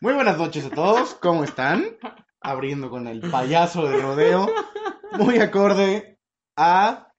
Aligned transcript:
Muy 0.00 0.14
buenas 0.14 0.36
noches 0.36 0.64
a 0.64 0.70
todos, 0.70 1.14
¿cómo 1.14 1.44
están? 1.44 1.96
Abriendo 2.40 2.90
con 2.90 3.06
el 3.06 3.20
payaso 3.30 3.86
de 3.88 3.98
rodeo, 3.98 4.48
muy 5.18 5.38
acorde 5.38 6.18
a 6.56 7.12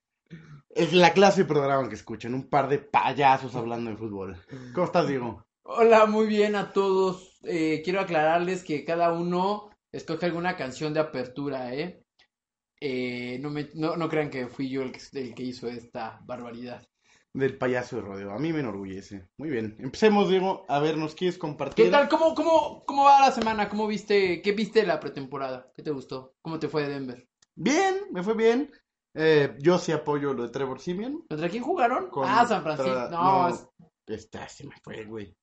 la 0.92 1.12
clase 1.12 1.42
de 1.42 1.48
programa 1.48 1.88
que 1.88 1.94
escuchan, 1.94 2.34
un 2.34 2.50
par 2.50 2.68
de 2.68 2.78
payasos 2.78 3.56
hablando 3.56 3.90
de 3.90 3.96
fútbol. 3.96 4.36
¿Cómo 4.74 4.86
estás, 4.86 5.08
Diego? 5.08 5.46
Hola, 5.62 6.04
muy 6.04 6.26
bien 6.26 6.56
a 6.56 6.72
todos. 6.72 7.38
Eh, 7.44 7.80
quiero 7.82 8.00
aclararles 8.00 8.62
que 8.64 8.84
cada 8.84 9.12
uno 9.12 9.70
escoge 9.90 10.26
alguna 10.26 10.56
canción 10.56 10.92
de 10.92 11.00
apertura, 11.00 11.72
¿eh? 11.72 12.03
Eh, 12.86 13.38
no, 13.40 13.48
me, 13.48 13.70
no, 13.72 13.96
no 13.96 14.10
crean 14.10 14.28
que 14.28 14.46
fui 14.46 14.68
yo 14.68 14.82
el 14.82 14.92
que, 14.92 15.00
el 15.18 15.34
que 15.34 15.42
hizo 15.42 15.68
esta 15.68 16.20
barbaridad. 16.26 16.86
Del 17.32 17.56
payaso 17.56 17.96
de 17.96 18.02
rodeo, 18.02 18.30
a 18.30 18.38
mí 18.38 18.52
me 18.52 18.60
enorgullece. 18.60 19.26
Muy 19.38 19.48
bien, 19.48 19.74
empecemos, 19.78 20.28
Diego. 20.28 20.66
A 20.68 20.80
ver, 20.80 20.98
¿nos 20.98 21.14
quieres 21.14 21.38
compartir? 21.38 21.86
¿Qué 21.86 21.90
tal? 21.90 22.10
¿Cómo, 22.10 22.34
cómo, 22.34 22.84
cómo 22.84 23.04
va 23.04 23.20
la 23.22 23.32
semana? 23.32 23.70
¿Cómo 23.70 23.86
viste? 23.86 24.42
¿Qué 24.42 24.52
viste 24.52 24.84
la 24.86 25.00
pretemporada? 25.00 25.72
¿Qué 25.74 25.82
te 25.82 25.92
gustó? 25.92 26.34
¿Cómo 26.42 26.58
te 26.58 26.68
fue 26.68 26.82
de 26.82 26.90
Denver? 26.90 27.26
Bien, 27.56 27.94
me 28.12 28.22
fue 28.22 28.34
bien. 28.34 28.70
Eh, 29.14 29.56
yo 29.60 29.78
sí 29.78 29.90
apoyo 29.90 30.34
lo 30.34 30.42
de 30.42 30.50
Trevor 30.50 30.78
Simeon. 30.78 31.24
¿Contra 31.28 31.48
quién 31.48 31.62
jugaron? 31.62 32.10
Contra- 32.10 32.40
Ah, 32.40 32.46
San 32.46 32.62
Francisco. 32.62 33.08
No, 33.10 33.48
es- 33.48 33.66
Esta 34.06 34.46
se 34.48 34.66
me 34.66 34.74
fue, 34.82 35.04
güey. 35.06 35.34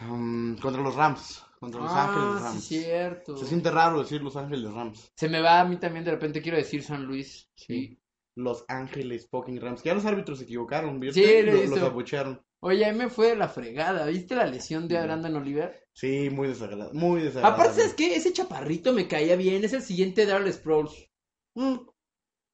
Um, 0.00 0.56
contra 0.58 0.82
los 0.82 0.94
Rams. 0.94 1.44
Contra 1.58 1.80
los 1.80 1.90
ah, 1.92 2.04
Ángeles 2.04 2.38
sí, 2.38 2.44
Rams. 2.44 2.64
cierto. 2.64 3.36
Se 3.36 3.46
siente 3.46 3.70
raro 3.70 4.00
decir 4.00 4.22
Los 4.22 4.36
Ángeles 4.36 4.70
Rams. 4.72 5.12
Se 5.16 5.28
me 5.28 5.40
va 5.40 5.60
a 5.60 5.64
mí 5.64 5.76
también, 5.76 6.04
de 6.04 6.12
repente 6.12 6.40
quiero 6.40 6.56
decir 6.56 6.84
San 6.84 7.04
Luis. 7.04 7.50
Sí. 7.56 7.98
Los 8.36 8.64
Ángeles 8.68 9.28
fucking 9.28 9.60
Rams. 9.60 9.82
Que 9.82 9.88
ya 9.88 9.94
los 9.94 10.04
árbitros 10.04 10.38
se 10.38 10.44
equivocaron, 10.44 11.00
¿viste? 11.00 11.20
Sí, 11.20 11.42
lo 11.42 11.52
los 11.64 11.82
abuchearon. 11.82 12.40
Oye, 12.60 12.84
ahí 12.84 12.94
me 12.94 13.08
fue 13.08 13.28
de 13.28 13.36
la 13.36 13.48
fregada. 13.48 14.06
¿Viste 14.06 14.36
la 14.36 14.46
lesión 14.46 14.86
de. 14.86 15.00
Brandon 15.00 15.36
Oliver? 15.36 15.88
Sí, 15.92 16.30
muy 16.30 16.48
desagradable. 16.48 16.98
Muy 16.98 17.22
desagradable. 17.22 17.62
Aparte, 17.62 17.80
¿sabes 17.80 17.94
qué? 17.94 18.14
Ese 18.14 18.32
chaparrito 18.32 18.92
me 18.92 19.08
caía 19.08 19.36
bien. 19.36 19.64
Es 19.64 19.72
el 19.72 19.82
siguiente 19.82 20.26
Darrell 20.26 20.52
Sproles. 20.52 21.08
Mm, 21.54 21.76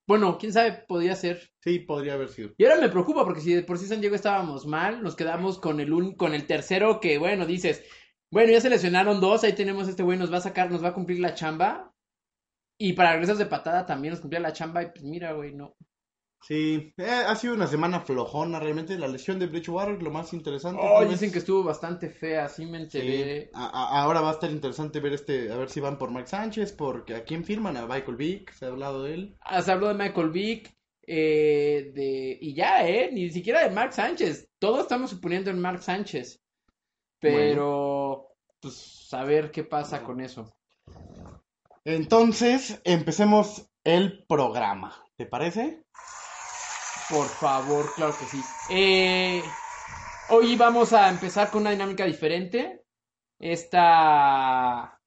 Bueno, 0.07 0.37
quién 0.39 0.53
sabe, 0.53 0.85
podría 0.87 1.17
ser. 1.17 1.51
sí, 1.63 1.79
podría 1.79 2.15
haber 2.15 2.29
sido. 2.29 2.51
Y 2.59 2.65
ahora 2.65 2.81
me 2.81 2.91
preocupa 2.91 3.25
porque 3.25 3.41
si 3.41 3.55
de 3.55 3.63
por 3.63 3.79
sí 3.79 3.87
San 3.87 4.01
Diego 4.01 4.15
estábamos 4.15 4.67
mal, 4.67 5.03
nos 5.03 5.17
quedamos 5.17 5.59
con 5.59 5.81
el 5.81 5.93
un, 5.93 6.15
con 6.15 6.35
el 6.35 6.47
tercero 6.47 7.01
que, 7.01 7.19
bueno, 7.19 7.47
dices, 7.47 7.83
bueno, 8.31 8.53
ya 8.53 8.61
se 8.61 8.69
lesionaron 8.71 9.21
dos, 9.21 9.45
ahí 9.45 9.55
tenemos 9.55 9.89
este 9.89 10.03
güey, 10.03 10.19
nos 10.19 10.33
va 10.33 10.39
a 10.39 10.43
sacar, 10.43 10.71
nos 10.71 10.85
va 10.85 10.89
a 10.89 10.95
cumplir 10.95 11.21
la 11.21 11.35
chamba. 11.35 11.93
Y 12.79 12.93
para 12.95 13.13
regresas 13.13 13.39
de 13.39 13.47
patada 13.47 13.87
también 13.87 14.13
nos 14.13 14.21
cumplía 14.21 14.41
la 14.41 14.53
chamba 14.53 14.83
y 14.83 14.91
pues 14.91 15.05
mira, 15.05 15.33
güey, 15.33 15.55
no. 15.55 15.75
Sí, 16.47 16.93
eh, 16.99 17.11
ha 17.27 17.35
sido 17.37 17.55
una 17.55 17.67
semana 17.67 18.01
flojona 18.01 18.61
realmente. 18.61 18.99
La 18.99 19.09
lesión 19.09 19.39
de 19.39 19.47
Bridgewater, 19.47 20.03
lo 20.03 20.11
más 20.11 20.33
interesante. 20.35 20.83
Oh, 20.85 21.05
dicen 21.05 21.33
que 21.33 21.39
estuvo 21.39 21.63
bastante 21.65 22.11
fea, 22.11 22.45
así 22.45 22.67
me 22.67 22.79
Sí, 22.91 22.99
enteré. 22.99 23.51
a- 23.55 23.65
a- 23.67 24.03
ahora 24.03 24.21
va 24.21 24.29
a 24.31 24.35
estar 24.35 24.51
interesante 24.51 25.01
ver 25.01 25.15
este, 25.15 25.51
a 25.51 25.57
ver 25.57 25.71
si 25.71 25.81
van 25.81 25.97
por 25.97 26.11
Mark 26.11 26.29
Sánchez, 26.29 26.73
porque 26.73 27.15
a 27.15 27.25
quién 27.25 27.45
firman, 27.45 27.77
a 27.79 27.87
Michael 27.87 28.17
Vick, 28.17 28.53
se 28.53 28.67
ha 28.67 28.69
hablado 28.69 29.05
de 29.05 29.15
él. 29.15 29.37
Ah, 29.41 29.63
se 29.63 29.73
habló 29.73 29.89
de 29.89 29.95
Michael 29.95 30.31
Vick, 30.31 30.77
eh, 31.07 31.93
de, 31.95 32.39
y 32.41 32.55
ya, 32.55 32.87
eh, 32.87 33.11
ni 33.13 33.31
siquiera 33.31 33.63
de 33.67 33.71
Mark 33.75 33.95
Sánchez. 33.95 34.49
Todos 34.59 34.81
estamos 34.81 35.11
suponiendo 35.11 35.51
en 35.51 35.59
Mark 35.61 35.83
Sánchez. 35.83 36.41
Pero, 37.21 38.29
pues, 38.61 39.09
a 39.13 39.25
ver 39.25 39.51
qué 39.51 39.65
pasa 39.65 40.03
con 40.03 40.21
eso. 40.21 40.55
Entonces, 41.87 42.81
empecemos 42.85 43.71
el 43.83 44.25
programa, 44.27 44.95
¿te 45.17 45.27
parece? 45.27 45.83
Por 47.09 47.29
favor, 47.29 47.93
claro 47.95 48.17
que 48.17 48.27
sí. 48.27 48.45
Eh, 48.69 49.55
hoy 50.29 50.57
vamos 50.57 50.93
a 50.93 51.09
empezar 51.09 51.51
con 51.51 51.63
una 51.63 51.71
dinámica 51.71 52.05
diferente. 52.05 52.83
Esta, 53.39 54.99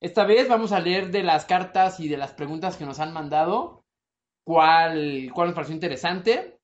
esta 0.00 0.24
vez 0.24 0.48
vamos 0.48 0.72
a 0.72 0.80
leer 0.80 1.10
de 1.10 1.22
las 1.22 1.46
cartas 1.46 2.00
y 2.00 2.08
de 2.08 2.16
las 2.16 2.32
preguntas 2.32 2.76
que 2.76 2.84
nos 2.84 3.00
han 3.00 3.12
mandado. 3.12 3.84
¿Cuál, 4.44 5.30
cuál 5.34 5.48
nos 5.48 5.54
pareció 5.54 5.74
interesante? 5.74 6.58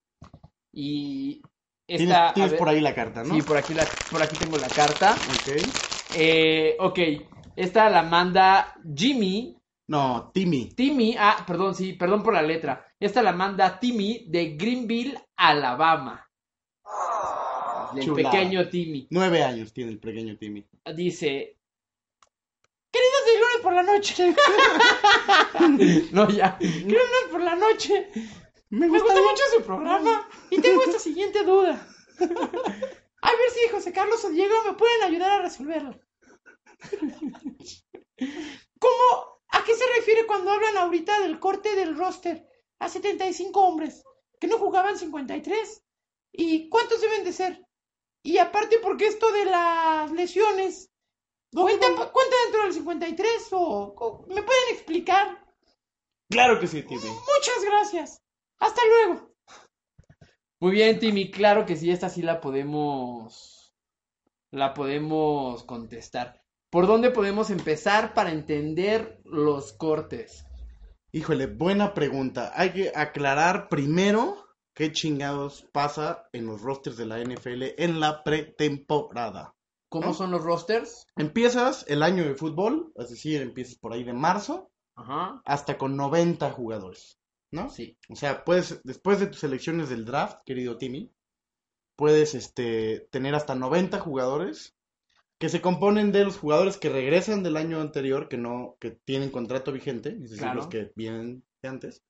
Y 0.72 1.42
esta. 1.86 2.32
tienes 2.34 2.52
ver- 2.52 2.58
por 2.58 2.68
ahí 2.68 2.80
la 2.80 2.94
carta, 2.94 3.22
¿no? 3.24 3.34
Sí, 3.36 3.42
por 3.42 3.56
aquí, 3.56 3.74
la, 3.74 3.84
por 4.10 4.22
aquí 4.22 4.36
tengo 4.36 4.58
la 4.58 4.68
carta. 4.68 5.14
Ok. 5.14 5.48
Eh, 6.14 6.76
ok, 6.80 6.98
esta 7.56 7.88
la 7.88 8.02
manda 8.02 8.74
Jimmy. 8.94 9.56
No, 9.88 10.30
Timmy. 10.34 10.68
Timmy, 10.76 11.16
ah, 11.18 11.44
perdón, 11.46 11.74
sí, 11.74 11.94
perdón 11.94 12.22
por 12.22 12.34
la 12.34 12.42
letra. 12.42 12.87
Esta 13.00 13.22
la 13.22 13.32
manda 13.32 13.78
Timmy 13.78 14.24
de 14.28 14.56
Greenville, 14.56 15.18
Alabama. 15.36 16.28
El 17.94 18.02
Chulada. 18.02 18.30
pequeño 18.30 18.68
Timmy. 18.68 19.06
Nueve 19.10 19.42
años 19.42 19.72
tiene 19.72 19.92
el 19.92 20.00
pequeño 20.00 20.36
Timmy. 20.36 20.66
Dice. 20.96 21.56
Queridos 22.90 23.24
de 23.26 23.38
lunes 23.38 23.58
por 23.62 23.72
la 23.72 23.82
noche. 23.84 24.34
no, 26.12 26.28
ya. 26.28 26.58
Queridos 26.58 26.82
lunes 26.82 27.28
por 27.30 27.40
la 27.40 27.54
noche. 27.54 28.08
Me 28.70 28.88
Me 28.88 28.98
gusta 28.98 29.14
mucho 29.14 29.42
su 29.56 29.62
programa 29.62 30.28
y 30.50 30.60
tengo 30.60 30.82
esta 30.82 30.98
siguiente 30.98 31.44
duda. 31.44 31.86
A 32.18 33.30
ver 33.30 33.50
si 33.50 33.68
José 33.70 33.92
Carlos 33.92 34.24
o 34.24 34.30
Diego 34.30 34.54
me 34.66 34.74
pueden 34.74 35.02
ayudar 35.02 35.32
a 35.32 35.42
resolverla. 35.42 35.98
¿Cómo? 38.78 39.40
¿A 39.50 39.64
qué 39.64 39.74
se 39.74 39.84
refiere 39.96 40.26
cuando 40.26 40.52
hablan 40.52 40.76
ahorita 40.78 41.20
del 41.20 41.40
corte 41.40 41.74
del 41.74 41.96
roster 41.96 42.48
a 42.78 42.88
75 42.88 43.60
hombres 43.60 44.04
que 44.40 44.46
no 44.46 44.58
jugaban 44.58 44.98
53? 44.98 45.82
¿Y 46.32 46.68
cuántos 46.68 47.00
deben 47.00 47.24
de 47.24 47.32
ser? 47.32 47.64
Y 48.22 48.38
aparte, 48.38 48.78
¿por 48.78 48.96
qué 48.96 49.06
esto 49.06 49.32
de 49.32 49.44
las 49.46 50.10
lesiones? 50.12 50.90
¿Cuenta, 51.52 51.86
cuenta 51.86 52.36
dentro 52.44 52.62
del 52.64 52.72
53 52.72 53.52
o, 53.52 53.58
o 53.58 54.26
me 54.26 54.42
pueden 54.42 54.68
explicar? 54.72 55.44
Claro 56.30 56.60
que 56.60 56.66
sí, 56.66 56.82
Timmy. 56.82 57.00
Muchas 57.00 57.64
gracias. 57.64 58.22
Hasta 58.58 58.82
luego. 58.86 59.34
Muy 60.60 60.72
bien, 60.72 60.98
Timmy. 60.98 61.30
Claro 61.30 61.64
que 61.64 61.76
sí, 61.76 61.90
esta 61.90 62.08
sí 62.08 62.22
la 62.22 62.40
podemos. 62.40 63.74
La 64.50 64.74
podemos 64.74 65.62
contestar. 65.64 66.42
¿Por 66.70 66.86
dónde 66.86 67.10
podemos 67.10 67.50
empezar 67.50 68.12
para 68.12 68.30
entender 68.30 69.20
los 69.24 69.72
cortes? 69.72 70.44
Híjole, 71.10 71.46
buena 71.46 71.94
pregunta. 71.94 72.52
Hay 72.54 72.72
que 72.72 72.92
aclarar 72.94 73.68
primero 73.68 74.46
qué 74.74 74.92
chingados 74.92 75.66
pasa 75.72 76.28
en 76.32 76.44
los 76.44 76.60
rosters 76.60 76.98
de 76.98 77.06
la 77.06 77.18
NFL 77.18 77.64
en 77.78 77.98
la 77.98 78.22
pretemporada. 78.22 79.54
¿Cómo 79.88 80.08
¿No? 80.08 80.14
son 80.14 80.30
los 80.30 80.42
rosters? 80.42 81.06
Empiezas 81.16 81.86
el 81.88 82.02
año 82.02 82.24
de 82.24 82.34
fútbol, 82.34 82.92
es 82.96 83.08
decir, 83.08 83.40
empiezas 83.40 83.76
por 83.76 83.94
ahí 83.94 84.04
de 84.04 84.12
marzo 84.12 84.70
Ajá. 84.96 85.40
hasta 85.46 85.78
con 85.78 85.96
90 85.96 86.50
jugadores, 86.50 87.18
¿no? 87.50 87.70
Sí. 87.70 87.96
O 88.10 88.14
sea, 88.14 88.44
puedes, 88.44 88.82
después 88.84 89.18
de 89.18 89.28
tus 89.28 89.38
selecciones 89.38 89.88
del 89.88 90.04
draft, 90.04 90.42
querido 90.44 90.76
Timmy, 90.76 91.10
puedes 91.96 92.34
este, 92.34 93.08
tener 93.10 93.34
hasta 93.34 93.54
90 93.54 93.98
jugadores 93.98 94.76
que 95.38 95.48
se 95.48 95.60
componen 95.60 96.12
de 96.12 96.24
los 96.24 96.36
jugadores 96.36 96.76
que 96.76 96.88
regresan 96.88 97.42
del 97.42 97.56
año 97.56 97.80
anterior, 97.80 98.28
que 98.28 98.36
no, 98.36 98.76
que 98.80 98.90
tienen 98.90 99.30
contrato 99.30 99.72
vigente, 99.72 100.10
es 100.10 100.22
decir, 100.30 100.38
Claro. 100.38 100.56
los 100.56 100.66
que 100.66 100.92
vienen 100.96 101.44
de 101.62 101.68
antes, 101.68 102.04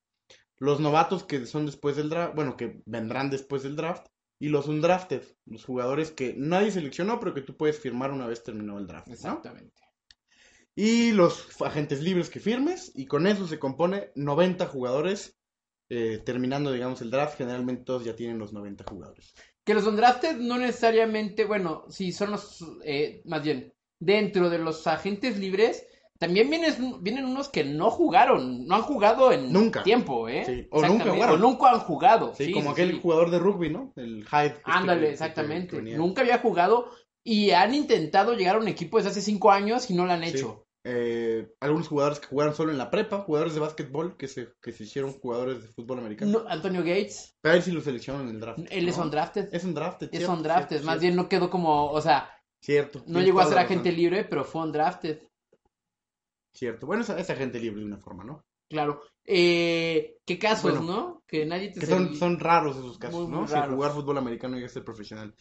los 0.56 0.80
novatos 0.80 1.24
que 1.24 1.46
son 1.46 1.66
después 1.66 1.96
del 1.96 2.08
draft, 2.08 2.34
bueno, 2.34 2.56
que 2.56 2.82
vendrán 2.86 3.30
después 3.30 3.62
del 3.62 3.76
draft, 3.76 4.06
y 4.40 4.48
los 4.48 4.68
undrafted, 4.68 5.22
los 5.46 5.64
jugadores 5.64 6.10
que 6.12 6.34
nadie 6.36 6.70
seleccionó, 6.70 7.18
pero 7.18 7.34
que 7.34 7.42
tú 7.42 7.56
puedes 7.56 7.78
firmar 7.78 8.12
una 8.12 8.26
vez 8.26 8.42
terminado 8.44 8.78
el 8.78 8.86
draft, 8.86 9.08
¿no? 9.08 9.14
Exactamente. 9.14 9.82
Y 10.74 11.10
los 11.10 11.60
agentes 11.60 12.00
libres 12.02 12.30
que 12.30 12.38
firmes, 12.38 12.92
y 12.94 13.06
con 13.06 13.26
eso 13.26 13.48
se 13.48 13.58
compone 13.58 14.12
90 14.14 14.66
jugadores, 14.66 15.36
eh, 15.90 16.18
terminando, 16.24 16.70
digamos, 16.70 17.00
el 17.02 17.10
draft, 17.10 17.36
generalmente 17.36 17.82
todos 17.82 18.04
ya 18.04 18.14
tienen 18.14 18.38
los 18.38 18.52
90 18.52 18.84
jugadores. 18.84 19.34
Que 19.68 19.74
los 19.74 19.86
undrafted 19.86 20.38
no 20.38 20.56
necesariamente, 20.56 21.44
bueno, 21.44 21.84
sí, 21.90 22.10
son 22.10 22.30
los, 22.30 22.64
eh, 22.84 23.20
más 23.26 23.42
bien, 23.42 23.74
dentro 24.00 24.48
de 24.48 24.56
los 24.58 24.86
agentes 24.86 25.38
libres, 25.38 25.86
también 26.18 26.48
vienen, 26.48 27.02
vienen 27.02 27.26
unos 27.26 27.50
que 27.50 27.64
no 27.64 27.90
jugaron, 27.90 28.66
no 28.66 28.76
han 28.76 28.80
jugado 28.82 29.30
en 29.30 29.52
Nunca. 29.52 29.82
tiempo, 29.82 30.26
¿eh? 30.26 30.44
Sí, 30.46 30.66
o 30.70 30.80
nunca 30.80 31.10
jugaron. 31.10 31.34
O 31.34 31.38
nunca 31.38 31.70
han 31.70 31.80
jugado. 31.80 32.34
Sí, 32.34 32.46
sí, 32.46 32.52
como 32.52 32.74
sí, 32.74 32.80
aquel 32.80 32.98
jugador 32.98 33.30
de 33.30 33.38
rugby, 33.38 33.68
¿no? 33.68 33.92
El 33.96 34.24
Hyde. 34.26 34.46
este 34.46 34.60
Ándale, 34.64 35.06
que- 35.08 35.12
exactamente. 35.12 35.76
que. 35.76 35.82
Nunca 35.98 36.22
había 36.22 36.38
jugado 36.38 36.90
y 37.22 37.50
han 37.50 37.74
intentado 37.74 38.32
llegar 38.32 38.56
a 38.56 38.60
un 38.60 38.68
equipo 38.68 38.96
desde 38.96 39.10
hace 39.10 39.20
cinco 39.20 39.50
años 39.52 39.90
y 39.90 39.94
no 39.94 40.06
lo 40.06 40.12
han 40.12 40.24
hecho. 40.24 40.66
Eh, 40.84 41.52
algunos 41.60 41.88
jugadores 41.88 42.20
que 42.20 42.28
jugaron 42.28 42.54
solo 42.54 42.70
en 42.72 42.78
la 42.78 42.90
prepa, 42.90 43.18
jugadores 43.20 43.54
de 43.54 43.60
básquetbol 43.60 44.16
que 44.16 44.28
se, 44.28 44.52
que 44.62 44.72
se 44.72 44.84
hicieron 44.84 45.12
jugadores 45.12 45.62
de 45.62 45.68
fútbol 45.68 45.98
americano. 45.98 46.40
No, 46.40 46.48
Antonio 46.48 46.80
Gates, 46.80 47.36
A 47.42 47.50
ver 47.50 47.62
si 47.62 47.72
lo 47.72 47.80
seleccionan 47.80 48.28
en 48.28 48.36
el 48.36 48.40
draft. 48.40 48.60
él 48.70 48.88
es 48.88 48.96
¿no? 48.96 49.04
undrafted. 49.04 49.48
Es 49.52 49.64
un 49.64 49.74
draft. 49.74 50.02
Es 50.02 50.28
undrafted, 50.28 50.82
más 50.84 51.00
bien 51.00 51.16
no 51.16 51.28
quedó 51.28 51.50
como, 51.50 51.90
o 51.90 52.00
sea, 52.00 52.30
Cierto. 52.60 53.02
no 53.06 53.20
llegó 53.20 53.40
a 53.40 53.46
ser 53.46 53.58
agente 53.58 53.92
libre, 53.92 54.24
pero 54.24 54.44
fue 54.44 54.62
undrafted. 54.62 55.20
Cierto. 56.54 56.86
Bueno, 56.86 57.02
es, 57.02 57.10
es 57.10 57.30
agente 57.30 57.60
libre 57.60 57.80
de 57.80 57.86
una 57.86 57.98
forma, 57.98 58.24
¿no? 58.24 58.44
Claro. 58.68 59.02
Eh, 59.24 60.16
¿Qué 60.24 60.38
casos, 60.38 60.78
Bueno, 60.78 60.82
no? 60.82 61.22
Que 61.26 61.44
nadie 61.46 61.70
te 61.70 61.80
Que 61.80 61.86
son, 61.86 62.14
son 62.16 62.38
raros 62.40 62.76
esos 62.76 62.98
casos, 62.98 63.20
Muy, 63.22 63.30
¿no? 63.30 63.40
muy 63.40 63.48
Si 63.48 63.54
jugar 63.54 63.92
fútbol 63.92 64.18
americano 64.18 64.58
y 64.58 64.68
ser 64.68 64.84
profesional. 64.84 65.34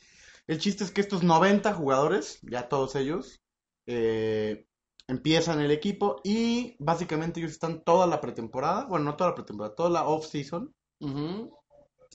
El 0.45 0.59
chiste 0.59 0.83
es 0.83 0.91
que 0.91 1.01
estos 1.01 1.23
90 1.23 1.73
jugadores, 1.73 2.39
ya 2.41 2.69
todos 2.69 2.95
ellos, 2.95 3.41
eh, 3.85 4.66
empiezan 5.07 5.61
el 5.61 5.71
equipo 5.71 6.19
y 6.23 6.75
básicamente 6.79 7.39
ellos 7.39 7.53
están 7.53 7.83
toda 7.83 8.07
la 8.07 8.19
pretemporada, 8.21 8.85
bueno, 8.85 9.05
no 9.05 9.15
toda 9.15 9.31
la 9.31 9.35
pretemporada, 9.35 9.75
toda 9.75 9.89
la 9.89 10.07
off-season. 10.07 10.73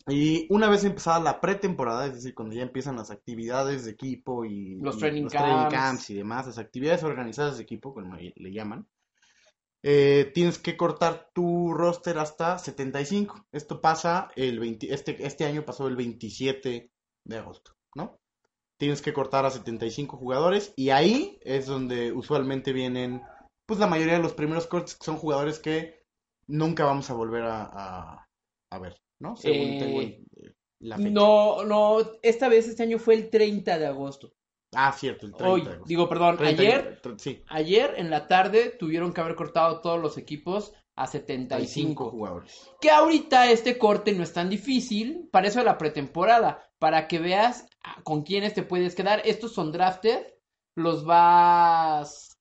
Y 0.08 0.52
una 0.52 0.68
vez 0.68 0.84
empezada 0.84 1.20
la 1.20 1.40
pretemporada, 1.40 2.06
es 2.06 2.14
decir, 2.14 2.34
cuando 2.34 2.54
ya 2.54 2.62
empiezan 2.62 2.96
las 2.96 3.10
actividades 3.10 3.84
de 3.84 3.92
equipo 3.92 4.44
y 4.44 4.80
Los 4.80 4.96
y 4.96 5.00
training 5.00 5.28
camps. 5.28 5.74
camps 5.74 6.10
y 6.10 6.14
demás, 6.14 6.46
las 6.46 6.58
actividades 6.58 7.04
organizadas 7.04 7.56
de 7.56 7.62
equipo, 7.62 7.94
como 7.94 8.16
le 8.16 8.32
le 8.34 8.52
llaman, 8.52 8.88
eh, 9.84 10.30
tienes 10.32 10.58
que 10.58 10.76
cortar 10.76 11.30
tu 11.34 11.72
roster 11.74 12.18
hasta 12.18 12.58
75. 12.58 13.46
Esto 13.50 13.80
pasa 13.80 14.30
el 14.36 14.60
20, 14.60 14.92
este, 14.94 15.26
este 15.26 15.44
año 15.44 15.64
pasó 15.64 15.88
el 15.88 15.96
27 15.96 16.90
de 17.24 17.36
agosto, 17.36 17.72
¿no? 17.94 18.20
Tienes 18.82 19.00
que 19.00 19.12
cortar 19.12 19.46
a 19.46 19.50
75 19.52 20.16
jugadores 20.16 20.72
y 20.74 20.90
ahí 20.90 21.38
es 21.42 21.66
donde 21.66 22.10
usualmente 22.10 22.72
vienen, 22.72 23.22
pues 23.64 23.78
la 23.78 23.86
mayoría 23.86 24.14
de 24.14 24.22
los 24.24 24.32
primeros 24.32 24.66
cortes 24.66 24.96
que 24.96 25.04
son 25.04 25.18
jugadores 25.18 25.60
que 25.60 26.02
nunca 26.48 26.84
vamos 26.84 27.08
a 27.08 27.14
volver 27.14 27.44
a, 27.44 27.62
a- 27.62 28.26
a 28.72 28.78
ver, 28.80 28.96
¿no? 29.20 29.36
Según 29.36 29.68
Eh, 29.68 29.76
tengo 29.78 30.00
la 30.80 30.96
fecha. 30.96 31.10
No, 31.10 31.64
no, 31.64 31.98
esta 32.24 32.48
vez 32.48 32.66
este 32.66 32.82
año 32.82 32.98
fue 32.98 33.14
el 33.14 33.30
30 33.30 33.78
de 33.78 33.86
agosto. 33.86 34.32
Ah, 34.74 34.90
cierto, 34.90 35.26
el 35.26 35.32
30 35.32 35.52
Hoy, 35.52 35.60
de 35.60 35.68
agosto. 35.68 35.88
digo, 35.88 36.08
perdón, 36.08 36.38
30 36.38 36.62
ayer, 36.62 37.00
sí, 37.18 37.40
ayer 37.50 37.94
en 37.98 38.10
la 38.10 38.26
tarde 38.26 38.70
tuvieron 38.70 39.12
que 39.12 39.20
haber 39.20 39.36
cortado 39.36 39.80
todos 39.80 40.00
los 40.02 40.18
equipos 40.18 40.72
a 40.96 41.06
75 41.06 41.58
75. 41.66 42.10
jugadores. 42.10 42.70
Que 42.80 42.90
ahorita 42.90 43.50
este 43.50 43.78
corte 43.78 44.12
no 44.12 44.22
es 44.22 44.32
tan 44.32 44.48
difícil, 44.50 45.28
para 45.32 45.48
eso 45.48 45.58
de 45.60 45.64
la 45.64 45.78
pretemporada, 45.78 46.68
para 46.78 47.08
que 47.08 47.18
veas 47.18 47.66
con 48.04 48.22
quiénes 48.22 48.54
te 48.54 48.62
puedes 48.62 48.94
quedar. 48.94 49.22
Estos 49.24 49.52
son 49.54 49.72
drafted, 49.72 50.26
los 50.76 51.04
vas, 51.04 52.38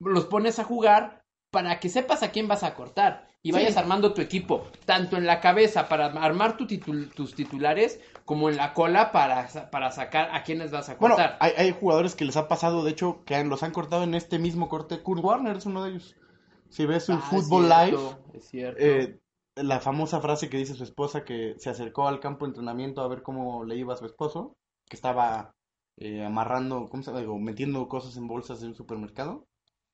los 0.00 0.26
pones 0.26 0.58
a 0.58 0.64
jugar 0.64 1.22
para 1.50 1.80
que 1.80 1.88
sepas 1.88 2.22
a 2.22 2.30
quién 2.30 2.46
vas 2.48 2.62
a 2.62 2.74
cortar 2.74 3.28
y 3.42 3.52
vayas 3.52 3.72
Sí. 3.72 3.78
armando 3.78 4.12
tu 4.14 4.20
equipo, 4.20 4.66
tanto 4.84 5.16
en 5.16 5.26
la 5.26 5.40
cabeza 5.40 5.88
para 5.88 6.06
armar 6.06 6.56
tu 6.56 6.66
titul- 6.66 7.12
tus 7.14 7.34
titulares, 7.34 7.98
como 8.24 8.48
en 8.50 8.56
la 8.56 8.74
cola 8.74 9.10
para, 9.12 9.48
para 9.72 9.90
sacar 9.90 10.28
a 10.34 10.42
quiénes 10.44 10.70
vas 10.70 10.88
a 10.90 10.94
Bueno, 10.96 11.16
cortar. 11.16 11.36
hay, 11.40 11.52
hay 11.56 11.72
jugadores 11.72 12.14
que 12.14 12.24
les 12.26 12.36
ha 12.36 12.48
pasado, 12.48 12.84
de 12.84 12.90
hecho, 12.92 13.24
que 13.24 13.42
los 13.44 13.62
han 13.62 13.72
cortado 13.72 14.04
en 14.04 14.14
este 14.14 14.38
mismo 14.38 14.68
corte. 14.68 15.02
Kurt 15.02 15.24
Warner 15.24 15.56
es 15.56 15.66
uno 15.66 15.82
de 15.82 15.90
ellos. 15.90 16.14
Si 16.70 16.86
ves 16.86 17.04
su 17.04 17.12
Ah, 17.12 17.30
es 17.36 17.48
Live, 17.50 17.98
es 18.34 18.48
cierto. 18.48 18.80
eh, 18.80 19.18
la 19.56 19.80
famosa 19.80 20.20
frase 20.20 20.48
que 20.48 20.56
dice 20.56 20.74
su 20.74 20.84
esposa 20.84 21.24
que 21.24 21.54
se 21.58 21.70
acercó 21.70 22.08
al 22.08 22.20
campo 22.20 22.44
de 22.44 22.50
entrenamiento 22.50 23.02
a 23.02 23.08
ver 23.08 23.22
cómo 23.22 23.64
le 23.64 23.76
iba 23.76 23.94
a 23.94 23.96
su 23.96 24.06
esposo, 24.06 24.56
que 24.88 24.96
estaba 24.96 25.54
eh, 25.96 26.24
amarrando, 26.24 26.88
¿cómo 26.88 27.02
se? 27.02 27.12
Digo, 27.12 27.38
metiendo 27.38 27.88
cosas 27.88 28.16
en 28.16 28.26
bolsas 28.28 28.60
de 28.60 28.68
un 28.68 28.74
supermercado. 28.74 29.46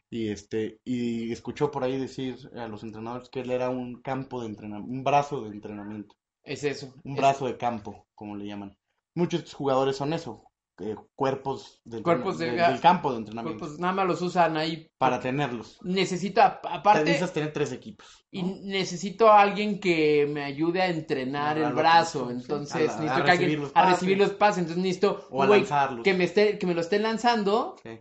Y 0.08 0.28
este, 0.28 0.78
y 0.84 1.32
escuchó 1.32 1.70
por 1.72 1.82
ahí 1.82 1.98
decir 1.98 2.36
a 2.54 2.68
los 2.68 2.84
entrenadores 2.84 3.28
que 3.28 3.40
él 3.40 3.50
era 3.50 3.70
un 3.70 4.00
campo 4.02 4.40
de 4.40 4.46
entrenamiento, 4.46 4.92
un 4.92 5.02
brazo 5.02 5.40
de 5.42 5.48
entrenamiento, 5.50 6.14
es 6.44 6.62
eso. 6.62 6.94
un 7.02 7.12
es- 7.14 7.18
brazo 7.18 7.46
de 7.46 7.56
campo, 7.56 8.06
como 8.14 8.36
le 8.36 8.46
llaman. 8.46 8.76
Muchos 9.14 9.52
jugadores 9.52 9.96
son 9.96 10.12
eso, 10.12 10.44
eh, 10.78 10.94
cuerpos, 11.14 11.80
de 11.84 12.02
Cuerpos 12.02 12.36
de- 12.38 12.50
del 12.50 12.80
campo 12.80 13.10
de 13.12 13.18
entrenamiento, 13.18 13.66
nada 13.78 13.92
más 13.94 14.06
los 14.06 14.20
usan 14.22 14.56
ahí. 14.56 14.88
para 14.98 15.20
tenerlos. 15.20 15.78
Necesito, 15.82 16.42
a- 16.42 16.60
aparte, 16.70 17.00
Necesitas 17.04 17.32
tener 17.32 17.52
tres 17.52 17.72
equipos. 17.72 18.26
y 18.30 18.42
necesito 18.42 19.28
a 19.30 19.40
alguien 19.40 19.80
que 19.80 20.26
me 20.26 20.44
ayude 20.44 20.82
a 20.82 20.88
entrenar 20.88 21.58
A 21.58 21.68
el 21.68 21.72
brazo. 21.74 22.30
Entonces, 22.30 22.74
a 22.74 22.78
la- 22.78 22.92
a 22.92 23.00
necesito 23.00 23.24
que 23.24 23.30
alguien 23.30 23.60
los 23.60 23.70
a 23.70 23.72
pases. 23.74 23.90
recibir 23.92 24.18
los 24.18 24.30
pases. 24.32 24.58
Entonces, 24.58 24.82
necesito 24.82 25.26
O 25.30 25.42
a 25.42 25.46
lanzarlos. 25.46 26.02
que 26.04 26.12
me, 26.14 26.24
esté, 26.24 26.58
que 26.58 26.66
me 26.66 26.74
lo 26.74 26.80
esté 26.82 26.98
lanzando, 26.98 27.76
Sí. 27.82 27.98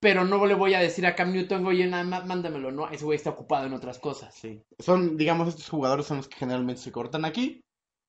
pero 0.00 0.24
no 0.24 0.44
le 0.46 0.54
voy 0.54 0.74
a 0.74 0.80
decir 0.80 1.06
a 1.06 1.14
Cam 1.14 1.32
Newton, 1.32 1.66
oye, 1.66 1.86
nada 1.86 2.04
más 2.04 2.26
mándamelo. 2.26 2.70
No, 2.70 2.88
ese 2.88 3.04
güey 3.04 3.16
está 3.16 3.30
ocupado 3.30 3.66
en 3.66 3.72
otras 3.72 3.98
cosas. 3.98 4.34
Sí. 4.34 4.62
Son, 4.78 5.16
digamos, 5.16 5.48
estos 5.48 5.68
jugadores 5.68 6.06
son 6.06 6.18
los 6.18 6.28
que 6.28 6.36
generalmente 6.38 6.82
se 6.82 6.92
cortan 6.92 7.24
aquí. 7.24 7.60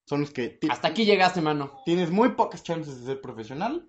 Son 0.10 0.22
los 0.22 0.32
que 0.32 0.58
Hasta 0.68 0.88
aquí 0.88 1.06
llegaste, 1.06 1.40
mano. 1.40 1.82
tienes 1.86 2.10
muy 2.10 2.30
pocas 2.30 2.64
chances 2.64 3.00
de 3.00 3.06
ser 3.06 3.22
profesional. 3.22 3.88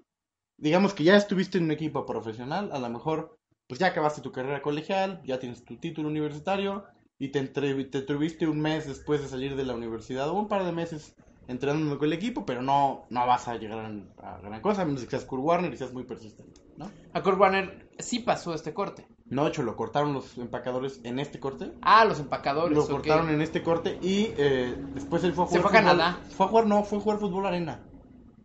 Digamos 0.58 0.92
que 0.92 1.02
ya 1.02 1.16
estuviste 1.16 1.56
en 1.56 1.64
un 1.64 1.70
equipo 1.70 2.04
profesional, 2.04 2.68
a 2.72 2.78
lo 2.78 2.90
mejor 2.90 3.38
pues 3.66 3.80
ya 3.80 3.86
acabaste 3.86 4.20
tu 4.20 4.30
carrera 4.30 4.60
colegial, 4.60 5.22
ya 5.24 5.38
tienes 5.38 5.64
tu 5.64 5.78
título 5.78 6.08
universitario 6.08 6.84
y 7.18 7.28
te, 7.28 7.38
entre- 7.38 7.84
te 7.84 8.02
tuviste 8.02 8.46
un 8.46 8.60
mes 8.60 8.86
después 8.86 9.22
de 9.22 9.28
salir 9.28 9.56
de 9.56 9.64
la 9.64 9.74
universidad 9.74 10.28
o 10.28 10.34
un 10.34 10.46
par 10.48 10.62
de 10.64 10.72
meses 10.72 11.14
entrenando 11.48 11.98
con 11.98 12.08
el 12.08 12.12
equipo, 12.12 12.44
pero 12.44 12.60
no, 12.60 13.06
no 13.08 13.26
vas 13.26 13.48
a 13.48 13.56
llegar 13.56 13.78
a, 13.78 14.34
a 14.34 14.40
gran 14.42 14.60
cosa, 14.60 14.82
a 14.82 14.84
menos 14.84 15.02
que 15.04 15.10
seas 15.10 15.24
Kurt 15.24 15.42
Warner 15.42 15.72
y 15.72 15.78
seas 15.78 15.94
muy 15.94 16.04
persistente, 16.04 16.60
¿no? 16.76 16.90
A 17.14 17.22
Kurt 17.22 17.40
Warner 17.40 17.88
sí 17.98 18.18
pasó 18.18 18.52
este 18.52 18.74
corte. 18.74 19.06
No, 19.30 19.44
de 19.44 19.50
hecho, 19.50 19.62
lo 19.62 19.76
cortaron 19.76 20.12
los 20.12 20.36
empacadores 20.38 21.00
en 21.04 21.18
este 21.20 21.38
corte. 21.40 21.70
Ah, 21.82 22.04
los 22.04 22.18
empacadores. 22.18 22.76
Lo 22.76 22.86
cortaron 22.86 23.30
en 23.30 23.40
este 23.40 23.62
corte 23.62 23.98
y 24.02 24.32
eh, 24.36 24.74
después 24.94 25.22
él 25.24 25.32
fue 25.32 25.44
a 25.44 25.48
Se 25.48 25.58
jugar 25.58 25.70
fue 25.70 25.78
a 25.78 25.82
Canadá. 25.82 26.18
Fue 26.36 26.46
a 26.46 26.48
jugar, 26.48 26.66
no, 26.66 26.82
fue 26.84 26.98
a 26.98 27.00
jugar 27.00 27.18
fútbol 27.20 27.46
arena. 27.46 27.80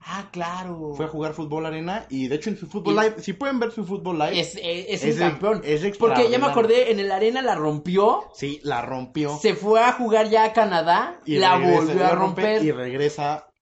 Ah, 0.07 0.27
claro. 0.31 0.93
Fue 0.95 1.05
a 1.05 1.09
jugar 1.09 1.33
fútbol 1.33 1.65
arena 1.65 2.05
y 2.11 2.27
de 2.27 2.35
hecho 2.35 2.51
en 2.51 2.57
su 2.59 2.67
fútbol 2.67 2.93
Y- 2.93 2.99
live, 2.99 3.15
si 3.23 3.33
pueden 3.33 3.59
ver 3.59 3.71
su 3.71 3.83
fútbol 3.85 4.19
live, 4.19 4.39
Es, 4.39 4.55
es, 4.55 4.85
es 4.89 5.03
Es 5.03 5.15
un 5.15 5.21
campeón. 5.29 5.61
es 5.65 5.97
Porque 5.97 6.29
ya 6.29 6.37
me 6.37 6.45
acordé, 6.45 6.91
en 6.91 6.99
el 6.99 7.11
arena 7.11 7.41
la 7.41 7.55
rompió. 7.55 8.25
sí, 8.35 8.59
la 8.63 8.83
rompió. 8.83 9.35
Se 9.37 9.55
fue 9.55 9.81
a 9.81 9.93
jugar 9.93 10.29
ya 10.29 10.43
a 10.43 10.53
Canadá. 10.53 11.19
y 11.25 11.37
la 11.39 11.57
regresa, 11.57 11.79
volvió 11.81 12.05
a 12.05 12.09
rompe 12.09 12.41
romper. 12.43 12.63
Y 12.63 12.71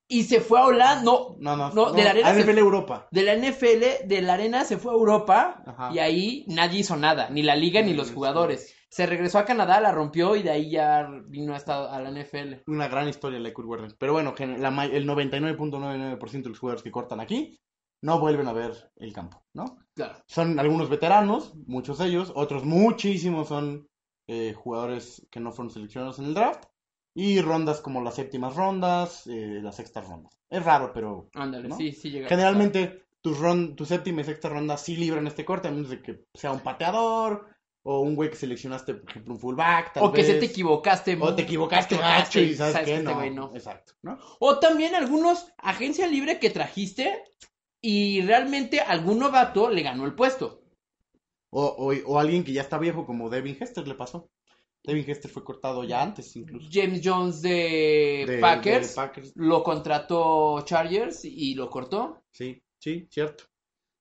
Y... 0.08 0.24
se 0.24 0.42
fue 0.42 0.60
a 0.60 0.66
Holanda. 0.66 1.04
No, 1.04 1.36
No, 1.40 1.56
no, 1.56 1.70
No, 1.72 1.92
de 1.92 2.04
la 2.04 2.12
arena 2.12 2.34
se- 2.34 2.44
NFL 2.44 2.58
Europa. 2.58 3.08
de 3.12 3.24
la 3.24 3.36
NFL, 3.36 4.08
de 4.08 4.22
la 4.22 4.34
arena 4.34 4.64
se 4.66 4.78
fue 4.78 4.92
a 4.92 4.96
Europa. 4.96 5.64
Ajá. 5.66 5.92
Y 5.94 6.00
ahí 6.00 6.46
nadie 6.48 6.80
hizo 6.80 6.96
nada. 6.96 7.30
Ni 7.30 7.42
la 7.44 7.56
liga 7.56 7.82
ni 7.82 7.94
los 7.94 8.12
jugadores. 8.12 8.76
Se 8.90 9.08
regresó 9.08 9.40
a 9.40 9.46
Canadá, 9.46 9.82
la 9.82 9.92
rompió 9.92 10.36
y 10.36 10.44
de 10.44 10.52
ahí 10.52 10.70
ya 10.70 11.08
vino 11.26 11.56
hasta 11.56 11.92
a 11.92 12.00
la 12.00 12.12
NFL. 12.12 12.62
Una 12.68 12.88
gran 12.88 13.10
historia 13.10 13.40
la 13.40 13.48
de 13.50 13.54
Kurt 13.54 13.68
Warner. 13.68 13.96
Pero 13.98 14.14
bueno, 14.14 14.36
la 14.38 14.86
el 14.86 15.08
99.99% 15.08 16.44
de 16.44 16.50
los 16.50 16.60
jugadores 16.60 16.84
que 16.84 16.92
cortan 16.92 17.20
aquí 17.20 17.60
no 18.04 18.20
vuelven 18.20 18.48
a 18.48 18.54
ver 18.54 18.92
el 18.98 19.14
campo, 19.14 19.44
¿no? 19.54 19.78
Claro. 19.96 20.16
Son 20.28 20.60
algunos 20.60 20.90
veteranos, 20.90 21.56
muchos 21.66 21.98
de 21.98 22.08
ellos, 22.08 22.32
otros 22.36 22.66
muchísimos 22.66 23.48
son 23.48 23.88
eh, 24.28 24.54
jugadores 24.54 25.26
que 25.32 25.40
no 25.40 25.52
fueron 25.52 25.72
seleccionados 25.72 26.20
en 26.20 26.26
el 26.26 26.34
draft. 26.34 26.66
Y 27.16 27.42
rondas 27.42 27.80
como 27.82 28.02
las 28.02 28.16
séptimas 28.16 28.56
rondas, 28.56 29.28
eh, 29.28 29.60
las 29.62 29.76
sextas 29.76 30.08
rondas. 30.08 30.40
Es 30.50 30.64
raro, 30.64 30.92
pero 30.94 31.30
Ándale, 31.36 31.70
¿no? 31.70 31.78
sí, 31.78 31.92
sí 31.92 32.10
llega. 32.10 32.28
generalmente 32.28 33.04
tus, 33.22 33.38
tu 33.76 33.86
séptima 33.86 34.22
y 34.22 34.24
sexta 34.24 34.50
ronda 34.50 34.78
sí 34.78 34.98
libran 34.98 35.28
este 35.28 35.46
corte, 35.46 35.68
a 35.68 35.72
menos 35.72 35.90
de 35.90 36.02
que 36.02 36.26
sea 36.34 36.52
un 36.52 36.60
pateador 36.62 37.48
o 37.84 38.00
un 38.00 38.16
güey 38.16 38.30
que 38.30 38.36
seleccionaste, 38.36 38.96
por 38.96 39.10
ejemplo, 39.10 39.34
un 39.34 39.40
fullback. 39.40 39.94
tal 39.94 40.04
O 40.06 40.12
que 40.12 40.24
se 40.24 40.36
te 40.36 40.46
equivocaste. 40.46 41.18
O 41.20 41.36
te 41.36 41.44
equivocaste, 41.44 41.98
gacho 41.98 42.40
y 42.40 42.56
sabes, 42.56 42.78
que 42.78 42.86
qué, 42.86 42.92
este 42.96 43.04
no. 43.04 43.16
güey 43.16 43.30
no. 43.30 43.52
Exacto, 43.54 43.94
¿no? 44.02 44.18
O 44.40 44.60
también 44.60 44.96
algunos 44.96 45.54
agencia 45.58 46.08
libre 46.08 46.40
que 46.40 46.50
trajiste 46.50 47.24
y 47.82 48.22
realmente 48.22 48.80
algún 48.80 49.20
novato 49.20 49.70
le 49.70 49.84
ganó 49.84 50.06
el 50.06 50.16
puesto. 50.16 50.64
O, 51.50 51.66
o, 51.66 51.94
o 52.06 52.20
alguien 52.20 52.44
que 52.44 52.54
ya 52.54 52.62
está 52.62 52.78
viejo, 52.78 53.06
como 53.06 53.30
Devin 53.30 53.58
Hester 53.60 53.88
le 53.88 53.96
pasó. 53.96 54.30
Devin 54.84 55.10
Hester 55.10 55.32
fue 55.32 55.44
cortado 55.44 55.84
ya 55.86 56.02
antes, 56.02 56.36
incluso. 56.36 56.68
James 56.72 57.02
Jones 57.04 57.42
de, 57.42 58.26
De- 58.28 58.38
Packers 58.40 58.90
de 58.90 58.96
Packers. 58.96 59.32
lo 59.36 59.64
contrató 59.64 60.62
Chargers 60.66 61.24
y 61.26 61.56
lo 61.56 61.70
cortó. 61.70 62.22
Sí, 62.32 62.62
sí, 62.80 63.08
cierto. 63.10 63.46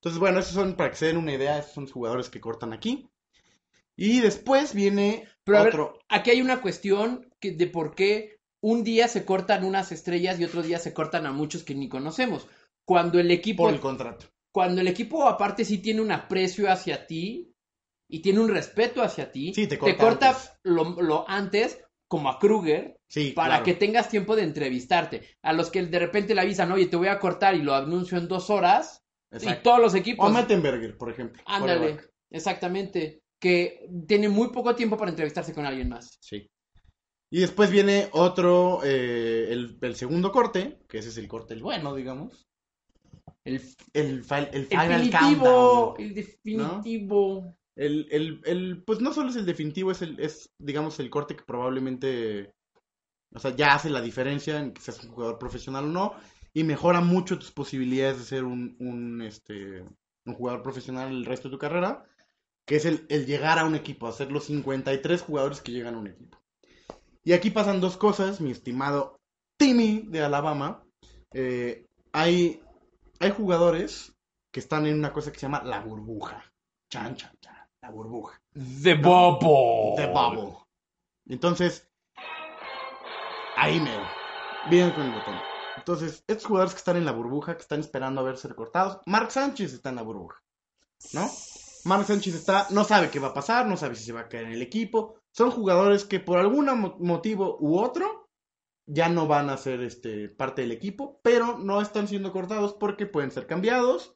Entonces, 0.01 0.19
bueno, 0.19 0.41
esos 0.41 0.55
son, 0.55 0.75
para 0.75 0.91
que 0.91 0.97
se 0.97 1.07
den 1.07 1.17
una 1.19 1.35
idea, 1.35 1.59
esos 1.59 1.73
son 1.73 1.85
los 1.85 1.93
jugadores 1.93 2.29
que 2.29 2.41
cortan 2.41 2.73
aquí. 2.73 3.09
Y 3.97 4.21
después 4.21 4.75
viene 4.75 5.29
Pero 5.45 5.59
a 5.59 5.63
ver, 5.63 5.75
otro. 5.75 5.99
aquí 6.09 6.31
hay 6.31 6.41
una 6.43 6.61
cuestión 6.61 7.29
que, 7.39 7.53
de 7.53 7.67
por 7.69 7.95
qué 7.95 8.41
un 8.61 8.83
día 8.83 9.07
se 9.07 9.25
cortan 9.25 9.65
unas 9.65 9.93
estrellas 9.93 10.41
y 10.41 10.45
otro 10.45 10.63
día 10.63 10.79
se 10.79 10.93
cortan 10.95 11.27
a 11.27 11.33
muchos 11.33 11.63
que 11.63 11.75
ni 11.75 11.89
conocemos. 11.89 12.49
Cuando 12.85 13.21
el 13.21 13.31
equipo, 13.31 13.65
por 13.65 13.75
el 13.75 13.81
contrato. 13.81 14.27
cuando 14.51 14.81
el 14.81 14.89
equipo 14.89 15.29
aparte 15.29 15.65
sí 15.65 15.79
tiene 15.79 16.01
un 16.01 16.11
aprecio 16.11 16.71
hacia 16.73 17.07
ti 17.07 17.52
y 18.13 18.21
tiene 18.21 18.41
un 18.41 18.49
respeto 18.49 19.03
hacia 19.03 19.33
ti, 19.33 19.55
Sí, 19.55 19.67
te 19.67 19.77
te 19.77 19.79
corta 19.79 19.97
corta 20.05 20.29
antes. 20.29 20.53
Lo, 20.65 20.85
lo 21.03 21.29
antes 21.29 21.83
como 22.07 22.29
a 22.29 22.39
Kruger 22.39 22.97
Sí, 23.09 23.31
para 23.31 23.49
claro. 23.55 23.65
que 23.65 23.75
tengas 23.75 24.09
tiempo 24.11 24.37
de 24.37 24.43
entrevistarte. 24.43 25.23
A 25.43 25.53
los 25.55 25.71
que 25.71 25.83
de 25.87 25.99
repente 25.99 26.35
le 26.35 26.43
avisan, 26.43 26.71
oye, 26.73 26.87
te 26.87 26.97
voy 26.97 27.09
a 27.09 27.19
cortar 27.19 27.55
y 27.55 27.63
lo 27.63 27.75
anuncio 27.75 28.19
en 28.19 28.29
dos 28.29 28.51
horas. 28.51 29.03
Y 29.31 29.37
Exacto. 29.37 29.63
todos 29.63 29.81
los 29.81 29.95
equipos. 29.95 30.29
O 30.29 30.33
Mettenberger, 30.33 30.97
por 30.99 31.11
ejemplo. 31.11 31.43
Ándale, 31.47 32.01
exactamente. 32.31 33.21
Que 33.41 33.89
tiene 34.07 34.29
muy 34.29 34.49
poco 34.49 34.75
tiempo 34.75 34.97
para 34.99 35.11
entrevistarse 35.11 35.55
con 35.55 35.65
alguien 35.67 35.89
más. 35.89 36.17
Sí. 36.21 36.47
Y 37.31 37.41
después 37.41 37.71
viene 37.71 38.09
otro, 38.13 38.81
eh, 38.85 39.49
el, 39.51 39.79
el 39.81 39.97
segundo 39.97 40.31
corte, 40.33 40.81
que 40.87 40.99
ese 40.99 41.09
es 41.09 41.17
el 41.17 41.29
corte 41.29 41.55
el 41.55 41.63
bueno, 41.63 41.95
digamos. 41.95 42.47
El, 43.45 43.61
El, 43.95 44.23
el 44.31 44.49
el 44.53 44.67
final 44.67 45.11
definitivo, 45.11 45.95
countdown. 45.95 45.95
el 45.99 46.15
definitivo. 46.15 47.55
El, 47.75 48.07
el, 48.11 48.41
el, 48.45 48.83
pues 48.85 49.01
no 49.01 49.13
solo 49.13 49.31
es 49.31 49.37
el 49.37 49.47
definitivo, 49.47 49.91
es 49.91 50.03
el, 50.03 50.21
es, 50.21 50.51
digamos, 50.59 50.99
el 51.01 51.11
corte 51.11 51.37
que 51.37 51.45
probablemente, 51.45 52.55
o 53.35 53.39
sea, 53.39 53.57
ya 53.57 53.75
hace 53.75 53.91
la 53.91 54.03
diferencia 54.03 54.59
en 54.59 54.73
que 54.73 54.83
seas 54.83 55.03
un 55.05 55.13
jugador 55.13 55.39
profesional 55.39 55.85
o 55.85 55.89
no, 55.89 56.15
y 56.53 56.65
mejora 56.65 57.01
mucho 57.01 57.39
tus 57.39 57.51
posibilidades 57.51 58.19
de 58.19 58.25
ser 58.25 58.45
un, 58.45 58.77
un, 58.79 59.23
este, 59.23 59.85
un 60.27 60.35
jugador 60.35 60.63
profesional 60.63 61.09
el 61.09 61.25
resto 61.25 61.49
de 61.49 61.53
tu 61.53 61.59
carrera, 61.59 62.05
que 62.67 62.77
es 62.77 62.85
el, 62.85 63.07
el 63.09 63.27
llegar 63.27 63.59
a 63.59 63.65
un 63.65 63.75
equipo, 63.75 64.07
hacer 64.07 64.31
los 64.31 64.45
53 64.45 65.23
jugadores 65.23 65.61
que 65.61 65.73
llegan 65.73 65.95
a 65.95 65.99
un 65.99 66.09
equipo. 66.09 66.39
Y 67.25 67.33
aquí 67.33 67.51
pasan 67.51 67.81
dos 67.81 67.97
cosas, 67.97 68.41
mi 68.41 68.51
estimado 68.51 69.21
Timmy 69.57 70.03
de 70.09 70.23
Alabama. 70.23 70.85
Eh, 71.33 71.87
hay, 72.13 72.61
hay 73.21 73.31
jugadores 73.31 74.13
que 74.51 74.61
están 74.61 74.87
en 74.87 74.99
una 74.99 75.13
cosa 75.13 75.33
que 75.33 75.39
se 75.39 75.47
llama 75.47 75.63
la 75.63 75.81
burbuja. 75.81 76.53
Chan, 76.91 77.17
chan, 77.17 77.33
chan. 77.41 77.52
La 77.83 77.91
burbuja. 77.91 78.41
The 78.83 78.95
Bubble. 78.95 79.97
The 79.97 80.07
bubble. 80.13 80.57
Entonces, 81.27 81.89
ahí 83.57 83.81
me 83.81 83.91
Bien 84.71 84.93
con 84.93 85.03
el 85.07 85.13
botón. 85.13 85.35
Entonces, 85.77 86.23
estos 86.29 86.47
jugadores 86.47 86.75
que 86.75 86.79
están 86.79 86.97
en 86.97 87.05
la 87.05 87.13
burbuja, 87.13 87.57
que 87.57 87.63
están 87.63 87.81
esperando 87.81 88.21
a 88.21 88.25
verse 88.25 88.47
recortados, 88.47 89.01
Mark 89.07 89.33
Sánchez 89.33 89.73
está 89.73 89.89
en 89.89 89.97
la 89.97 90.03
burbuja, 90.03 90.41
¿no? 91.13 91.29
Mark 91.85 92.05
Sánchez 92.07 92.35
está, 92.35 92.69
no 92.71 92.85
sabe 92.85 93.11
qué 93.11 93.19
va 93.19 93.29
a 93.29 93.35
pasar, 93.35 93.67
no 93.67 93.77
sabe 93.77 93.97
si 93.97 94.05
se 94.05 94.13
va 94.13 94.21
a 94.21 94.29
caer 94.29 94.45
en 94.45 94.53
el 94.53 94.63
equipo. 94.63 95.17
Son 95.33 95.51
jugadores 95.51 96.05
que 96.05 96.21
por 96.21 96.39
algún 96.39 96.67
mo- 96.79 96.97
motivo 97.01 97.57
u 97.59 97.79
otro 97.79 98.29
ya 98.87 99.09
no 99.09 99.27
van 99.27 99.51
a 99.51 99.57
ser 99.57 99.81
este, 99.81 100.29
parte 100.29 100.63
del 100.63 100.71
equipo, 100.71 101.19
pero 101.25 101.59
no 101.59 101.81
están 101.81 102.07
siendo 102.07 102.31
cortados 102.31 102.75
porque 102.75 103.07
pueden 103.07 103.33
ser 103.33 103.49
cambiados, 103.49 104.15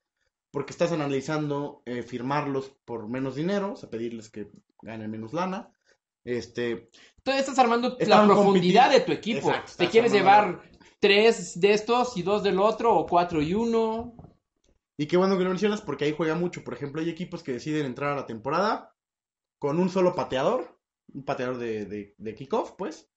porque 0.56 0.70
estás 0.72 0.90
analizando 0.90 1.82
eh, 1.84 2.02
firmarlos 2.02 2.70
por 2.86 3.06
menos 3.10 3.34
dinero, 3.34 3.74
o 3.74 3.76
sea, 3.76 3.90
pedirles 3.90 4.30
que 4.30 4.48
ganen 4.80 5.10
menos 5.10 5.34
lana. 5.34 5.70
Este, 6.24 6.88
Entonces 7.18 7.42
estás 7.42 7.58
armando 7.58 7.94
la 8.00 8.24
profundidad 8.24 8.90
de 8.90 9.00
tu 9.00 9.12
equipo. 9.12 9.50
Exacto, 9.50 9.72
Te 9.76 9.90
quieres 9.90 10.14
armando- 10.14 10.62
llevar 10.62 10.70
tres 10.98 11.60
de 11.60 11.74
estos 11.74 12.16
y 12.16 12.22
dos 12.22 12.42
del 12.42 12.58
otro, 12.58 12.94
o 12.96 13.04
cuatro 13.06 13.42
y 13.42 13.52
uno. 13.52 14.16
Y 14.96 15.04
qué 15.04 15.18
bueno 15.18 15.36
que 15.36 15.44
lo 15.44 15.50
mencionas 15.50 15.82
porque 15.82 16.06
ahí 16.06 16.14
juega 16.16 16.34
mucho. 16.34 16.64
Por 16.64 16.72
ejemplo, 16.72 17.02
hay 17.02 17.10
equipos 17.10 17.42
que 17.42 17.52
deciden 17.52 17.84
entrar 17.84 18.12
a 18.14 18.16
la 18.16 18.26
temporada 18.26 18.94
con 19.58 19.78
un 19.78 19.90
solo 19.90 20.14
pateador, 20.14 20.80
un 21.12 21.22
pateador 21.26 21.58
de, 21.58 21.84
de, 21.84 22.14
de 22.16 22.34
kickoff, 22.34 22.72
pues, 22.78 23.10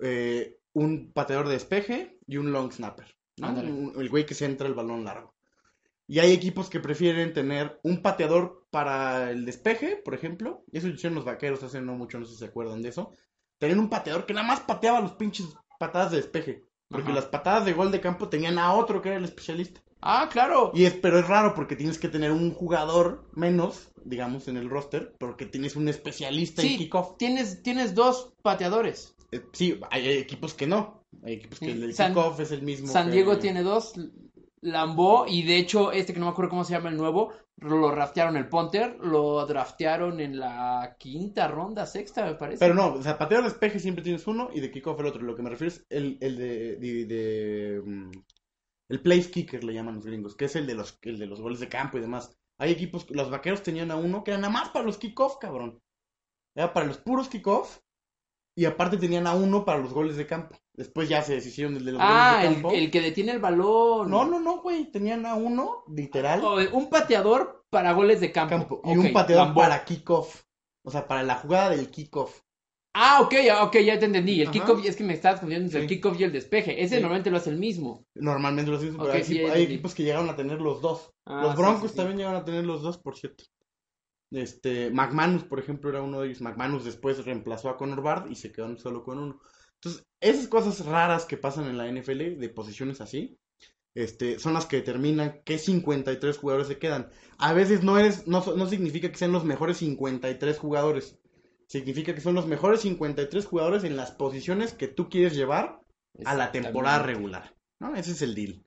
eh, 0.00 0.60
un 0.72 1.10
pateador 1.12 1.48
de 1.48 1.54
despeje 1.54 2.20
y 2.28 2.36
un 2.36 2.52
long 2.52 2.70
snapper, 2.70 3.12
¿no? 3.38 3.48
Ándale. 3.48 3.72
Un- 3.72 4.00
el 4.00 4.08
güey 4.08 4.24
que 4.24 4.34
se 4.34 4.44
entra 4.44 4.68
el 4.68 4.74
balón 4.74 5.02
largo. 5.04 5.34
Y 6.08 6.20
hay 6.20 6.32
equipos 6.32 6.70
que 6.70 6.80
prefieren 6.80 7.32
tener 7.32 7.80
un 7.82 8.00
pateador 8.02 8.64
para 8.70 9.30
el 9.30 9.44
despeje, 9.44 9.96
por 10.04 10.14
ejemplo. 10.14 10.64
Y 10.70 10.78
eso 10.78 10.86
lo 10.88 10.94
hicieron 10.94 11.16
los 11.16 11.24
vaqueros 11.24 11.62
hace 11.62 11.80
no 11.80 11.94
mucho, 11.94 12.18
no 12.18 12.26
sé 12.26 12.32
si 12.32 12.38
se 12.38 12.44
acuerdan 12.46 12.82
de 12.82 12.90
eso. 12.90 13.12
Tenían 13.58 13.80
un 13.80 13.88
pateador 13.90 14.24
que 14.26 14.34
nada 14.34 14.46
más 14.46 14.60
pateaba 14.60 15.00
los 15.00 15.12
pinches 15.14 15.46
patadas 15.78 16.10
de 16.12 16.18
despeje. 16.18 16.62
Porque 16.88 17.06
Ajá. 17.10 17.16
las 17.16 17.24
patadas 17.26 17.64
de 17.64 17.72
gol 17.72 17.90
de 17.90 18.00
campo 18.00 18.28
tenían 18.28 18.58
a 18.58 18.72
otro 18.74 19.02
que 19.02 19.08
era 19.08 19.18
el 19.18 19.24
especialista. 19.24 19.80
Ah, 20.00 20.28
claro. 20.30 20.70
Y 20.72 20.84
es, 20.84 20.92
pero 20.94 21.18
es 21.18 21.26
raro 21.26 21.52
porque 21.54 21.74
tienes 21.74 21.98
que 21.98 22.06
tener 22.08 22.30
un 22.30 22.52
jugador 22.52 23.28
menos, 23.34 23.88
digamos, 24.04 24.46
en 24.46 24.56
el 24.56 24.70
roster, 24.70 25.12
porque 25.18 25.46
tienes 25.46 25.74
un 25.74 25.88
especialista 25.88 26.62
en 26.62 26.68
Sí, 26.68 26.78
kickoff. 26.78 27.16
tienes, 27.16 27.62
tienes 27.64 27.96
dos 27.96 28.32
pateadores. 28.42 29.16
Eh, 29.32 29.42
sí, 29.52 29.80
hay, 29.90 30.06
hay 30.06 30.18
equipos 30.18 30.54
que 30.54 30.68
no. 30.68 31.02
Hay 31.24 31.34
equipos 31.34 31.58
que 31.58 31.72
el 31.72 31.92
San- 31.94 32.12
kickoff 32.14 32.38
es 32.38 32.52
el 32.52 32.62
mismo. 32.62 32.86
San 32.86 33.06
que- 33.08 33.14
Diego 33.14 33.38
tiene 33.38 33.64
dos. 33.64 33.94
Lambo 34.62 35.26
y 35.26 35.42
de 35.42 35.58
hecho 35.58 35.92
este 35.92 36.12
que 36.12 36.18
no 36.20 36.26
me 36.26 36.32
acuerdo 36.32 36.50
cómo 36.50 36.64
se 36.64 36.72
llama 36.72 36.88
el 36.90 36.96
nuevo, 36.96 37.32
lo 37.56 37.90
draftearon 37.90 38.36
el 38.36 38.48
punter, 38.48 38.96
lo 39.00 39.44
draftearon 39.46 40.20
en 40.20 40.38
la 40.38 40.96
quinta 40.98 41.48
ronda, 41.48 41.86
sexta 41.86 42.24
me 42.24 42.34
parece. 42.34 42.60
Pero 42.60 42.74
no, 42.74 42.94
o 42.94 43.02
sea, 43.02 43.18
pateador 43.18 43.44
de 43.44 43.50
despeje 43.50 43.78
siempre 43.78 44.02
tienes 44.04 44.26
uno 44.26 44.50
y 44.52 44.60
de 44.60 44.70
kickoff 44.70 44.98
el 45.00 45.06
otro. 45.06 45.22
Lo 45.22 45.36
que 45.36 45.42
me 45.42 45.50
refiero 45.50 45.72
es 45.72 45.86
el, 45.90 46.18
el 46.20 46.36
de, 46.36 46.76
de- 46.76 47.06
de, 47.06 47.82
mm, 47.84 48.10
el 48.90 49.02
place 49.02 49.30
kicker 49.30 49.64
le 49.64 49.74
llaman 49.74 49.96
los 49.96 50.06
gringos, 50.06 50.36
que 50.36 50.46
es 50.46 50.56
el 50.56 50.66
de 50.66 50.74
los, 50.74 50.98
el 51.02 51.18
de 51.18 51.26
los 51.26 51.40
goles 51.40 51.60
de 51.60 51.68
campo 51.68 51.98
y 51.98 52.02
demás. 52.02 52.36
Hay 52.58 52.72
equipos, 52.72 53.10
los 53.10 53.30
vaqueros 53.30 53.62
tenían 53.62 53.90
a 53.90 53.96
uno 53.96 54.24
que 54.24 54.32
era 54.32 54.40
nada 54.40 54.52
más 54.52 54.70
para 54.70 54.86
los 54.86 54.98
kickoff, 54.98 55.38
cabrón. 55.38 55.80
Era 56.56 56.72
para 56.74 56.86
los 56.86 56.98
puros 56.98 57.28
kickoff 57.28 57.80
y 58.58 58.64
aparte 58.64 58.96
tenían 58.96 59.26
a 59.26 59.34
uno 59.34 59.64
para 59.64 59.78
los 59.78 59.92
goles 59.92 60.16
de 60.16 60.26
campo. 60.26 60.56
Después 60.74 61.08
ya 61.08 61.22
se 61.22 61.34
deshicieron 61.34 61.74
del 61.74 61.84
de 61.84 61.92
los 61.92 62.00
ah, 62.02 62.32
goles 62.36 62.40
de 62.42 62.48
el, 62.48 62.54
campo. 62.54 62.70
el 62.72 62.90
que 62.90 63.00
detiene 63.02 63.32
el 63.32 63.38
balón. 63.38 64.10
No, 64.10 64.24
no, 64.24 64.40
no, 64.40 64.62
güey, 64.62 64.90
tenían 64.90 65.26
a 65.26 65.34
uno, 65.34 65.84
literal, 65.88 66.40
Oh, 66.42 66.56
un 66.72 66.88
pateador 66.88 67.66
para 67.70 67.92
goles 67.92 68.20
de 68.20 68.32
campo. 68.32 68.56
campo, 68.56 68.82
y 68.84 68.96
un 68.96 69.12
pateador 69.12 69.54
para 69.54 69.84
kickoff. 69.84 70.42
O 70.82 70.90
sea, 70.90 71.06
para 71.06 71.22
la 71.22 71.34
jugada 71.36 71.70
del 71.70 71.90
kickoff. 71.90 72.40
Ah, 72.98 73.20
ok, 73.20 73.34
ok, 73.64 73.76
ya 73.80 73.98
te 73.98 74.06
entendí. 74.06 74.40
El 74.40 74.50
kickoff, 74.50 74.82
es 74.86 74.96
que 74.96 75.04
me 75.04 75.12
estabas 75.12 75.40
confundiendo 75.40 75.66
entre 75.66 75.82
el 75.82 75.86
kickoff 75.86 76.18
y 76.18 76.24
el 76.24 76.32
despeje. 76.32 76.82
Ese 76.82 76.96
Sí. 76.96 77.00
normalmente 77.02 77.30
lo 77.30 77.36
hace 77.36 77.50
el 77.50 77.58
mismo. 77.58 78.06
Normalmente 78.14 78.70
pero 78.72 79.02
Ok, 79.04 79.10
hay, 79.14 79.22
sí, 79.22 79.34
equip- 79.34 79.46
ya 79.48 79.52
hay 79.52 79.62
equipos 79.64 79.94
que 79.94 80.02
llegaron 80.02 80.30
a 80.30 80.36
tener 80.36 80.62
los 80.62 80.80
dos. 80.80 81.10
Ah, 81.26 81.42
los 81.42 81.56
Broncos 81.56 81.94
también 81.94 82.16
llegaron 82.16 82.40
a 82.40 82.44
tener 82.44 82.64
los 82.64 82.80
dos, 82.80 82.96
por 82.96 83.14
cierto. 83.18 83.44
Este, 84.30 84.90
McManus, 84.90 85.44
por 85.44 85.58
ejemplo, 85.58 85.90
era 85.90 86.02
uno 86.02 86.20
de 86.20 86.28
ellos. 86.28 86.40
McManus 86.40 86.84
después 86.84 87.24
reemplazó 87.24 87.68
a 87.68 87.76
Conor 87.76 88.02
Bard 88.02 88.30
y 88.30 88.34
se 88.34 88.52
quedaron 88.52 88.78
solo 88.78 89.04
con 89.04 89.18
uno. 89.18 89.40
Entonces, 89.74 90.06
esas 90.20 90.48
cosas 90.48 90.84
raras 90.84 91.24
que 91.26 91.36
pasan 91.36 91.66
en 91.66 91.76
la 91.76 91.90
NFL 91.90 92.38
de 92.38 92.48
posiciones 92.48 93.00
así, 93.00 93.38
este, 93.94 94.38
son 94.38 94.54
las 94.54 94.66
que 94.66 94.76
determinan 94.76 95.40
qué 95.44 95.58
53 95.58 96.36
jugadores 96.36 96.68
se 96.68 96.78
quedan. 96.78 97.08
A 97.38 97.52
veces 97.52 97.82
no 97.82 97.98
eres, 97.98 98.26
no, 98.26 98.44
no 98.56 98.66
significa 98.68 99.10
que 99.10 99.18
sean 99.18 99.32
los 99.32 99.44
mejores 99.44 99.78
53 99.78 100.58
jugadores. 100.58 101.18
Significa 101.66 102.14
que 102.14 102.20
son 102.20 102.34
los 102.34 102.46
mejores 102.46 102.80
53 102.82 103.44
jugadores 103.46 103.84
en 103.84 103.96
las 103.96 104.12
posiciones 104.12 104.74
que 104.74 104.88
tú 104.88 105.08
quieres 105.08 105.34
llevar 105.34 105.80
a 106.24 106.34
la 106.34 106.52
temporada 106.52 107.02
regular. 107.02 107.56
¿no? 107.80 107.94
Ese 107.94 108.12
es 108.12 108.22
el 108.22 108.34
deal. 108.34 108.62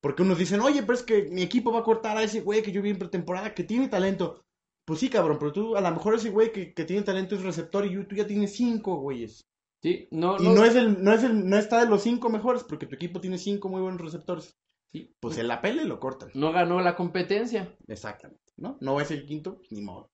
Porque 0.00 0.22
unos 0.22 0.38
dicen, 0.38 0.60
oye, 0.60 0.82
pero 0.82 0.94
es 0.94 1.02
que 1.02 1.24
mi 1.30 1.42
equipo 1.42 1.72
va 1.72 1.80
a 1.80 1.84
cortar 1.84 2.16
a 2.16 2.22
ese 2.22 2.40
güey 2.40 2.62
que 2.62 2.72
yo 2.72 2.82
vi 2.82 2.90
en 2.90 2.98
pretemporada 2.98 3.54
que 3.54 3.64
tiene 3.64 3.88
talento. 3.88 4.44
Pues 4.84 5.00
sí, 5.00 5.08
cabrón, 5.08 5.38
pero 5.38 5.52
tú, 5.52 5.76
a 5.76 5.80
lo 5.80 5.90
mejor 5.90 6.14
ese 6.14 6.30
güey 6.30 6.52
que, 6.52 6.74
que 6.74 6.84
tiene 6.84 7.02
talento 7.02 7.34
es 7.34 7.42
receptor 7.42 7.86
y 7.86 8.04
tú 8.04 8.16
ya 8.16 8.26
tienes 8.26 8.54
cinco 8.54 8.96
güeyes. 8.96 9.40
Sí, 9.82 10.08
no, 10.10 10.36
Y 10.40 10.48
no 10.48 10.64
es 10.64 10.76
el, 10.76 11.02
no 11.02 11.12
es 11.12 11.24
el, 11.24 11.48
no 11.48 11.56
está 11.56 11.80
de 11.80 11.90
los 11.90 12.02
cinco 12.02 12.28
mejores 12.30 12.62
porque 12.62 12.86
tu 12.86 12.94
equipo 12.94 13.20
tiene 13.20 13.38
cinco 13.38 13.68
muy 13.68 13.80
buenos 13.80 14.00
receptores. 14.00 14.56
sí, 14.92 15.12
Pues 15.20 15.34
se 15.34 15.42
la 15.42 15.60
pele 15.60 15.82
y 15.82 15.86
lo 15.86 15.98
cortan. 15.98 16.30
no 16.34 16.52
ganó 16.52 16.80
la 16.80 16.94
competencia. 16.94 17.74
Exactamente, 17.88 18.52
¿no? 18.56 18.76
No 18.80 19.00
es 19.00 19.10
el 19.10 19.26
quinto, 19.26 19.60
ni 19.70 19.82
modo. 19.82 20.10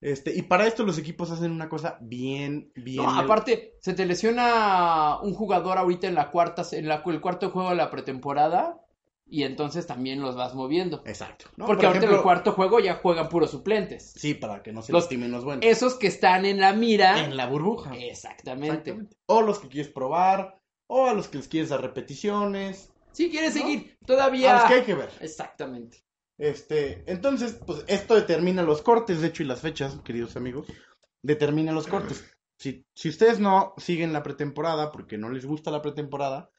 Este, 0.00 0.34
y 0.36 0.42
para 0.42 0.66
esto 0.66 0.84
los 0.84 0.98
equipos 0.98 1.30
hacen 1.30 1.50
una 1.50 1.68
cosa 1.68 1.98
bien, 2.02 2.70
bien. 2.74 3.04
No, 3.04 3.10
aparte, 3.10 3.74
se 3.80 3.94
te 3.94 4.04
lesiona 4.04 5.18
un 5.22 5.32
jugador 5.34 5.78
ahorita 5.78 6.06
en 6.06 6.14
la 6.14 6.30
cuarta, 6.30 6.62
en 6.72 6.86
la, 6.88 7.02
el 7.06 7.20
cuarto 7.20 7.50
juego 7.50 7.70
de 7.70 7.76
la 7.76 7.90
pretemporada 7.90 8.78
y 9.28 9.42
entonces 9.42 9.86
también 9.86 10.20
los 10.22 10.36
vas 10.36 10.54
moviendo. 10.54 11.02
Exacto. 11.04 11.46
¿no? 11.56 11.66
Porque 11.66 11.80
Por 11.86 11.96
ahorita 11.96 12.06
en 12.06 12.14
el 12.14 12.22
cuarto 12.22 12.52
juego 12.52 12.78
ya 12.80 12.94
juegan 12.96 13.28
puros 13.28 13.50
suplentes. 13.50 14.12
Sí, 14.16 14.34
para 14.34 14.62
que 14.62 14.72
no 14.72 14.82
se 14.82 14.92
Los- 14.92 15.02
lastimen 15.02 15.32
los 15.32 15.44
buenos. 15.44 15.64
Esos 15.64 15.94
que 15.94 16.06
están 16.06 16.44
en 16.46 16.60
la 16.60 16.72
mira. 16.72 17.24
En 17.24 17.36
la 17.36 17.46
burbuja. 17.46 17.94
Exactamente. 17.96 18.68
Exactamente. 18.90 19.16
O 19.26 19.42
los 19.42 19.58
que 19.58 19.68
quieres 19.68 19.90
probar, 19.92 20.60
o 20.88 21.06
a 21.06 21.14
los 21.14 21.28
que 21.28 21.38
les 21.38 21.48
quieres 21.48 21.70
dar 21.70 21.80
repeticiones, 21.82 22.90
Si 23.12 23.30
quieres 23.30 23.54
¿No? 23.56 23.62
seguir, 23.62 23.96
a 24.02 24.06
todavía. 24.06 24.52
los 24.54 24.64
que 24.64 24.74
hay 24.74 24.82
que 24.82 24.94
ver. 24.94 25.10
Exactamente. 25.20 26.04
Este, 26.38 27.02
entonces, 27.10 27.58
pues 27.66 27.82
esto 27.88 28.14
determina 28.14 28.62
los 28.62 28.82
cortes, 28.82 29.20
de 29.22 29.28
hecho, 29.28 29.42
y 29.42 29.46
las 29.46 29.60
fechas, 29.62 29.96
queridos 30.04 30.36
amigos, 30.36 30.66
determina 31.22 31.72
los 31.72 31.86
cortes. 31.86 32.30
Si, 32.58 32.84
si 32.94 33.08
ustedes 33.08 33.40
no 33.40 33.72
siguen 33.78 34.12
la 34.12 34.22
pretemporada, 34.22 34.92
porque 34.92 35.16
no 35.18 35.30
les 35.30 35.46
gusta 35.46 35.70
la 35.70 35.80
pretemporada, 35.82 36.50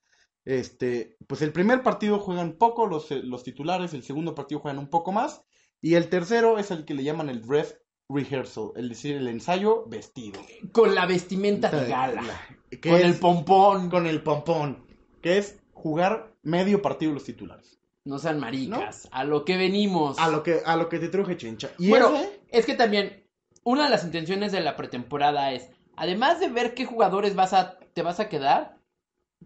este, 0.47 1.17
pues 1.27 1.41
el 1.41 1.51
primer 1.51 1.83
partido 1.83 2.19
juegan 2.19 2.53
poco 2.53 2.87
los, 2.87 3.11
eh, 3.11 3.21
los 3.23 3.43
titulares, 3.43 3.93
el 3.93 4.03
segundo 4.03 4.33
partido 4.33 4.61
juegan 4.61 4.79
un 4.79 4.87
poco 4.89 5.11
más, 5.11 5.43
y 5.81 5.95
el 5.95 6.07
tercero 6.09 6.57
es 6.57 6.71
el 6.71 6.85
que 6.85 6.93
le 6.93 7.03
llaman 7.03 7.29
el 7.29 7.41
dress 7.45 7.77
rehearsal, 8.09 8.71
es 8.77 8.87
decir, 8.87 9.17
el 9.17 9.27
ensayo 9.27 9.83
vestido. 9.87 10.39
Con 10.71 10.95
la 10.95 11.05
vestimenta 11.05 11.69
de 11.69 11.89
gala. 11.89 12.39
Que 12.69 12.89
Con 12.89 13.01
el 13.01 13.15
pompón. 13.15 13.89
con 13.89 14.07
el 14.07 14.23
pompón, 14.23 14.85
que 15.21 15.37
es 15.37 15.59
jugar 15.73 16.33
medio 16.43 16.81
partido 16.81 17.11
los 17.11 17.25
titulares. 17.25 17.77
No 18.05 18.17
sean 18.17 18.39
maricas. 18.39 19.09
A 19.11 19.25
lo 19.25 19.43
que 19.43 19.57
venimos. 19.57 20.17
A 20.19 20.29
lo 20.29 20.41
que, 20.41 20.61
a 20.65 20.77
lo 20.77 20.87
que 20.87 20.99
te 20.99 21.09
truje 21.09 21.35
chencha. 21.35 21.71
Y 21.77 21.89
Bueno, 21.89 22.15
ese- 22.15 22.39
es 22.51 22.65
que 22.65 22.75
también 22.75 23.27
una 23.63 23.83
de 23.83 23.89
las 23.89 24.05
intenciones 24.05 24.53
de 24.53 24.61
la 24.61 24.77
pretemporada 24.77 25.51
es, 25.51 25.69
además 25.97 26.39
de 26.39 26.47
ver 26.47 26.73
qué 26.73 26.85
jugadores 26.85 27.35
vas 27.35 27.51
a, 27.51 27.77
te 27.93 28.01
vas 28.01 28.21
a 28.21 28.29
quedar, 28.29 28.76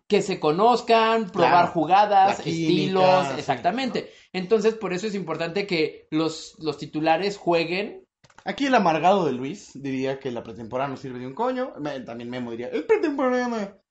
que 0.07 0.21
se 0.21 0.39
conozcan, 0.39 1.29
probar 1.29 1.51
Claro, 1.51 1.71
jugadas, 1.73 2.41
química, 2.41 2.67
estilos, 2.67 3.27
sí, 3.27 3.33
exactamente. 3.39 4.11
Entonces, 4.33 4.75
por 4.75 4.93
eso 4.93 5.07
es 5.07 5.15
importante 5.15 5.67
que 5.67 6.07
los, 6.11 6.55
los 6.59 6.77
titulares 6.77 7.37
jueguen. 7.37 8.05
Aquí 8.45 8.65
el 8.65 8.75
amargado 8.75 9.25
de 9.25 9.33
Luis 9.33 9.71
diría 9.73 10.19
que 10.19 10.31
la 10.31 10.43
pretemporada 10.43 10.89
no 10.89 10.97
sirve 10.97 11.19
de 11.19 11.27
un 11.27 11.35
coño. 11.35 11.73
También 12.05 12.29
Memo 12.29 12.51
diría, 12.51 12.67
el 12.67 12.85
pretemporada 12.85 13.81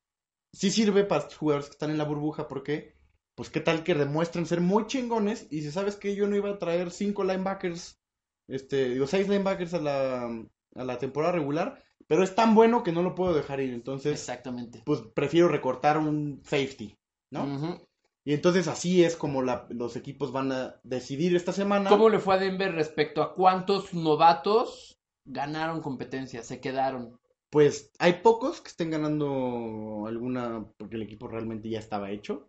sí 0.53 0.71
sirve 0.71 1.05
para 1.05 1.29
jugadores 1.31 1.67
que 1.67 1.73
están 1.73 1.91
en 1.91 1.99
la 1.99 2.05
burbuja 2.05 2.49
porque, 2.49 2.97
pues 3.37 3.51
qué 3.51 3.61
tal 3.61 3.85
que 3.85 3.95
demuestran 3.95 4.47
ser 4.47 4.61
muy 4.61 4.87
chingones 4.87 5.47
y 5.51 5.63
si 5.63 5.71
sabes 5.71 5.97
que 5.97 6.17
yo 6.17 6.27
no 6.27 6.37
iba 6.37 6.51
a 6.51 6.59
traer 6.59 6.91
cinco 6.91 7.23
linebackers 7.25 8.01
Este, 8.49 8.89
digo, 8.91 9.07
seis 9.07 9.29
linebackers 9.29 9.75
a 9.75 9.81
la, 9.81 10.25
a 10.75 10.85
la 10.85 10.99
temporada 10.99 11.33
regular, 11.35 11.83
pero 12.11 12.25
es 12.25 12.35
tan 12.35 12.57
bueno 12.57 12.83
que 12.83 12.91
no 12.91 13.03
lo 13.05 13.15
puedo 13.15 13.33
dejar 13.35 13.61
ir. 13.61 13.73
Entonces, 13.73 14.15
Exactamente. 14.15 14.83
pues 14.85 15.01
prefiero 15.15 15.47
recortar 15.47 15.97
un 15.97 16.41
safety, 16.45 16.97
¿no? 17.31 17.79
Y 18.25 18.35
entonces 18.35 18.67
así 18.67 19.05
es 19.05 19.15
como 19.17 19.43
la- 19.43 19.69
los 19.71 19.95
equipos 19.95 20.33
van 20.33 20.51
a 20.51 20.75
decidir 20.83 21.37
esta 21.37 21.53
semana. 21.53 21.89
¿Cómo 21.89 22.09
le 22.09 22.19
fue 22.19 22.35
a 22.35 22.39
Denver 22.39 22.75
respecto 22.75 23.23
a 23.23 23.33
cuántos 23.33 23.95
novatos 23.95 24.99
ganaron 25.25 25.81
competencia, 25.83 26.43
se 26.43 26.61
quedaron? 26.61 27.17
Pues 27.49 27.93
hay 28.01 28.15
pocos 28.15 28.61
que 28.61 28.69
estén 28.71 28.91
ganando 28.91 30.05
alguna, 30.09 30.67
porque 30.79 30.97
el 30.97 31.03
equipo 31.03 31.29
realmente 31.29 31.71
ya 31.71 31.79
estaba 31.79 32.11
hecho. 32.11 32.49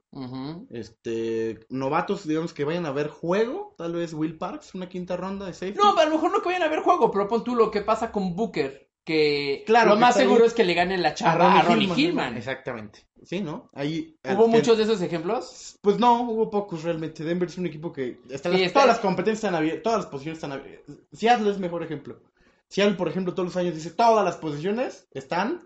Este, 0.72 1.60
novatos, 1.70 2.27
digamos 2.27 2.53
que 2.53 2.65
vayan 2.65 2.86
a 2.88 2.91
ver 2.91 3.10
juego, 3.10 3.75
tal 3.77 3.94
vez 3.94 4.13
Will 4.13 4.38
Parks, 4.39 4.74
una 4.75 4.89
quinta 4.89 5.18
ronda 5.18 5.46
de 5.46 5.53
safety. 5.53 5.77
No, 5.77 5.96
a 5.98 6.06
lo 6.06 6.12
mejor 6.12 6.32
no 6.32 6.41
que 6.41 6.50
vayan 6.50 6.63
a 6.63 6.68
ver 6.68 6.80
juego, 6.82 7.12
pero 7.12 7.27
pon 7.27 7.44
tú 7.44 7.56
lo 7.56 7.70
que 7.72 7.82
pasa 7.82 8.12
con 8.12 8.36
Booker, 8.36 8.91
que 9.05 9.63
Claro, 9.65 9.89
lo 9.89 9.96
que 9.96 10.01
más 10.01 10.15
ahí. 10.17 10.24
seguro 10.24 10.46
es 10.46 10.53
que 10.53 10.63
le 10.63 10.74
gane 10.74 10.98
la 10.98 11.13
chamba 11.13 11.60
a 11.60 11.62
Ronnie, 11.63 11.89
Hillman. 11.96 12.38
Exactamente. 12.38 13.08
Sí, 13.24 13.41
¿no? 13.41 13.70
Ahí 13.74 14.15
¿Hubo 14.34 14.46
que- 14.46 14.51
muchos 14.51 14.77
de 14.77 14.84
esos 14.84 15.01
ejemplos? 15.01 15.77
Pues 15.81 16.00
no, 16.00 16.22
hubo 16.24 16.50
pocos 16.50 16.84
realmente. 16.84 17.24
Denver 17.24 17.50
es 17.50 17.58
un 17.58 17.65
equipo 17.67 17.91
que 17.93 18.20
está 18.29 18.50
Sí, 18.50 18.58
las- 18.58 18.62
está- 18.67 18.74
todas 18.81 18.88
las 18.96 19.00
competencias 19.00 19.43
están 19.43 19.55
abiertas, 19.55 19.84
todas 19.84 20.00
las 20.00 20.08
posiciones 20.08 20.38
están 20.38 20.51
abiertas. 20.53 20.96
Seattle 21.12 21.51
es 21.51 21.60
mejor 21.60 21.84
ejemplo. 21.84 22.20
Seattle, 22.67 22.96
por 22.96 23.10
ejemplo, 23.10 23.34
todos 23.34 23.48
los 23.50 23.58
años 23.58 23.75
dice 23.75 23.91
todas 23.91 24.24
las 24.25 24.38
posiciones 24.38 25.08
están 25.12 25.62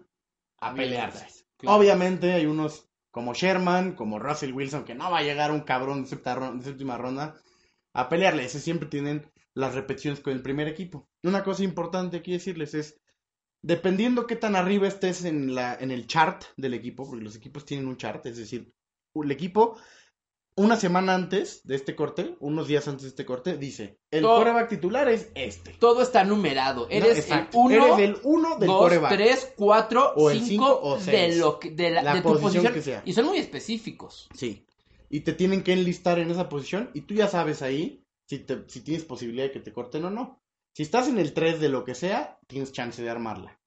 a 0.60 0.74
pelearse. 0.74 1.28
Claro. 1.58 1.78
Obviamente 1.78 2.34
hay 2.34 2.46
unos 2.46 2.90
como 3.12 3.34
Sherman, 3.34 3.96
como 3.96 4.20
Russell 4.20 4.52
Wilson, 4.54 4.84
que 4.84 4.96
no 4.96 5.10
va 5.12 5.20
a 5.20 5.24
llegar 5.24 5.52
un 5.52 5.62
cabrón 5.62 6.04
de, 6.04 6.10
séptima 6.10 6.36
ron- 6.36 6.60
de 6.60 6.66
séptima 6.66 6.98
ronda 6.98 7.36
a 7.94 8.10
pelearle. 8.10 8.44
Ese 8.44 8.60
siempre 8.60 8.90
tienen 8.90 9.32
las 9.54 9.74
repeticiones 9.76 10.20
con 10.20 10.34
el 10.34 10.42
primer 10.42 10.68
equipo. 10.68 11.08
Una 11.24 11.44
cosa 11.44 11.64
importante 11.64 12.18
aquí 12.18 12.34
decirles 12.34 12.74
es, 12.74 13.00
dependiendo 13.66 14.28
qué 14.28 14.36
tan 14.36 14.56
arriba 14.56 14.88
estés 14.88 15.26
en, 15.26 15.56
la, 15.56 15.76
en 15.76 15.92
el 15.92 16.06
chart 16.08 16.44
del 16.56 16.74
equipo, 16.76 17.08
porque 17.08 17.24
los 17.24 17.36
equipos 17.36 17.66
tienen 17.66 17.88
un 17.88 17.98
chart, 17.98 18.26
es 18.28 18.38
decir, 18.38 18.72
el 19.16 19.32
equipo 19.32 19.78
una 20.58 20.78
semana 20.78 21.16
antes 21.16 21.62
de 21.66 21.76
este 21.76 21.96
corte, 21.98 22.38
unos 22.40 22.68
días 22.68 22.88
antes 22.88 23.02
de 23.04 23.10
este 23.10 23.26
corte, 23.26 23.58
dice, 23.58 23.98
el 24.10 24.22
Todo- 24.22 24.36
quarterback 24.38 24.70
titular 24.70 25.10
es 25.10 25.30
este. 25.36 25.72
Todo 25.80 26.02
está 26.02 26.24
numerado. 26.24 26.84
No, 26.84 26.90
Eres 26.90 27.30
el. 27.30 27.48
1, 27.54 27.76
Eres 27.76 28.00
el 28.00 28.18
uno 28.24 28.58
del 28.58 28.68
2, 28.68 28.78
quarterback. 28.80 29.12
3, 29.16 29.54
4, 29.58 30.14
O 30.16 30.30
el 30.32 30.38
5 30.38 30.48
cinco 30.48 30.80
o 30.82 30.96
de, 30.98 31.04
seis. 31.04 31.38
lo 31.40 31.60
que- 31.60 31.72
de, 31.72 31.90
la, 31.92 32.04
La 32.04 32.14
de 32.16 32.22
tu 32.22 32.30
posición 32.30 32.52
posición. 32.54 32.74
que 32.74 32.82
sea. 32.82 33.02
Y 33.04 33.12
son 33.12 33.26
muy 33.26 33.38
específicos. 33.40 34.30
Sí. 34.34 34.66
Y 35.10 35.22
te 35.22 35.34
tienen 35.34 35.62
que 35.62 35.74
enlistar 35.74 36.20
en 36.20 36.32
esa 36.32 36.48
posición 36.48 36.90
y 36.94 37.02
tú 37.02 37.14
ya 37.16 37.28
sabes 37.28 37.62
ahí 37.62 38.06
si, 38.30 38.40
te- 38.40 38.64
si 38.68 38.80
tienes 38.80 39.04
posibilidad 39.04 39.46
de 39.48 39.52
que 39.52 39.60
te 39.60 39.74
corten 39.74 40.06
o 40.06 40.10
no. 40.10 40.42
Si 40.76 40.84
estás 40.84 41.08
en 41.08 41.18
el 41.20 41.34
3 41.34 41.62
de 41.62 41.70
lo 41.70 41.86
que 41.86 41.96
sea, 41.96 42.38
tienes 42.48 42.74
chance 42.74 43.02
de 43.02 43.10
armarla. 43.10 43.58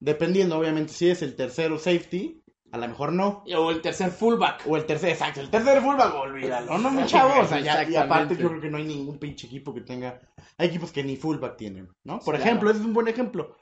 Dependiendo, 0.00 0.58
obviamente, 0.58 0.92
si 0.92 1.10
es 1.10 1.20
el 1.20 1.36
tercero 1.36 1.78
safety, 1.78 2.42
a 2.72 2.78
lo 2.78 2.88
mejor 2.88 3.12
no. 3.12 3.44
O 3.54 3.70
el 3.70 3.82
tercer 3.82 4.10
fullback. 4.10 4.62
O 4.66 4.76
el 4.76 4.86
tercer, 4.86 5.10
exacto, 5.10 5.40
el 5.42 5.50
tercer 5.50 5.82
fullback, 5.82 6.14
olvídalo, 6.14 6.78
no, 6.78 6.90
mi 6.90 7.04
chavo. 7.04 7.40
O 7.42 7.44
sea, 7.46 7.60
ya- 7.60 7.84
y 7.84 7.94
aparte 7.96 8.36
yo 8.36 8.48
creo 8.48 8.60
que 8.62 8.70
no 8.70 8.78
hay 8.78 8.84
ningún 8.84 9.18
pinche 9.18 9.48
equipo 9.48 9.74
que 9.74 9.82
tenga... 9.82 10.18
Hay 10.56 10.68
equipos 10.68 10.92
que 10.92 11.04
ni 11.04 11.16
fullback 11.16 11.56
tienen, 11.58 11.90
¿no? 12.04 12.20
Por 12.20 12.34
ejemplo, 12.36 12.70
ese 12.70 12.80
es 12.80 12.86
un 12.86 12.94
buen 12.94 13.08
ejemplo. 13.08 13.54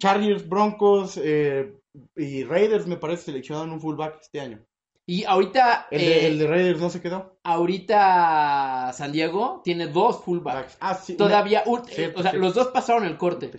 Chargers, 0.00 0.48
Broncos 0.48 1.20
eh, 1.22 1.72
y 2.16 2.42
Raiders, 2.42 2.86
me 2.88 2.96
parece, 2.96 3.26
seleccionaron 3.26 3.70
un 3.70 3.80
fullback 3.80 4.18
este 4.22 4.40
año. 4.40 4.64
Y 5.10 5.24
ahorita, 5.24 5.86
El 5.90 6.00
de, 6.00 6.06
eh, 6.18 6.26
el 6.26 6.38
de 6.38 6.46
Raiders 6.46 6.80
no 6.82 6.90
se 6.90 7.00
quedó. 7.00 7.38
ahorita 7.42 8.92
San 8.92 9.10
Diego 9.10 9.62
tiene 9.64 9.86
dos 9.86 10.22
fullbacks. 10.22 10.76
Ah, 10.80 10.94
sí, 10.94 11.14
Todavía, 11.16 11.62
un- 11.64 11.82
Sí, 11.86 12.02
eh, 12.02 12.12
o 12.14 12.22
sea, 12.22 12.34
los 12.34 12.52
dos 12.54 12.68
pasaron 12.68 13.04
el 13.04 13.16
corte. 13.16 13.50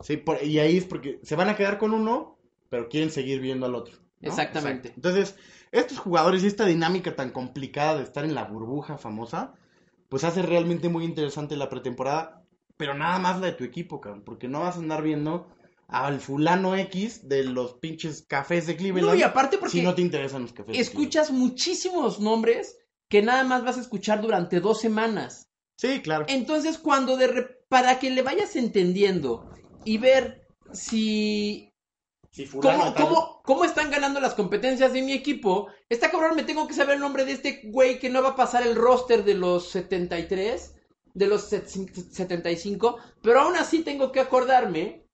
Sí, 0.00 0.16
por- 0.16 0.42
y 0.42 0.58
ahí 0.58 0.78
es 0.78 0.84
porque 0.86 1.20
se 1.22 1.36
van 1.36 1.50
a 1.50 1.54
quedar 1.54 1.76
con 1.76 1.92
uno, 1.92 2.38
pero 2.70 2.88
quieren 2.88 3.10
seguir 3.10 3.40
viendo 3.40 3.66
al 3.66 3.74
otro. 3.74 3.96
¿no? 4.22 4.28
Exactamente. 4.30 4.92
Entonces, 4.96 5.36
estos 5.70 5.98
jugadores 5.98 6.42
y 6.42 6.46
esta 6.46 6.64
dinámica 6.64 7.14
tan 7.14 7.30
complicada 7.30 7.96
de 7.98 8.02
estar 8.02 8.24
en 8.24 8.34
la 8.34 8.44
burbuja 8.44 8.96
famosa, 8.96 9.52
pues 10.08 10.24
hace 10.24 10.40
realmente 10.40 10.88
muy 10.88 11.04
interesante 11.04 11.56
la 11.56 11.68
pretemporada, 11.68 12.42
pero 12.78 12.94
nada 12.94 13.18
más 13.18 13.38
la 13.40 13.48
de 13.48 13.52
tu 13.52 13.64
equipo, 13.64 14.00
cabrón, 14.00 14.22
porque 14.24 14.48
no 14.48 14.60
vas 14.60 14.76
a 14.76 14.78
andar 14.78 15.02
viendo 15.02 15.46
al 15.88 16.20
fulano 16.20 16.74
X 16.76 17.28
de 17.28 17.44
los 17.44 17.74
pinches 17.74 18.24
cafés 18.26 18.66
de 18.66 18.76
Cleveland 18.76 19.08
No, 19.08 19.14
y 19.14 19.22
aparte 19.22 19.56
porque 19.58 19.72
si 19.78 19.82
no 19.82 19.94
te 19.94 20.02
interesan 20.02 20.42
los 20.42 20.52
cafés. 20.52 20.74
de 20.74 20.80
escuchas 20.82 21.30
muchísimos 21.30 22.18
nombres 22.20 22.76
que 23.08 23.22
nada 23.22 23.44
más 23.44 23.62
vas 23.64 23.78
a 23.78 23.82
escuchar 23.82 24.20
durante 24.20 24.58
dos 24.60 24.80
semanas. 24.80 25.48
Sí, 25.78 26.00
claro. 26.00 26.24
Entonces, 26.28 26.78
cuando 26.78 27.16
de 27.16 27.26
re- 27.28 27.58
para 27.68 27.98
que 28.00 28.10
le 28.10 28.22
vayas 28.22 28.56
entendiendo 28.56 29.48
y 29.84 29.98
ver 29.98 30.48
si 30.72 31.70
Si 32.32 32.46
fulano 32.46 32.92
cómo, 32.94 33.08
cómo, 33.08 33.42
cómo 33.44 33.64
están 33.64 33.90
ganando 33.90 34.18
las 34.20 34.34
competencias 34.34 34.92
de 34.92 35.02
mi 35.02 35.12
equipo, 35.12 35.68
está 35.88 36.10
cabrón, 36.10 36.34
me 36.34 36.42
tengo 36.42 36.66
que 36.66 36.74
saber 36.74 36.96
el 36.96 37.00
nombre 37.00 37.24
de 37.24 37.32
este 37.32 37.60
güey 37.66 37.98
que 38.00 38.10
no 38.10 38.22
va 38.22 38.30
a 38.30 38.36
pasar 38.36 38.66
el 38.66 38.74
roster 38.74 39.24
de 39.24 39.34
los 39.34 39.68
73, 39.70 40.74
de 41.14 41.26
los 41.28 41.42
set- 41.44 41.68
75, 41.68 42.96
pero 43.22 43.40
aún 43.40 43.54
así 43.56 43.82
tengo 43.82 44.10
que 44.12 44.20
acordarme 44.20 45.05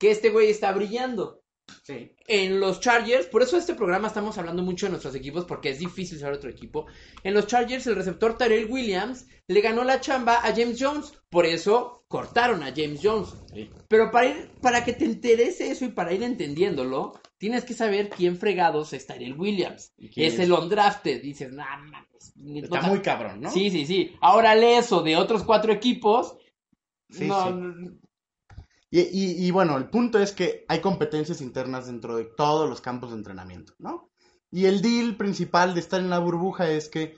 que 0.00 0.10
este 0.10 0.30
güey 0.30 0.50
está 0.50 0.72
brillando. 0.72 1.36
Sí. 1.84 2.16
En 2.26 2.58
los 2.58 2.80
Chargers, 2.80 3.26
por 3.26 3.42
eso 3.42 3.56
este 3.56 3.74
programa 3.76 4.08
estamos 4.08 4.36
hablando 4.38 4.62
mucho 4.64 4.86
de 4.86 4.90
nuestros 4.90 5.14
equipos 5.14 5.44
porque 5.44 5.70
es 5.70 5.78
difícil 5.78 6.18
saber 6.18 6.34
otro 6.34 6.50
equipo. 6.50 6.86
En 7.22 7.32
los 7.32 7.46
Chargers 7.46 7.86
el 7.86 7.94
receptor 7.94 8.36
Tyrell 8.36 8.68
Williams 8.68 9.26
le 9.46 9.60
ganó 9.60 9.84
la 9.84 10.00
chamba 10.00 10.38
a 10.44 10.52
James 10.52 10.78
Jones, 10.80 11.12
por 11.28 11.46
eso 11.46 12.04
cortaron 12.08 12.64
a 12.64 12.72
James 12.74 12.98
Jones. 13.00 13.28
sí. 13.54 13.70
Pero 13.88 14.10
para 14.10 14.26
ir, 14.26 14.50
para 14.60 14.84
que 14.84 14.94
te 14.94 15.04
interese 15.04 15.70
eso 15.70 15.84
y 15.84 15.88
para 15.90 16.12
ir 16.12 16.24
entendiéndolo, 16.24 17.12
tienes 17.38 17.64
que 17.64 17.74
saber 17.74 18.08
quién 18.10 18.36
fregados 18.36 18.92
es 18.92 19.06
Tyrell 19.06 19.38
Williams. 19.38 19.92
¿Y 19.96 20.08
quién 20.10 20.26
Es, 20.26 20.34
es? 20.34 20.40
el 20.40 20.52
undrafted, 20.52 21.22
dices, 21.22 21.52
nah, 21.52 21.76
ni- 22.34 22.60
Está 22.62 22.80
no- 22.82 22.88
muy 22.88 23.00
cabrón, 23.00 23.40
¿no? 23.42 23.50
Sí, 23.50 23.70
sí, 23.70 23.86
sí. 23.86 24.16
Ahora 24.20 24.56
lee 24.56 24.74
eso 24.78 25.02
de 25.02 25.16
otros 25.16 25.44
cuatro 25.44 25.72
equipos. 25.72 26.36
Sí, 27.10 27.26
no, 27.26 27.46
sí. 27.46 27.90
Y, 28.92 29.50
bueno, 29.52 29.76
el 29.78 29.88
punto 29.88 30.18
es 30.18 30.32
que 30.32 30.64
hay 30.68 30.80
competencias 30.80 31.40
internas 31.40 31.86
dentro 31.86 32.16
de 32.16 32.24
todos 32.24 32.68
los 32.68 32.80
campos 32.80 33.10
de 33.10 33.16
entrenamiento, 33.18 33.74
¿no? 33.78 34.10
Y 34.50 34.66
el 34.66 34.82
deal 34.82 35.16
principal 35.16 35.74
de 35.74 35.80
estar 35.80 36.00
en 36.00 36.10
la 36.10 36.18
burbuja 36.18 36.68
es 36.70 36.88
que 36.88 37.16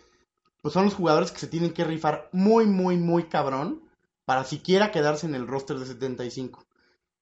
pues 0.62 0.74
son 0.74 0.84
los 0.86 0.94
jugadores 0.94 1.32
que 1.32 1.40
se 1.40 1.48
tienen 1.48 1.72
que 1.72 1.84
rifar 1.84 2.28
muy, 2.32 2.66
muy, 2.66 2.96
muy 2.96 3.24
cabrón 3.24 3.82
para 4.24 4.44
siquiera 4.44 4.90
quedarse 4.92 5.26
en 5.26 5.34
el 5.34 5.48
roster 5.48 5.78
de 5.78 5.86
75. 5.86 6.66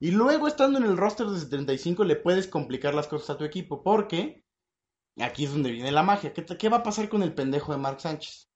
Y 0.00 0.12
luego 0.12 0.48
estando 0.48 0.78
en 0.78 0.84
el 0.84 0.96
roster 0.96 1.26
de 1.28 1.38
75 1.40 2.04
le 2.04 2.16
puedes 2.16 2.48
complicar 2.48 2.94
las 2.94 3.08
cosas 3.08 3.30
a 3.30 3.38
tu 3.38 3.44
equipo 3.44 3.82
porque 3.82 4.44
aquí 5.20 5.44
es 5.44 5.52
donde 5.52 5.70
viene 5.72 5.92
la 5.92 6.02
magia. 6.02 6.32
¿Qué, 6.32 6.42
te- 6.42 6.56
qué 6.58 6.68
va 6.68 6.78
a 6.78 6.82
pasar 6.82 7.08
con 7.08 7.22
el 7.22 7.34
pendejo 7.34 7.72
de 7.72 7.78
Mark 7.78 8.00
Sánchez? 8.00 8.48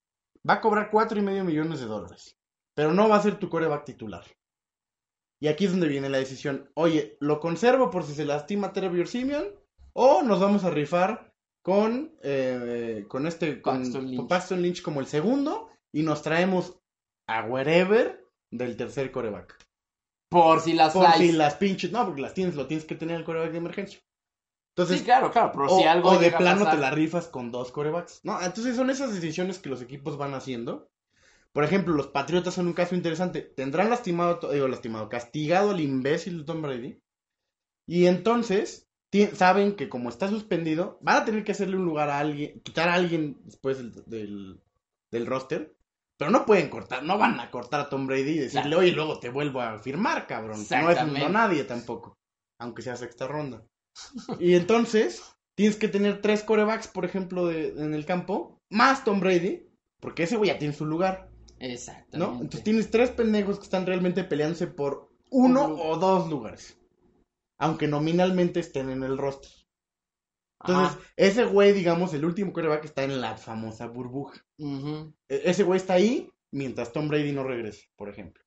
Va 0.48 0.54
a 0.54 0.60
cobrar 0.60 0.90
cuatro 0.90 1.18
y 1.18 1.22
medio 1.22 1.44
millones 1.44 1.80
de 1.80 1.86
dólares, 1.86 2.36
pero 2.74 2.92
no 2.92 3.08
va 3.08 3.16
a 3.16 3.22
ser 3.22 3.38
tu 3.38 3.48
coreback 3.48 3.84
titular. 3.84 4.24
Y 5.44 5.48
aquí 5.48 5.66
es 5.66 5.72
donde 5.72 5.88
viene 5.88 6.08
la 6.08 6.16
decisión. 6.16 6.70
Oye, 6.72 7.18
¿lo 7.20 7.38
conservo 7.38 7.90
por 7.90 8.04
si 8.04 8.14
se 8.14 8.24
lastima 8.24 8.72
Trevor 8.72 9.06
Simeon? 9.06 9.44
¿O 9.92 10.22
nos 10.22 10.40
vamos 10.40 10.64
a 10.64 10.70
rifar 10.70 11.34
con, 11.62 12.14
eh, 12.22 13.04
con 13.08 13.26
este, 13.26 13.60
con, 13.60 13.80
Paxton 13.82 14.06
Lynch. 14.06 14.16
con 14.16 14.28
Paxton 14.28 14.62
Lynch 14.62 14.80
como 14.80 15.00
el 15.00 15.06
segundo? 15.06 15.68
Y 15.92 16.02
nos 16.02 16.22
traemos 16.22 16.80
a 17.28 17.44
wherever 17.44 18.24
del 18.50 18.78
tercer 18.78 19.12
coreback. 19.12 19.58
por 20.30 20.60
si 20.62 20.72
las 20.72 20.94
Por 20.94 21.12
flies. 21.12 21.30
si 21.32 21.36
las 21.36 21.56
pinches, 21.56 21.92
no, 21.92 22.06
porque 22.06 22.22
las 22.22 22.32
tienes, 22.32 22.54
lo 22.54 22.66
tienes 22.66 22.86
que 22.86 22.94
tener 22.94 23.18
el 23.18 23.24
coreback 23.24 23.52
de 23.52 23.58
emergencia. 23.58 24.00
Entonces, 24.74 25.00
sí, 25.00 25.04
claro, 25.04 25.30
claro, 25.30 25.52
pero 25.52 25.66
o, 25.66 25.78
si 25.78 25.84
algo 25.84 26.08
o 26.08 26.18
de 26.18 26.30
plano 26.30 26.64
pasar- 26.64 26.76
te 26.76 26.80
la 26.80 26.90
rifas 26.90 27.28
con 27.28 27.52
dos 27.52 27.70
corebacks. 27.70 28.20
No, 28.24 28.40
entonces 28.40 28.76
son 28.76 28.88
esas 28.88 29.14
decisiones 29.14 29.58
que 29.58 29.68
los 29.68 29.82
equipos 29.82 30.16
van 30.16 30.32
haciendo. 30.32 30.88
Por 31.54 31.64
ejemplo, 31.64 31.94
los 31.94 32.08
Patriotas 32.08 32.54
son 32.54 32.66
un 32.66 32.72
caso 32.72 32.94
interesante. 32.96 33.40
Tendrán 33.40 33.88
lastimado, 33.88 34.52
digo, 34.52 34.68
lastimado, 34.68 35.08
castigado 35.08 35.70
al 35.70 35.80
imbécil 35.80 36.38
de 36.38 36.44
Tom 36.44 36.60
Brady. 36.62 36.98
Y 37.88 38.06
entonces 38.06 38.88
saben 39.34 39.76
que 39.76 39.88
como 39.88 40.08
está 40.08 40.28
suspendido, 40.28 40.98
van 41.00 41.16
a 41.18 41.24
tener 41.24 41.44
que 41.44 41.52
hacerle 41.52 41.76
un 41.76 41.84
lugar 41.84 42.10
a 42.10 42.18
alguien, 42.18 42.60
quitar 42.62 42.88
a 42.88 42.94
alguien 42.94 43.38
después 43.44 43.78
del, 43.78 43.92
del, 44.06 44.60
del 45.12 45.26
roster. 45.26 45.76
Pero 46.18 46.30
no 46.30 46.44
pueden 46.46 46.68
cortar, 46.68 47.02
no 47.04 47.18
van 47.18 47.38
a 47.40 47.50
cortar 47.50 47.80
a 47.80 47.88
Tom 47.88 48.06
Brady 48.06 48.30
y 48.32 48.38
decirle, 48.38 48.62
Claro. 48.66 48.78
oye, 48.78 48.92
luego 48.92 49.18
te 49.20 49.30
vuelvo 49.30 49.60
a 49.60 49.78
firmar, 49.78 50.26
cabrón. 50.26 50.58
No 50.70 50.90
es 50.90 51.06
no 51.06 51.28
nadie 51.28 51.64
tampoco, 51.64 52.16
aunque 52.60 52.82
sea 52.82 52.96
sexta 52.96 53.26
ronda. 53.26 53.64
Y 54.40 54.54
entonces, 54.54 55.22
tienes 55.56 55.76
que 55.76 55.88
tener 55.88 56.20
tres 56.20 56.42
corebacks, 56.44 56.86
por 56.88 57.04
ejemplo, 57.04 57.46
de- 57.46 57.68
en 57.68 57.94
el 57.94 58.06
campo, 58.06 58.60
más 58.70 59.04
Tom 59.04 59.18
Brady, 59.20 59.68
porque 60.00 60.22
ese 60.24 60.36
güey 60.36 60.50
ya 60.50 60.58
tiene 60.58 60.74
su 60.74 60.84
lugar, 60.86 61.30
Exactamente. 61.72 62.18
¿no? 62.18 62.32
Entonces 62.34 62.64
tienes 62.64 62.90
tres 62.90 63.10
pendejos 63.10 63.58
que 63.58 63.64
están 63.64 63.86
realmente 63.86 64.24
peleándose 64.24 64.66
por 64.66 65.10
uno 65.30 65.66
Un 65.66 65.80
o 65.80 65.96
dos 65.96 66.28
lugares, 66.28 66.78
aunque 67.58 67.88
nominalmente 67.88 68.60
estén 68.60 68.90
en 68.90 69.02
el 69.02 69.16
roster. 69.18 69.50
Entonces, 70.60 70.96
Ajá. 70.96 71.06
ese 71.16 71.44
güey, 71.44 71.72
digamos, 71.72 72.14
el 72.14 72.24
último 72.24 72.52
coreback 72.52 72.84
está 72.84 73.04
en 73.04 73.20
la 73.20 73.36
famosa 73.36 73.86
burbuja. 73.86 74.44
E- 74.58 75.42
Ese 75.44 75.62
güey 75.62 75.76
está 75.78 75.94
ahí 75.94 76.30
mientras 76.52 76.92
Tom 76.92 77.08
Brady 77.08 77.32
no 77.32 77.44
regrese, 77.44 77.88
por 77.96 78.08
ejemplo. 78.08 78.42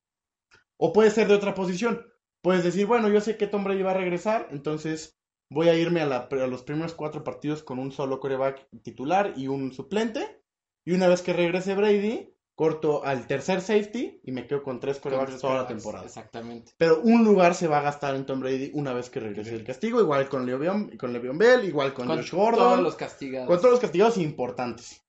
O 0.77 0.93
puede 0.93 1.11
ser 1.11 1.27
de 1.27 1.35
otra 1.35 1.53
posición. 1.53 2.05
Puedes 2.41 2.63
decir, 2.63 2.85
bueno, 2.87 3.09
yo 3.09 3.19
sé 3.21 3.37
que 3.37 3.47
Tom 3.47 3.63
Brady 3.63 3.83
va 3.83 3.91
a 3.91 3.95
regresar, 3.97 4.47
entonces 4.51 5.19
voy 5.49 5.69
a 5.69 5.75
irme 5.75 6.01
a, 6.01 6.05
la- 6.05 6.27
a 6.31 6.47
los 6.47 6.63
primeros 6.63 6.93
cuatro 6.93 7.23
partidos 7.23 7.61
con 7.63 7.77
un 7.79 7.91
solo 7.91 8.19
coreback 8.19 8.67
titular 8.83 9.33
y 9.35 9.47
un 9.47 9.71
suplente. 9.73 10.41
Y 10.85 10.93
una 10.93 11.07
vez 11.07 11.21
que 11.21 11.33
regrese 11.33 11.75
Brady, 11.75 12.33
corto 12.57 13.05
al 13.05 13.27
tercer 13.27 13.61
safety 13.61 14.19
y 14.23 14.31
me 14.31 14.47
quedo 14.47 14.63
con 14.63 14.79
tres 14.79 14.97
corebacks 14.97 15.39
toda 15.39 15.61
la 15.61 15.67
temporada. 15.67 16.05
Exactamente. 16.05 16.73
Pero 16.79 17.01
un 17.03 17.23
lugar 17.23 17.53
se 17.53 17.67
va 17.67 17.77
a 17.77 17.81
gastar 17.83 18.15
en 18.15 18.25
Tom 18.25 18.39
Brady 18.39 18.71
una 18.73 18.93
vez 18.93 19.11
que 19.11 19.19
regrese 19.19 19.53
el 19.53 19.63
castigo, 19.63 20.01
igual 20.01 20.27
con 20.27 20.47
Le'Veon, 20.47 20.97
con 20.97 21.13
Le'Veon 21.13 21.37
Bell, 21.37 21.65
igual 21.65 21.93
con, 21.93 22.07
Con 22.07 22.17
Josh 22.17 22.31
Gordon, 22.31 22.57
todos 22.57 22.79
los 22.79 22.95
castigados. 22.95 23.47
con 23.47 23.57
todos 23.57 23.71
los 23.73 23.79
castigados 23.79 24.17
importantes. 24.17 25.05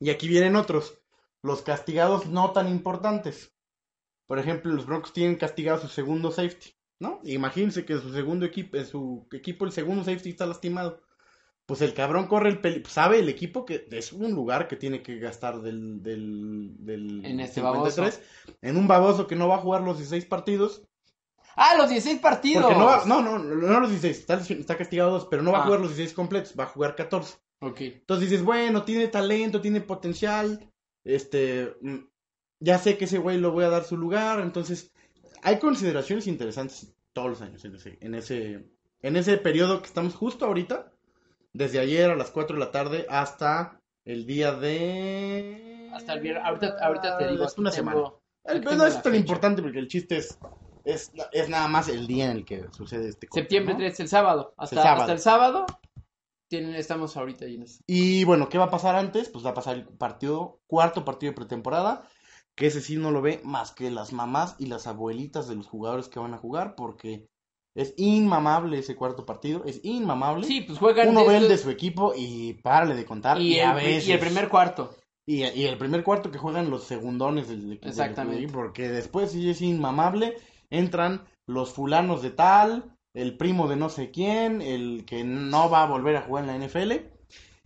Y 0.00 0.08
aquí 0.08 0.28
vienen 0.28 0.56
otros, 0.56 0.98
los 1.42 1.60
castigados 1.60 2.24
no 2.24 2.52
tan 2.52 2.68
importantes. 2.68 3.54
Por 4.26 4.38
ejemplo, 4.38 4.72
los 4.72 4.86
Broncos 4.86 5.12
tienen 5.12 5.36
castigado 5.36 5.78
su 5.78 5.88
segundo 5.88 6.30
safety, 6.30 6.74
¿no? 6.98 7.20
Imagínense 7.24 7.84
que 7.84 7.98
su 7.98 8.14
segundo 8.14 8.46
equipo, 8.46 8.78
en 8.78 8.86
su 8.86 9.28
equipo 9.30 9.66
el 9.66 9.72
segundo 9.72 10.04
safety 10.04 10.30
está 10.30 10.46
lastimado. 10.46 11.02
Pues 11.72 11.80
el 11.80 11.94
cabrón 11.94 12.26
corre 12.26 12.50
el 12.50 12.60
peli, 12.60 12.82
sabe 12.86 13.18
el 13.20 13.30
equipo 13.30 13.64
que 13.64 13.86
es 13.92 14.12
un 14.12 14.32
lugar 14.32 14.68
que 14.68 14.76
tiene 14.76 15.02
que 15.02 15.18
gastar 15.18 15.62
del, 15.62 16.02
del, 16.02 16.74
del 16.84 17.24
En 17.24 17.40
este 17.40 17.62
53, 17.62 18.20
en 18.60 18.76
un 18.76 18.86
baboso 18.86 19.26
que 19.26 19.36
no 19.36 19.48
va 19.48 19.54
a 19.54 19.60
jugar 19.60 19.80
los 19.80 19.96
16 19.96 20.26
partidos 20.26 20.82
Ah, 21.56 21.74
los 21.78 21.88
16 21.88 22.20
partidos. 22.20 22.70
no 22.76 22.84
va, 22.84 23.04
no, 23.06 23.22
no, 23.22 23.80
los 23.80 23.88
16, 23.88 24.18
está, 24.18 24.34
está 24.36 24.76
castigado 24.76 25.12
dos, 25.12 25.26
pero 25.30 25.42
no 25.42 25.50
va 25.50 25.60
Ah. 25.60 25.62
a 25.62 25.64
jugar 25.64 25.80
los 25.80 25.88
16 25.96 26.12
completos, 26.12 26.52
va 26.60 26.64
a 26.64 26.66
jugar 26.66 26.94
14. 26.94 27.38
Ok. 27.62 27.80
Entonces 27.80 28.28
dices, 28.28 28.44
bueno, 28.44 28.82
tiene 28.82 29.08
talento, 29.08 29.62
tiene 29.62 29.80
potencial, 29.80 30.70
este, 31.04 31.74
mm, 31.80 31.96
ya 32.60 32.76
sé 32.80 32.98
que 32.98 33.06
ese 33.06 33.16
güey 33.16 33.38
lo 33.38 33.50
voy 33.50 33.64
a 33.64 33.70
dar 33.70 33.84
su 33.84 33.96
lugar, 33.96 34.40
entonces 34.40 34.92
hay 35.42 35.58
consideraciones 35.58 36.26
interesantes 36.26 36.92
todos 37.14 37.30
los 37.30 37.40
años 37.40 37.64
en 37.64 37.76
ese, 37.76 37.96
en 38.02 38.14
ese, 38.14 38.66
en 39.00 39.16
ese 39.16 39.38
periodo 39.38 39.80
que 39.80 39.86
estamos 39.86 40.14
justo 40.14 40.44
ahorita, 40.44 40.91
desde 41.54 41.78
ayer 41.80 42.10
a 42.10 42.16
las 42.16 42.30
4 42.30 42.56
de 42.56 42.60
la 42.64 42.70
tarde 42.70 43.06
hasta 43.08 43.80
el 44.04 44.26
día 44.26 44.52
de... 44.52 45.90
Hasta 45.92 46.14
el 46.14 46.20
viernes. 46.20 46.44
Ahorita, 46.46 46.76
ahorita 46.80 47.18
te 47.18 47.28
digo. 47.28 47.44
Es 47.44 47.58
una 47.58 47.70
semana. 47.70 47.96
tengo- 47.96 48.20
El- 48.44 48.60
no 48.64 48.70
tengo 48.70 48.86
es 48.86 48.94
tan 48.94 49.02
fecha. 49.12 49.16
importante 49.16 49.62
porque 49.62 49.78
el 49.78 49.88
chiste 49.88 50.16
es, 50.16 50.38
es, 50.84 51.12
es 51.32 51.48
nada 51.48 51.68
más 51.68 51.88
el 51.88 52.06
día 52.06 52.30
en 52.30 52.38
el 52.38 52.44
que 52.44 52.66
sucede 52.72 53.08
este 53.08 53.28
Septiembre 53.32 53.74
¿no? 53.74 53.80
3, 53.80 54.00
el 54.00 54.08
sábado. 54.08 54.54
Hasta 54.56 54.76
El 54.76 54.82
sábado. 54.82 55.00
hasta 55.02 55.12
el 55.12 55.18
sábado. 55.18 55.66
Tienen, 56.48 56.74
estamos 56.74 57.16
ahorita 57.16 57.44
ahí 57.44 57.54
en 57.56 57.62
eso. 57.62 57.80
Y 57.86 58.24
bueno, 58.24 58.48
¿qué 58.48 58.58
va 58.58 58.64
a 58.64 58.70
pasar 58.70 58.94
antes? 58.96 59.28
Pues 59.28 59.44
va 59.44 59.50
a 59.50 59.54
pasar 59.54 59.76
el 59.76 59.84
partido, 59.86 60.60
cuarto 60.66 61.04
partido 61.04 61.32
de 61.32 61.36
pretemporada, 61.36 62.02
que 62.54 62.66
ese 62.66 62.80
sí 62.82 62.96
no 62.96 63.10
lo 63.10 63.22
ve 63.22 63.40
más 63.44 63.72
que 63.72 63.90
las 63.90 64.12
mamás 64.12 64.56
y 64.58 64.66
las 64.66 64.86
abuelitas 64.86 65.48
de 65.48 65.54
los 65.56 65.66
jugadores 65.66 66.08
que 66.08 66.18
van 66.20 66.34
a 66.34 66.38
jugar, 66.38 66.74
porque 66.74 67.26
es 67.74 67.94
inmamable 67.96 68.78
ese 68.78 68.94
cuarto 68.96 69.24
partido, 69.24 69.64
es 69.64 69.80
inmamable. 69.82 70.46
Sí, 70.46 70.60
pues 70.62 70.78
juegan. 70.78 71.08
Uno 71.08 71.24
ve 71.24 71.36
el 71.38 71.48
de 71.48 71.58
su 71.58 71.70
equipo 71.70 72.12
y 72.16 72.54
párale 72.54 72.94
de 72.94 73.04
contar. 73.04 73.40
y, 73.40 73.54
Y, 73.54 73.58
el, 73.58 73.66
a 73.66 73.74
veces, 73.74 74.08
y 74.08 74.12
el 74.12 74.18
primer 74.20 74.48
cuarto. 74.48 74.94
y, 75.26 75.44
y 75.44 75.64
el 75.64 75.78
primer 75.78 76.02
cuarto 76.02 76.30
que 76.30 76.38
juegan 76.38 76.70
los 76.70 76.84
segundones 76.84 77.48
del 77.48 77.72
equipo. 77.72 77.88
Exactamente. 77.88 78.52
Porque 78.52 78.88
después 78.88 79.32
sí 79.32 79.48
es 79.48 79.62
inmamable, 79.62 80.36
entran 80.70 81.24
los 81.46 81.72
fulanos 81.72 82.22
de 82.22 82.30
tal, 82.30 82.96
el 83.14 83.36
primo 83.36 83.68
de 83.68 83.76
no 83.76 83.88
sé 83.88 84.10
quién, 84.10 84.60
el 84.62 85.04
que 85.06 85.24
no 85.24 85.68
va 85.70 85.82
a 85.82 85.86
volver 85.86 86.16
a 86.16 86.22
jugar 86.22 86.44
en 86.48 86.60
la 86.60 86.66
NFL. 86.66 86.92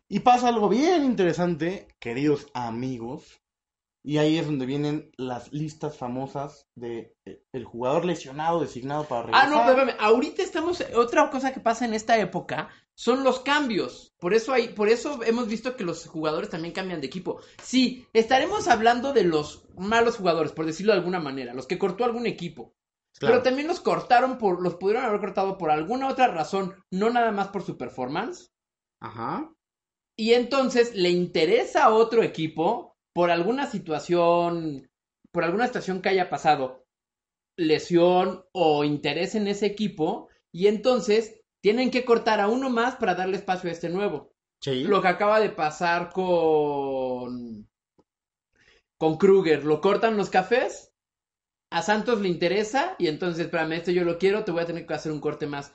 Y 0.08 0.20
pasa 0.20 0.48
algo 0.48 0.68
bien 0.68 1.04
interesante, 1.04 1.88
queridos 1.98 2.46
amigos. 2.54 3.40
Y 4.08 4.18
ahí 4.18 4.38
es 4.38 4.46
donde 4.46 4.66
vienen 4.66 5.10
las 5.16 5.52
listas 5.52 5.96
famosas 5.96 6.68
de 6.76 7.16
eh, 7.24 7.42
el 7.52 7.64
jugador 7.64 8.04
lesionado 8.04 8.60
designado 8.60 9.02
para 9.08 9.22
Ah, 9.22 9.46
regresar. 9.46 9.50
no, 9.50 9.56
pero 9.66 9.70
espérame, 9.80 9.96
ahorita 10.00 10.42
estamos, 10.44 10.80
otra 10.94 11.28
cosa 11.28 11.52
que 11.52 11.58
pasa 11.58 11.86
en 11.86 11.92
esta 11.92 12.16
época 12.16 12.68
son 12.94 13.24
los 13.24 13.40
cambios. 13.40 14.14
Por 14.20 14.32
eso 14.32 14.52
hay, 14.52 14.68
por 14.68 14.88
eso 14.88 15.24
hemos 15.24 15.48
visto 15.48 15.74
que 15.74 15.82
los 15.82 16.06
jugadores 16.06 16.50
también 16.50 16.72
cambian 16.72 17.00
de 17.00 17.08
equipo. 17.08 17.40
Sí, 17.60 18.06
estaremos 18.12 18.68
hablando 18.68 19.12
de 19.12 19.24
los 19.24 19.66
malos 19.76 20.18
jugadores, 20.18 20.52
por 20.52 20.66
decirlo 20.66 20.92
de 20.92 20.98
alguna 21.00 21.18
manera, 21.18 21.52
los 21.52 21.66
que 21.66 21.76
cortó 21.78 22.04
algún 22.04 22.26
equipo. 22.26 22.76
Claro. 23.18 23.32
Pero 23.34 23.42
también 23.42 23.66
los 23.66 23.80
cortaron 23.80 24.38
por, 24.38 24.62
los 24.62 24.76
pudieron 24.76 25.04
haber 25.04 25.18
cortado 25.18 25.58
por 25.58 25.72
alguna 25.72 26.06
otra 26.08 26.28
razón, 26.28 26.76
no 26.92 27.10
nada 27.10 27.32
más 27.32 27.48
por 27.48 27.64
su 27.64 27.76
performance. 27.76 28.52
Ajá. 29.00 29.52
Y 30.16 30.34
entonces 30.34 30.94
le 30.94 31.10
interesa 31.10 31.84
a 31.86 31.90
otro 31.92 32.22
equipo 32.22 32.95
por 33.16 33.30
alguna 33.30 33.64
situación, 33.64 34.90
por 35.32 35.42
alguna 35.42 35.66
situación 35.66 36.02
que 36.02 36.10
haya 36.10 36.28
pasado, 36.28 36.84
lesión 37.56 38.44
o 38.52 38.84
interés 38.84 39.34
en 39.34 39.48
ese 39.48 39.64
equipo, 39.64 40.28
y 40.52 40.66
entonces 40.66 41.40
tienen 41.62 41.90
que 41.90 42.04
cortar 42.04 42.40
a 42.40 42.48
uno 42.48 42.68
más 42.68 42.96
para 42.96 43.14
darle 43.14 43.38
espacio 43.38 43.70
a 43.70 43.72
este 43.72 43.88
nuevo. 43.88 44.34
Sí. 44.60 44.84
Lo 44.84 45.00
que 45.00 45.08
acaba 45.08 45.40
de 45.40 45.48
pasar 45.48 46.10
con 46.12 47.66
con 48.98 49.16
Kruger, 49.16 49.64
lo 49.64 49.80
cortan 49.80 50.18
los 50.18 50.28
cafés, 50.28 50.92
a 51.70 51.80
Santos 51.80 52.20
le 52.20 52.28
interesa 52.28 52.96
y 52.98 53.06
entonces, 53.06 53.46
espérame, 53.46 53.72
este 53.72 53.94
yo 53.94 54.04
lo 54.04 54.18
quiero, 54.18 54.44
te 54.44 54.52
voy 54.52 54.60
a 54.60 54.66
tener 54.66 54.86
que 54.86 54.92
hacer 54.92 55.10
un 55.10 55.20
corte 55.20 55.46
más. 55.46 55.72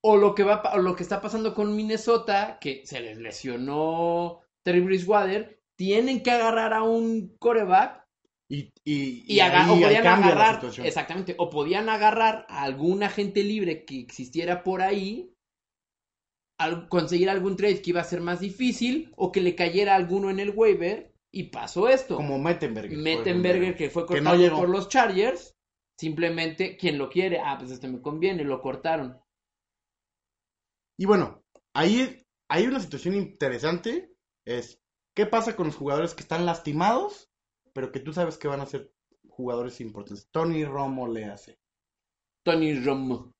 O 0.00 0.16
lo 0.16 0.34
que 0.34 0.42
va 0.42 0.62
o 0.72 0.78
lo 0.78 0.96
que 0.96 1.02
está 1.02 1.20
pasando 1.20 1.54
con 1.54 1.76
Minnesota, 1.76 2.56
que 2.62 2.80
se 2.86 2.98
les 3.00 3.18
lesionó 3.18 4.40
Terry 4.62 4.80
Bridgewater, 4.80 5.61
tienen 5.76 6.22
que 6.22 6.30
agarrar 6.30 6.72
a 6.74 6.82
un 6.82 7.36
coreback 7.38 8.04
Y, 8.48 8.70
y, 8.84 9.24
y, 9.26 9.40
aga- 9.40 9.64
ahí- 9.64 9.70
o 9.70 9.80
podían 9.86 10.06
agarrar, 10.06 10.60
exactamente, 10.84 11.34
o 11.38 11.48
podían 11.50 11.88
agarrar 11.88 12.46
a 12.48 12.62
algún 12.64 13.02
agente 13.02 13.42
libre 13.42 13.84
que 13.84 13.98
existiera 14.00 14.62
por 14.62 14.82
ahí, 14.82 15.32
al- 16.58 16.88
conseguir 16.88 17.30
algún 17.30 17.56
trade 17.56 17.80
que 17.82 17.90
iba 17.90 18.00
a 18.00 18.04
ser 18.04 18.20
más 18.20 18.40
difícil, 18.40 19.12
o 19.16 19.32
que 19.32 19.40
le 19.40 19.54
cayera 19.54 19.94
alguno 19.96 20.30
en 20.30 20.38
el 20.40 20.50
waiver, 20.50 21.12
y 21.32 21.44
pasó 21.44 21.88
esto. 21.88 22.16
Como 22.16 22.38
Mettenberger. 22.38 22.98
Mettenberger, 22.98 23.74
que 23.76 23.88
fue 23.90 24.06
que 24.06 24.20
no 24.20 24.30
cortado 24.30 24.56
por 24.56 24.68
los 24.68 24.88
Chargers, 24.88 25.56
simplemente 25.98 26.76
quien 26.76 26.98
lo 26.98 27.08
quiere, 27.08 27.40
ah, 27.40 27.56
pues 27.58 27.70
este 27.70 27.88
me 27.88 28.02
conviene, 28.02 28.44
lo 28.44 28.60
cortaron. 28.60 29.18
Y 30.98 31.06
bueno, 31.06 31.42
ahí 31.74 32.22
hay 32.50 32.66
una 32.66 32.80
situación 32.80 33.14
interesante. 33.14 34.12
Es, 34.44 34.78
¿qué 35.14 35.26
pasa 35.26 35.56
con 35.56 35.66
los 35.66 35.76
jugadores 35.76 36.14
que 36.14 36.22
están 36.22 36.46
lastimados, 36.46 37.30
pero 37.72 37.92
que 37.92 38.00
tú 38.00 38.12
sabes 38.12 38.38
que 38.38 38.48
van 38.48 38.60
a 38.60 38.66
ser 38.66 38.92
jugadores 39.28 39.80
importantes? 39.80 40.28
Tony 40.30 40.64
Romo 40.64 41.08
le 41.08 41.24
hace. 41.26 41.58
Tony 42.44 42.74
Romo. 42.82 43.32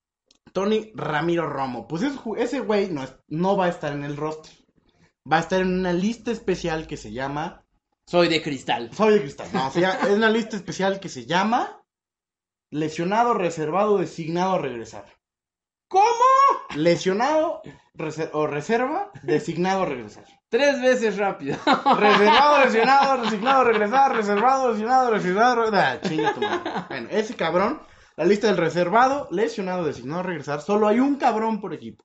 Tony 0.53 0.93
Ramiro 0.95 1.49
Romo. 1.49 1.87
Pues 1.89 2.03
ese, 2.37 2.61
güey 2.61 2.91
no, 2.91 3.03
es- 3.03 3.17
no 3.29 3.57
va 3.57 3.67
a 3.67 3.71
estar 3.71 3.93
en 3.93 4.05
el 4.05 4.17
roster. 4.17 4.53
Va 5.31 5.37
a 5.39 5.41
estar 5.41 5.61
en 5.61 5.73
una 5.79 5.93
lista 5.93 6.31
especial 6.31 6.87
que 6.87 6.97
se 6.97 7.13
llama... 7.13 7.65
Soy 8.09 8.29
de 8.29 8.43
cristal. 8.43 8.93
Soy 8.93 9.15
de 9.15 9.21
cristal. 9.21 9.49
No, 9.53 9.71
se 9.71 9.81
llama- 9.81 10.01
es 10.03 10.11
una 10.11 10.29
lista 10.31 10.57
especial 10.57 11.01
que 11.01 11.09
se 11.09 11.27
llama... 11.27 11.81
Lesionado, 12.71 13.35
reservado, 13.35 13.99
designado 13.99 14.55
a 14.55 14.59
regresar. 14.59 15.07
¿Cómo? 15.89 16.05
Lesionado 16.75 17.61
reser- 17.95 18.31
o 18.33 18.47
reserva, 18.47 19.11
designado 19.23 19.83
a 19.83 19.87
regresar. 19.87 20.25
Tres 20.53 20.83
veces 20.83 21.17
rápido. 21.17 21.57
Reservado, 21.99 22.65
lesionado, 22.65 23.23
resignado, 23.25 23.65
regresar, 23.65 24.15
reservado, 24.15 24.71
lesionado, 24.73 25.11
resignado, 25.11 25.65
ah, 25.73 25.99
chinga 26.07 26.35
tu 26.35 26.41
madre. 26.43 26.71
Bueno, 26.91 27.09
ese 27.11 27.35
cabrón, 27.35 27.81
la 28.19 28.25
lista 28.27 28.49
del 28.49 28.59
reservado, 28.59 29.29
lesionado, 29.31 29.85
designado, 29.85 30.23
regresar, 30.23 30.61
solo 30.61 30.89
hay 30.89 31.01
un 31.01 31.17
cabrón 31.17 31.59
por 31.61 31.73
equipo. 31.73 32.05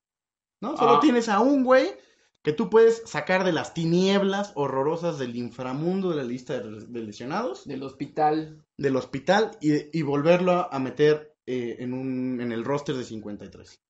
¿No? 0.62 0.78
Solo 0.78 0.94
Ah. 0.96 1.00
tienes 1.02 1.28
a 1.28 1.42
un 1.42 1.66
güey 1.66 1.88
que 2.42 2.54
tú 2.54 2.70
puedes 2.70 3.04
sacar 3.06 3.44
de 3.44 3.52
las 3.52 3.74
tinieblas 3.74 4.54
horrorosas 4.56 5.20
del 5.20 5.36
inframundo 5.36 6.10
de 6.12 6.16
la 6.16 6.24
lista 6.24 6.58
de, 6.60 6.86
de 6.88 7.00
lesionados, 7.02 7.66
Del 7.68 7.84
hospital. 7.84 8.64
del 8.78 8.96
hospital, 8.96 9.52
y, 9.60 10.00
y 10.00 10.02
volverlo 10.04 10.74
a 10.74 10.80
meter 10.80 11.36
eh, 11.46 11.76
en, 11.80 11.94
un, 11.94 12.40
en 12.40 12.54
el 12.54 12.64
roster 12.64 12.96
de 12.96 13.04
53. 13.04 13.82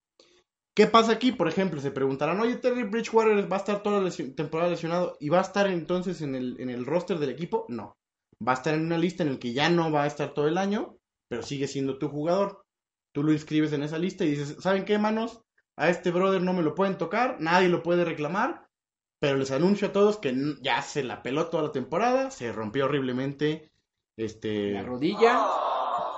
¿Qué 0.77 0.85
pasa 0.85 1.13
aquí? 1.13 1.31
Por 1.31 1.47
ejemplo, 1.47 1.81
se 1.81 1.89
preguntarán, 1.89 2.39
oye, 2.39 2.57
Terry 2.57 2.83
Bridgewater 2.83 3.51
va 3.51 3.55
a 3.55 3.59
estar 3.61 3.81
toda 3.81 3.99
la 3.99 4.11
temporada 4.11 4.69
lesionado 4.69 5.17
y 5.19 5.29
va 5.29 5.39
a 5.39 5.41
estar 5.41 5.65
entonces 5.65 6.21
en 6.21 6.35
el, 6.35 6.55
en 6.59 6.69
el 6.69 6.85
roster 6.85 7.17
del 7.17 7.31
equipo. 7.31 7.65
No. 7.67 7.97
Va 8.47 8.51
a 8.51 8.55
estar 8.57 8.75
en 8.75 8.85
una 8.85 8.99
lista 8.99 9.23
en 9.23 9.29
el 9.29 9.39
que 9.39 9.53
ya 9.53 9.71
no 9.71 9.91
va 9.91 10.03
a 10.03 10.05
estar 10.05 10.35
todo 10.35 10.47
el 10.47 10.59
año, 10.59 10.99
pero 11.29 11.41
sigue 11.41 11.67
siendo 11.67 11.97
tu 11.97 12.09
jugador. 12.09 12.61
Tú 13.11 13.23
lo 13.23 13.33
inscribes 13.33 13.73
en 13.73 13.81
esa 13.81 13.97
lista 13.97 14.23
y 14.23 14.29
dices, 14.29 14.57
¿saben 14.59 14.85
qué, 14.85 14.99
manos? 14.99 15.41
A 15.77 15.89
este 15.89 16.11
brother 16.11 16.43
no 16.43 16.53
me 16.53 16.61
lo 16.61 16.75
pueden 16.75 16.99
tocar, 16.99 17.37
nadie 17.39 17.69
lo 17.69 17.81
puede 17.81 18.05
reclamar, 18.05 18.67
pero 19.19 19.35
les 19.35 19.49
anuncio 19.49 19.87
a 19.87 19.93
todos 19.93 20.19
que 20.19 20.35
ya 20.61 20.83
se 20.83 21.03
la 21.03 21.23
peló 21.23 21.47
toda 21.47 21.63
la 21.63 21.71
temporada, 21.71 22.29
se 22.29 22.51
rompió 22.51 22.85
horriblemente 22.85 23.71
este 24.15 24.73
La 24.73 24.83
rodilla. 24.83 25.43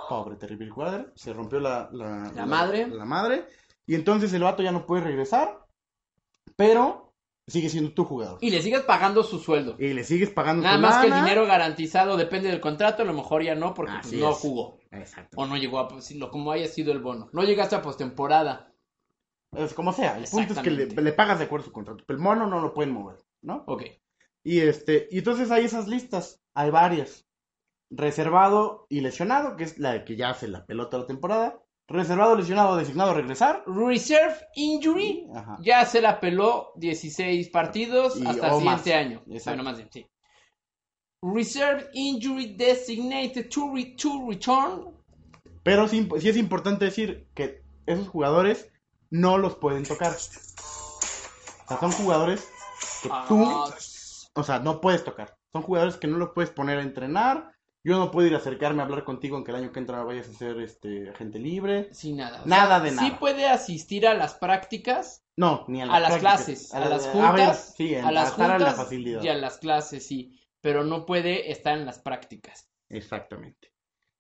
pobre 0.10 0.36
Terry 0.36 0.58
Bridgewater, 0.58 1.14
se 1.16 1.32
rompió 1.32 1.62
la, 1.62 1.90
La 1.94 2.46
madre. 2.46 2.90
La 2.90 3.06
madre. 3.06 3.48
Y 3.90 3.96
entonces 3.96 4.32
el 4.34 4.44
vato 4.44 4.62
ya 4.62 4.72
no 4.72 4.86
puede 4.86 5.02
regresar. 5.02 5.66
Pero 6.56 7.16
sigue 7.48 7.70
siendo 7.70 7.92
tu 7.92 8.06
jugador. 8.06 8.38
Y 8.40 8.52
le 8.52 8.62
sigues 8.62 8.82
pagando 8.82 9.24
su 9.24 9.40
sueldo. 9.40 9.78
Y 9.80 9.94
le 9.94 10.04
sigues 10.04 10.30
pagando 10.30 10.62
Nada 10.62 10.78
más 10.78 11.02
que 11.02 11.08
el 11.08 11.16
dinero 11.16 11.48
garantizado 11.48 12.16
depende 12.16 12.50
del 12.50 12.60
contrato, 12.60 13.02
a 13.02 13.06
lo 13.06 13.16
mejor 13.16 13.42
ya 13.44 13.56
no, 13.56 13.74
porque 13.74 13.94
pues, 14.00 14.14
no 14.14 14.32
jugó. 14.34 14.78
Exacto. 14.92 15.36
O 15.40 15.48
no 15.48 15.58
llegó 15.58 15.80
a, 15.80 15.88
pues, 15.88 16.16
como 16.30 16.52
haya 16.52 16.68
sido 16.68 16.92
el 16.92 17.00
bono. 17.00 17.30
No 17.34 17.42
llegaste 17.44 17.78
a 17.78 17.82
postemporada. 17.82 18.72
Es 19.54 19.74
como 19.74 19.92
sea. 19.92 20.20
El 20.20 20.26
punto 20.26 20.54
es 20.54 20.60
que 20.60 20.70
le, 20.70 21.14
pagas 21.14 21.40
de 21.40 21.46
acuerdo 21.46 21.64
a 21.64 21.66
su 21.70 21.72
contrato. 21.72 22.04
Pero 22.06 22.18
el 22.18 22.24
mono 22.24 22.46
no 22.46 22.62
lo 22.62 22.76
pueden 22.76 22.94
mover, 22.94 23.18
¿no? 23.42 23.64
Ok. 23.66 23.86
Y 24.44 24.60
este, 24.60 25.08
y 25.10 25.18
entonces 25.18 25.50
hay 25.50 25.66
esas 25.66 25.88
listas, 25.88 26.44
hay 26.54 26.70
varias. 26.70 27.26
Reservado 27.90 28.86
y 28.88 29.02
lesionado, 29.02 29.56
que 29.56 29.64
es 29.64 29.80
la 29.80 30.06
que 30.06 30.16
ya 30.16 30.30
hace 30.30 30.48
la 30.48 30.68
pelota 30.68 31.00
la 31.00 31.08
temporada. 31.08 31.60
Reservado, 31.90 32.36
lesionado, 32.36 32.76
designado 32.78 33.12
a 33.12 33.14
regresar. 33.16 33.64
Reserve 33.66 34.36
Injury. 34.56 35.26
Ajá. 35.36 35.58
Ya 35.62 35.86
se 35.86 36.02
la 36.02 36.20
peló 36.20 36.72
16 36.76 37.50
partidos 37.50 38.18
Y- 38.18 38.26
hasta 38.28 38.48
el 38.48 38.54
siguiente 38.60 38.90
más. 38.92 39.06
año. 39.06 39.24
Bueno, 39.46 39.64
más 39.64 39.78
bien, 39.78 39.90
sí. 39.92 40.08
Reserve 41.22 41.90
Injury 41.94 42.54
Designated 42.56 43.50
to, 43.50 43.72
re- 43.74 43.96
to 44.02 44.26
Return. 44.30 44.96
Pero 45.64 45.88
sí, 45.88 46.08
sí 46.20 46.30
es 46.30 46.38
importante 46.38 46.86
decir 46.86 47.28
que 47.34 47.62
esos 47.86 48.08
jugadores 48.08 48.72
no 49.10 49.38
los 49.38 49.56
pueden 49.56 49.84
tocar. 49.84 50.14
O 50.14 50.18
sea, 51.68 51.80
son 51.80 51.92
jugadores 51.92 52.48
que 53.04 53.10
tú, 53.28 53.44
Ah, 53.46 53.70
o 54.36 54.44
sea, 54.44 54.60
no 54.60 54.80
puedes 54.80 55.04
tocar. 55.04 55.38
Son 55.52 55.62
jugadores 55.64 55.98
que 55.98 56.08
no 56.08 56.18
los 56.18 56.30
puedes 56.32 56.52
poner 56.52 56.80
a 56.80 56.84
entrenar. 56.84 57.52
Yo 57.90 57.98
no 57.98 58.12
puedo 58.12 58.28
ir 58.28 58.36
a 58.36 58.38
acercarme 58.38 58.84
a 58.84 58.86
hablar 58.86 59.04
contigo 59.04 59.36
en 59.36 59.44
que 59.44 59.50
el 59.50 59.58
año 59.58 59.72
que 59.72 59.80
entra 59.80 60.04
vayas 60.04 60.30
a 60.30 60.34
ser 60.34 60.60
este 60.60 61.10
agente 61.10 61.40
libre. 61.40 61.92
sin 61.92 62.18
nada. 62.18 62.44
Nada 62.46 62.76
sea, 62.76 62.80
de 62.82 62.90
Sí 62.92 62.96
nada. 62.98 63.20
puede 63.20 63.48
asistir 63.48 64.06
a 64.08 64.14
las 64.14 64.36
prácticas, 64.36 65.26
No, 65.36 65.66
ni 65.68 65.82
a 65.82 65.88
las, 65.88 65.96
a 65.96 66.00
las 66.02 66.18
clases, 66.20 66.72
A 66.72 66.78
a 66.78 66.80
la- 66.82 66.90
las 66.90 67.08
a 67.08 67.12
juntas, 67.12 67.34
ver, 67.36 67.56
sí, 67.88 67.96
en- 67.96 68.06
a 68.06 68.12
las 68.12 68.38
la 68.38 68.48
juntas 68.48 68.76
facilidad. 68.76 69.24
y 69.24 69.28
a 69.30 69.34
las 69.34 69.58
clases, 69.58 70.06
sí. 70.06 70.40
Pero 70.62 70.84
no 70.84 71.08
puede 71.08 71.52
estar 71.52 71.76
en 71.80 71.88
las 71.88 71.98
prácticas. 71.98 72.70
Exactamente. 72.90 73.74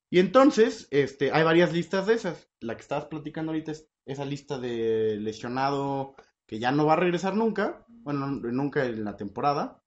Y 0.09 0.17
entonces, 0.17 0.87
este, 0.89 1.31
hay 1.31 1.43
varias 1.43 1.71
listas 1.71 2.07
de 2.07 2.15
esas. 2.15 2.49
La 2.61 2.73
que 2.75 2.81
estabas 2.81 3.05
platicando 3.05 3.51
ahorita 3.51 3.71
es 3.73 3.87
esa 4.05 4.25
lista 4.25 4.57
de 4.57 5.17
lesionado 5.19 6.15
que 6.47 6.57
ya 6.57 6.71
no 6.71 6.87
va 6.87 6.93
a 6.93 6.95
regresar 6.95 7.35
nunca. 7.35 7.85
Bueno, 7.87 8.25
no- 8.25 8.51
nunca 8.51 8.83
en 8.85 9.03
la 9.03 9.15
temporada. 9.15 9.83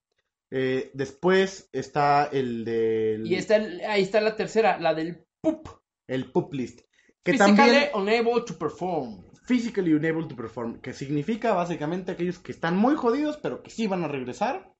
Eh, 0.55 0.91
después 0.93 1.67
está 1.73 2.25
el 2.31 2.63
del 2.63 3.25
Y 3.25 3.35
está, 3.35 3.55
el- 3.55 3.81
ahí 3.85 4.03
está 4.03 4.21
la 4.21 4.35
tercera, 4.35 4.77
la 4.79 4.93
del 4.93 5.25
PUP. 5.41 5.67
el 6.07 6.31
pup 6.31 6.53
list. 6.53 6.81
Que 7.23 7.31
Physically 7.31 7.55
también 7.57 7.89
unable 7.95 8.41
to 8.45 8.57
perform. 8.59 9.23
physically 9.47 9.93
unable 9.93 10.27
to 10.27 10.35
perform, 10.35 10.79
que 10.79 10.93
significa 10.93 11.53
básicamente 11.53 12.11
aquellos 12.11 12.37
que 12.39 12.51
están 12.51 12.77
muy 12.77 12.95
jodidos, 12.95 13.37
pero 13.37 13.63
que 13.63 13.71
sí 13.71 13.87
van 13.87 14.03
a 14.03 14.07
regresar, 14.07 14.71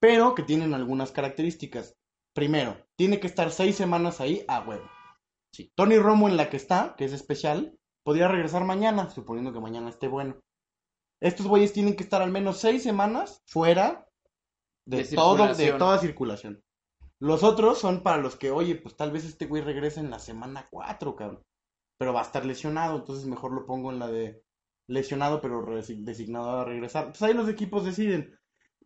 pero 0.00 0.34
que 0.34 0.42
tienen 0.42 0.74
algunas 0.74 1.10
características. 1.10 1.96
Primero, 2.34 2.76
tiene 2.96 3.18
que 3.20 3.26
estar 3.26 3.50
seis 3.50 3.74
semanas 3.76 4.20
ahí 4.20 4.44
a 4.46 4.60
huevo. 4.60 4.88
Sí. 5.52 5.72
Tony 5.74 5.96
Romo 5.98 6.28
en 6.28 6.36
la 6.36 6.50
que 6.50 6.56
está, 6.56 6.94
que 6.96 7.04
es 7.04 7.12
especial, 7.12 7.76
podría 8.04 8.28
regresar 8.28 8.64
mañana, 8.64 9.10
suponiendo 9.10 9.52
que 9.52 9.60
mañana 9.60 9.88
esté 9.90 10.06
bueno. 10.08 10.38
Estos 11.20 11.46
güeyes 11.48 11.72
tienen 11.72 11.96
que 11.96 12.04
estar 12.04 12.22
al 12.22 12.30
menos 12.30 12.58
seis 12.58 12.82
semanas 12.84 13.42
fuera 13.46 14.07
de, 14.88 15.04
De 15.04 15.16
todo, 15.16 15.34
de 15.36 15.38
circulación. 15.54 15.78
toda 15.78 15.98
circulación. 15.98 16.64
Los 17.20 17.42
otros 17.42 17.78
son 17.78 18.02
para 18.02 18.18
los 18.18 18.36
que, 18.36 18.50
oye, 18.50 18.76
pues 18.76 18.96
tal 18.96 19.10
vez 19.10 19.24
este 19.24 19.46
güey 19.46 19.62
regrese 19.62 20.00
en 20.00 20.10
la 20.10 20.18
semana 20.18 20.68
4, 20.70 21.16
cabrón. 21.16 21.42
Pero 21.98 22.12
va 22.12 22.20
a 22.20 22.24
estar 22.24 22.44
lesionado, 22.46 22.96
entonces 22.96 23.26
mejor 23.26 23.52
lo 23.52 23.66
pongo 23.66 23.90
en 23.90 23.98
la 23.98 24.06
de 24.08 24.42
lesionado, 24.88 25.40
pero 25.40 25.64
designado 25.76 26.50
a 26.60 26.64
regresar. 26.64 27.02
Entonces 27.06 27.22
ahí 27.22 27.34
los 27.34 27.48
equipos 27.48 27.84
deciden. 27.84 28.38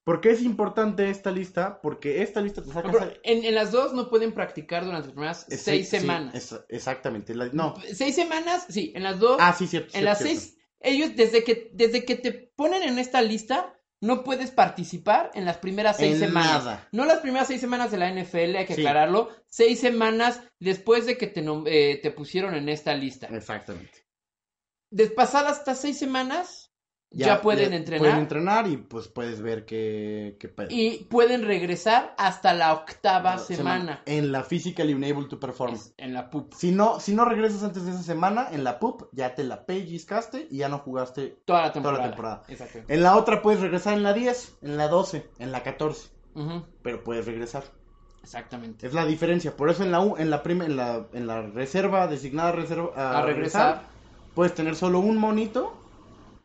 ¿Por 0.04 0.20
qué 0.20 0.30
es 0.30 0.42
importante 0.42 1.08
esta 1.10 1.30
lista? 1.30 1.80
Porque 1.80 2.22
esta 2.22 2.40
lista 2.40 2.60
te 2.62 2.72
saca... 2.72 2.90
pero 2.90 3.12
en, 3.22 3.44
en 3.44 3.54
las 3.54 3.70
dos 3.70 3.92
no 3.92 4.08
pueden 4.10 4.32
practicar 4.32 4.84
durante 4.84 5.06
las 5.08 5.12
primeras 5.14 5.46
es- 5.48 5.62
seis 5.62 5.88
sí, 5.90 5.98
semanas. 6.00 6.34
es- 6.34 6.60
exactamente. 6.70 7.34
la- 7.36 7.50
no. 7.52 7.74
Seis 7.92 8.16
semanas, 8.16 8.66
sí, 8.68 8.92
en 8.96 9.04
las 9.04 9.20
dos. 9.20 9.36
Ah, 9.40 9.52
sí, 9.52 9.68
cierto. 9.68 9.88
en 9.88 9.92
cierto, 9.92 10.08
las 10.08 10.18
cierto. 10.18 10.40
seis, 10.40 10.58
ellos 10.80 11.14
desde 11.14 11.44
que, 11.44 11.70
desde 11.74 12.04
que 12.04 12.16
te 12.16 12.32
ponen 12.56 12.82
en 12.82 12.98
esta 12.98 13.22
lista, 13.22 13.78
no 14.02 14.24
puedes 14.24 14.50
participar 14.50 15.30
en 15.32 15.44
las 15.44 15.56
primeras 15.58 15.96
seis 15.96 16.14
En 16.14 16.20
semanas. 16.28 16.64
nada. 16.64 16.88
No 16.92 17.04
las 17.06 17.20
primeras 17.20 17.46
seis 17.48 17.60
semanas 17.60 17.90
de 17.92 17.98
la 17.98 18.08
NFL, 18.12 18.56
hay 18.56 18.66
que 18.66 18.74
Sí. 18.74 18.80
aclararlo. 18.82 19.30
Seis 19.46 19.80
semanas 19.80 20.42
después 20.58 21.06
de 21.06 21.16
que 21.16 21.28
te, 21.28 21.42
eh, 21.66 22.00
te 22.02 22.10
pusieron 22.10 22.54
en 22.54 22.68
esta 22.68 22.94
lista. 22.94 23.28
Exactamente. 23.28 24.04
Despasadas 24.90 25.58
estas 25.60 25.80
seis 25.80 25.98
semanas, 25.98 26.61
ya, 27.12 27.40
pueden 27.42 27.72
entrenar 27.72 27.98
Pueden 28.00 28.18
entrenar 28.18 28.66
y 28.66 28.76
pues 28.76 29.08
puedes 29.08 29.40
ver 29.42 29.64
qué, 29.64 30.36
qué 30.40 30.48
pedo. 30.48 30.68
y 30.70 31.06
pueden 31.10 31.44
regresar 31.44 32.14
hasta 32.18 32.54
la 32.54 32.72
octava 32.72 33.38
semana. 33.38 34.02
En 34.06 34.32
la 34.32 34.42
Physically 34.44 34.94
Unable 34.94 35.28
to 35.28 35.38
Perform. 35.38 35.74
Es 35.74 35.92
en 35.98 36.14
la 36.14 36.30
PUP. 36.30 36.52
Si 36.54 36.72
no, 36.72 37.00
si 37.00 37.14
no 37.14 37.24
regresas 37.24 37.62
antes 37.62 37.84
de 37.84 37.92
esa 37.92 38.02
semana, 38.02 38.48
en 38.52 38.64
la 38.64 38.78
PUP 38.78 39.04
ya 39.12 39.34
te 39.34 39.44
la 39.44 39.66
pellizcaste 39.66 40.48
y 40.50 40.58
ya 40.58 40.68
no 40.68 40.78
jugaste. 40.78 41.36
Toda 41.44 41.60
la 41.62 41.64
Toda 41.66 41.72
temporada. 41.72 42.02
la 42.04 42.08
temporada. 42.10 42.42
Exacto. 42.48 42.78
En 42.88 43.02
la 43.02 43.16
otra 43.16 43.42
puedes 43.42 43.60
regresar 43.60 43.94
en 43.94 44.02
la 44.02 44.12
10, 44.12 44.58
en 44.62 44.76
la 44.76 44.88
12, 44.88 45.28
en 45.38 45.52
la 45.52 45.62
14, 45.62 46.08
Ujú, 46.34 46.64
pero 46.82 47.04
puedes 47.04 47.26
regresar. 47.26 47.64
Exactamente. 48.22 48.86
Es 48.86 48.94
la 48.94 49.04
diferencia. 49.04 49.56
Por 49.56 49.68
eso 49.68 49.82
en 49.82 49.90
la 49.90 50.00
U, 50.00 50.16
en 50.16 50.30
la 50.30 50.42
prim- 50.42 50.62
en 50.62 50.76
la, 50.76 51.06
en 51.12 51.26
la 51.26 51.42
reserva 51.42 52.06
designada 52.06 52.52
reserva, 52.52 52.90
a, 52.96 53.18
A 53.18 53.22
regresar. 53.22 53.82
puedes 54.34 54.54
tener 54.54 54.76
solo 54.76 55.00
un 55.00 55.16
monito 55.16 55.76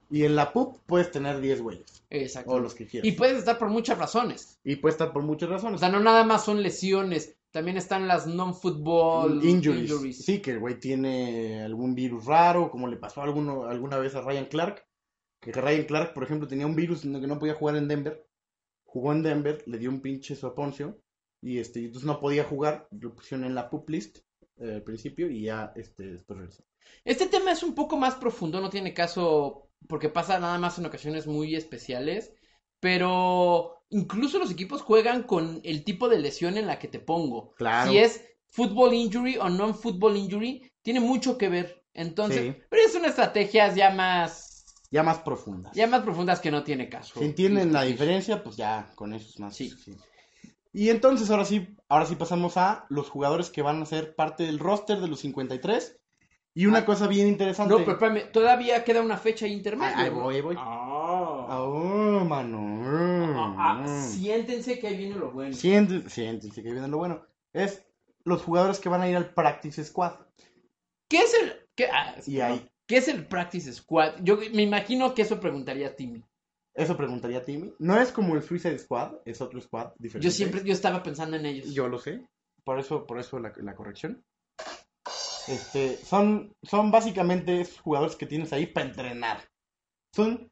y 0.10 0.24
en 0.24 0.36
la 0.36 0.54
PUP 0.54 0.78
puedes 0.86 1.12
tener 1.12 1.40
10 1.42 1.62
güeyes 1.62 2.04
Exacto. 2.10 2.52
o 2.52 2.60
los 2.60 2.74
que 2.76 2.88
quieras. 2.88 3.08
Y 3.08 3.12
puedes 3.14 3.38
estar 3.38 3.58
por 3.58 3.70
muchas 3.70 3.98
razones. 3.98 4.60
Y 4.64 4.78
puede 4.78 4.94
estar 4.94 5.12
por 5.14 5.24
muchas 5.24 5.50
O 5.50 5.54
razones. 5.54 5.80
sea, 5.80 5.90
no 5.90 6.00
nada 6.00 6.24
más 6.24 6.46
son 6.46 6.64
lesiones, 6.64 7.36
también 7.52 7.78
están 7.78 8.08
las 8.08 8.28
non-football 8.28 9.44
injuries. 9.44 9.90
injuries. 9.90 10.26
Sí, 10.26 10.40
que 10.42 10.52
el 10.52 10.60
güey 10.60 10.80
tiene 10.80 11.62
algún 11.64 11.96
virus 11.96 12.26
raro, 12.26 12.70
como 12.70 12.88
le 12.88 12.98
pasó 12.98 13.22
alguno, 13.22 13.66
alguna 13.66 13.98
vez 13.98 14.16
a 14.16 14.22
Ryan 14.22 14.46
Clark. 14.46 14.86
Que 15.40 15.52
Ryan 15.52 15.86
Clark, 15.86 16.14
por 16.14 16.24
ejemplo, 16.24 16.48
tenía 16.48 16.66
un 16.66 16.76
virus 16.76 17.06
en 17.06 17.16
el 17.16 17.22
que 17.22 17.28
no 17.28 17.40
podía 17.40 17.54
jugar 17.54 17.76
en 17.76 17.88
Denver. 17.88 18.28
Jugó 18.86 19.12
en 19.12 19.24
Denver, 19.24 19.64
le 19.66 19.78
dio 19.78 19.90
un 19.90 20.02
pinche 20.02 20.36
soponcio. 20.36 21.00
Y 21.42 21.60
este, 21.60 21.80
entonces 21.80 22.06
no 22.08 22.20
podía 22.20 22.44
jugar. 22.44 22.88
Lo 22.92 23.14
pusieron 23.14 23.46
en 23.46 23.56
la 23.56 23.70
pup 23.70 23.90
list 23.90 24.20
eh, 24.58 24.76
al 24.76 24.84
principio 24.84 25.30
y 25.30 25.44
ya 25.44 25.72
este, 25.76 26.12
después 26.12 26.40
regresó. 26.40 26.64
Este 27.06 27.28
tema 27.28 27.52
es 27.52 27.64
un 27.64 27.76
poco 27.76 27.98
más 27.98 28.16
profundo, 28.16 28.60
no 28.62 28.70
tiene 28.70 28.94
caso 28.94 29.67
porque 29.88 30.10
pasa 30.10 30.40
nada 30.40 30.58
más 30.58 30.78
en 30.80 30.86
ocasiones 30.86 31.28
muy 31.28 31.56
especiales, 31.56 32.34
pero 32.80 33.84
incluso 33.90 34.40
los 34.40 34.52
equipos 34.52 34.82
juegan 34.82 35.24
con 35.24 35.62
el 35.64 35.84
tipo 35.84 36.10
de 36.10 36.20
lesión 36.20 36.58
en 36.58 36.68
la 36.68 36.80
que 36.80 36.88
te 36.88 37.00
pongo. 37.00 37.54
Claro. 37.56 37.92
Si 37.92 37.98
es 37.98 38.24
football 38.50 38.94
injury 38.94 39.38
o 39.38 39.50
non-football 39.50 40.16
injury, 40.18 40.72
tiene 40.82 41.00
mucho 41.00 41.38
que 41.38 41.50
ver. 41.50 41.84
Entonces, 41.94 42.56
Sí. 42.56 42.62
pero 42.70 42.84
es 42.84 42.96
una 42.96 43.08
estrategia 43.08 43.74
ya 43.74 43.90
más, 43.90 44.66
Ya 44.92 45.04
más 45.04 45.20
profundas. 45.20 45.74
ya 45.76 45.88
más 45.88 46.02
profundas 46.04 46.40
que 46.40 46.52
no 46.52 46.64
tiene 46.64 46.90
caso. 46.90 47.20
Si 47.20 47.26
entienden 47.26 47.74
la 47.74 47.82
discutir. 47.84 47.92
diferencia, 48.08 48.44
pues 48.44 48.56
ya 48.56 48.92
con 48.96 49.14
eso 49.14 49.28
es 49.30 49.40
más. 49.40 49.56
Sí. 49.56 49.74
Y 50.74 50.90
entonces 50.90 51.30
ahora 51.32 51.44
sí, 51.46 51.76
ahora 51.90 52.06
sí 52.06 52.16
pasamos 52.16 52.56
a 52.58 52.86
los 52.90 53.10
jugadores 53.10 53.50
que 53.50 53.64
van 53.64 53.82
a 53.82 53.86
ser 53.86 54.16
parte 54.16 54.44
del 54.44 54.60
roster 54.60 55.00
de 55.00 55.08
los 55.08 55.20
53. 55.22 56.00
Y 56.58 56.66
una 56.66 56.80
Ah. 56.80 56.86
cosa 56.86 57.08
bien 57.08 57.28
interesante. 57.28 57.72
No, 57.72 57.80
pero 57.80 57.92
espérame, 57.94 58.32
todavía 58.32 58.84
queda 58.84 59.02
una 59.02 59.18
fecha 59.18 59.46
intermedia. 59.46 59.96
Ahí- 59.96 60.06
ahí 60.06 60.10
voy, 60.10 60.36
ahí 60.36 60.42
voy. 60.42 60.56
Ah. 60.58 61.60
Oh, 61.62 62.26
mano. 62.26 63.54
Ah, 63.60 63.84
ah, 63.86 63.88
siéntense 64.02 64.80
que 64.80 64.88
ahí 64.88 64.98
viene 64.98 65.16
lo 65.16 65.32
bueno. 65.32 65.54
Siéntense, 65.54 66.10
siéntense 66.10 66.64
que 66.64 66.72
viene 66.72 66.88
lo 66.88 66.98
bueno. 66.98 67.24
Es 67.54 67.86
los 68.24 68.42
jugadores 68.42 68.80
que 68.80 68.90
van 68.90 69.02
a 69.02 69.10
ir 69.10 69.16
al 69.16 69.34
Practice 69.36 69.84
Squad. 69.84 70.14
¿Qué 71.08 71.20
es 71.20 71.34
el 71.42 71.54
qué, 71.76 71.86
ah, 71.92 72.16
Y 72.26 72.40
ahí. 72.40 72.68
¿Qué 72.88 72.98
es 72.98 73.08
el 73.10 73.28
practice 73.28 73.72
squad? 73.74 74.14
Yo 74.24 74.38
me 74.54 74.64
imagino 74.64 75.14
que 75.14 75.22
eso 75.24 75.40
preguntaría 75.42 75.96
Timmy. 75.96 76.24
Eso 76.74 76.96
preguntaría 76.98 77.44
Timmy. 77.44 77.74
No 77.80 78.00
es 78.00 78.12
como 78.14 78.34
el 78.36 78.42
Suicide 78.42 78.80
Squad, 78.80 79.12
es 79.26 79.42
otro 79.42 79.60
squad 79.62 79.92
diferente. 80.00 80.26
Yo 80.26 80.32
siempre 80.32 80.64
yo 80.64 80.72
estaba 80.74 81.04
pensando 81.04 81.36
en 81.38 81.46
ellos. 81.46 81.74
Yo 81.74 81.88
lo 81.90 82.00
sé. 82.00 82.26
Por 82.64 82.80
eso, 82.80 83.06
por 83.06 83.20
eso 83.20 83.40
la, 83.40 83.52
la 83.58 83.76
corrección. 83.76 84.24
Este, 85.48 85.98
son, 85.98 86.54
son 86.64 86.92
básicamente 86.92 87.62
esos 87.62 87.80
jugadores 87.80 88.16
que 88.16 88.26
tienes 88.26 88.52
ahí 88.54 88.66
para 88.68 88.88
entrenar. 88.88 89.48
Son 90.16 90.50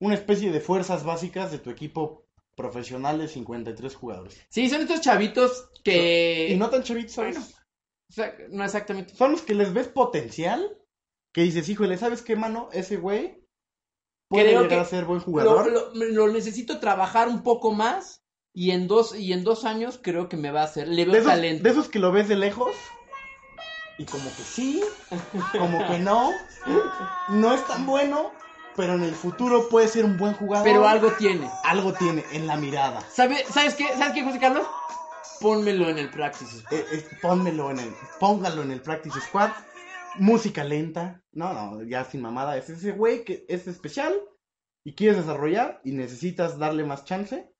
una 0.00 0.14
especie 0.14 0.50
de 0.52 0.60
fuerzas 0.60 1.04
básicas 1.04 1.50
de 1.50 1.58
tu 1.58 1.70
equipo 1.70 2.24
profesional 2.56 3.18
de 3.18 3.28
53 3.28 3.94
jugadores. 3.94 4.40
Sí, 4.48 4.68
son 4.68 4.82
estos 4.82 5.00
chavitos 5.00 5.70
que 5.84 6.48
Y 6.50 6.56
no 6.56 6.70
tan 6.70 6.82
chavitos. 6.82 7.16
Bueno. 7.16 7.40
O 7.40 8.12
sea, 8.12 8.34
no 8.50 8.64
exactamente. 8.64 9.14
Son 9.14 9.32
los 9.32 9.42
que 9.42 9.54
les 9.54 9.72
ves 9.72 9.88
potencial. 9.88 10.76
Que 11.34 11.42
dices, 11.42 11.68
híjole, 11.68 11.98
¿sabes 11.98 12.22
qué, 12.22 12.36
mano? 12.36 12.68
Ese 12.72 12.96
güey 12.96 13.44
puede 14.28 14.46
Creo 14.46 14.62
llegar 14.62 14.68
que 14.68 14.82
a 14.82 14.84
ser 14.86 15.04
buen 15.04 15.18
Lo, 15.18 15.24
jugador. 15.24 15.70
lo- 15.94 16.04
lo 16.06 16.28
necesito 16.32 16.80
trabajar 16.80 17.28
un 17.28 17.42
poco 17.42 17.72
más 17.72 18.22
y 18.54 18.70
en 18.70 18.88
dos 18.88 19.14
y 19.16 19.32
en 19.34 19.44
dos 19.44 19.64
años 19.64 20.00
creo 20.02 20.28
que 20.28 20.36
me 20.38 20.50
va 20.50 20.62
a 20.62 20.64
hacer. 20.64 20.88
Le 20.88 21.04
veo 21.04 21.12
de, 21.12 21.18
esos, 21.20 21.30
talento. 21.30 21.62
de 21.62 21.70
esos 21.70 21.88
que 21.88 21.98
lo 21.98 22.12
ves 22.12 22.28
de 22.28 22.36
lejos. 22.36 22.74
Y 23.98 24.04
como 24.04 24.24
que 24.36 24.42
sí, 24.44 24.82
como 25.58 25.78
que 25.86 25.98
no. 25.98 26.32
No 27.28 27.52
es 27.54 27.66
tan 27.66 27.84
bueno, 27.86 28.32
pero 28.76 28.94
en 28.94 29.02
el 29.02 29.14
futuro 29.14 29.68
puede 29.68 29.88
ser 29.88 30.04
un 30.04 30.16
buen 30.16 30.34
jugador. 30.34 30.66
Pero 30.66 30.86
algo 30.86 31.12
tiene. 31.12 31.50
Algo 31.64 31.92
tiene 31.94 32.24
en 32.32 32.46
la 32.46 32.56
mirada. 32.56 33.00
¿Sabe- 33.12 33.44
¿Sabes 33.52 33.74
qué? 33.74 33.88
¿Sabes 33.96 34.14
qué, 34.14 34.22
José 34.22 34.38
Carlos? 34.38 34.66
Pónmelo 35.40 35.88
en 35.88 35.98
el 35.98 36.10
practice. 36.10 36.64
Eh, 36.70 36.84
eh, 36.92 37.04
pónmelo 37.22 37.70
en 37.70 37.80
el, 37.80 37.94
póngalo 38.18 38.62
en 38.62 38.70
el 38.72 38.80
practice 38.80 39.20
squad. 39.20 39.50
Música 40.16 40.64
lenta. 40.64 41.22
No, 41.32 41.52
no, 41.52 41.82
ya 41.82 42.04
sin 42.04 42.20
mamada. 42.22 42.56
Es 42.56 42.68
ese 42.70 42.92
güey 42.92 43.24
que 43.24 43.44
es 43.48 43.66
especial 43.68 44.14
y 44.84 44.94
quieres 44.94 45.16
desarrollar 45.18 45.80
y 45.84 45.92
necesitas 45.92 46.58
darle 46.58 46.84
más 46.84 47.04
chance. 47.04 47.52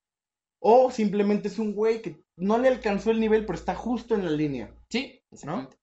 O 0.60 0.90
simplemente 0.90 1.46
es 1.48 1.58
un 1.60 1.72
güey 1.72 2.02
que 2.02 2.24
no 2.36 2.58
le 2.58 2.66
alcanzó 2.68 3.12
el 3.12 3.20
nivel, 3.20 3.46
pero 3.46 3.56
está 3.58 3.76
justo 3.76 4.16
en 4.16 4.24
la 4.24 4.30
línea. 4.32 4.74
Sí, 4.88 5.22
exactamente. 5.30 5.76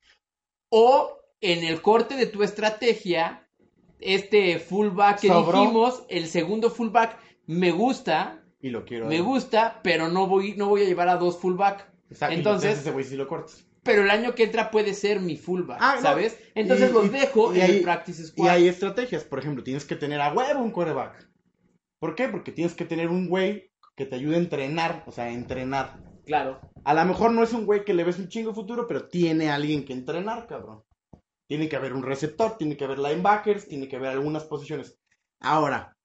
O 0.77 1.21
en 1.39 1.63
el 1.63 1.81
corte 1.81 2.15
de 2.17 2.25
tu 2.25 2.43
estrategia, 2.43 3.47
este 4.01 4.59
fullback 4.59 5.21
que 5.21 5.29
Sobró. 5.29 5.61
dijimos, 5.61 6.03
el 6.09 6.27
segundo 6.27 6.69
fullback 6.69 7.17
me 7.47 7.71
gusta, 7.71 8.43
Y 8.61 8.71
lo 8.71 8.83
quiero. 8.83 9.05
me 9.07 9.21
gusta, 9.21 9.79
pero 9.83 10.09
no 10.09 10.27
voy, 10.27 10.53
no 10.57 10.67
voy 10.67 10.81
a 10.81 10.85
llevar 10.85 11.07
a 11.07 11.15
dos 11.15 11.37
fullback. 11.39 11.89
Exacto, 12.09 12.33
y 12.35 12.37
Entonces, 12.39 12.79
ese 12.79 12.91
güey 12.91 13.05
sí 13.05 13.15
lo 13.15 13.25
cortas. 13.25 13.65
pero 13.83 14.01
el 14.03 14.09
año 14.09 14.35
que 14.35 14.43
entra 14.43 14.69
puede 14.69 14.93
ser 14.93 15.21
mi 15.21 15.37
fullback, 15.37 15.77
Ah, 15.79 15.93
no. 15.95 16.01
¿sabes? 16.01 16.37
Entonces 16.55 16.89
Y- 16.89 16.93
los 16.93 17.05
y- 17.05 17.09
dejo 17.09 17.53
y 17.55 17.59
en 17.59 17.63
ahí- 17.65 17.77
el 17.77 17.81
practice 17.83 18.21
Y 18.21 18.25
squad. 18.25 18.49
hay 18.49 18.67
estrategias. 18.67 19.23
Por 19.23 19.39
ejemplo, 19.39 19.63
tienes 19.63 19.85
que 19.85 19.95
tener 19.95 20.19
a 20.19 20.33
huevo 20.33 20.61
un 20.61 20.71
quarterback. 20.71 21.29
¿Por 21.99 22.15
qué? 22.15 22.27
Porque 22.27 22.51
tienes 22.51 22.73
que 22.73 22.83
tener 22.83 23.07
un 23.09 23.29
güey 23.29 23.71
que 23.95 24.05
te 24.05 24.15
ayude 24.15 24.35
a 24.35 24.39
entrenar. 24.39 25.03
O 25.07 25.11
sea, 25.13 25.25
a 25.25 25.31
entrenar. 25.31 26.03
Claro. 26.25 26.59
A 26.85 26.93
lo 26.93 27.03
mejor 27.03 27.31
no 27.31 27.41
es 27.41 27.51
un 27.51 27.65
güey 27.65 27.83
que 27.83 27.95
le 27.95 28.03
ves 28.03 28.19
un 28.19 28.29
chingo 28.29 28.53
futuro, 28.53 28.87
pero 28.87 29.07
tiene 29.07 29.49
a 29.49 29.55
alguien 29.55 29.85
que 29.85 29.93
entrenar, 29.93 30.45
cabrón. 30.45 30.83
Tiene 31.47 31.67
que 31.67 31.75
haber 31.75 31.93
un 31.93 32.03
receptor, 32.03 32.57
tiene 32.57 32.77
que 32.77 32.85
haber 32.85 32.99
linebackers, 32.99 33.67
tiene 33.67 33.87
que 33.87 33.95
haber 33.95 34.11
algunas 34.11 34.43
posiciones. 34.43 34.95
Ahora, 35.39 35.97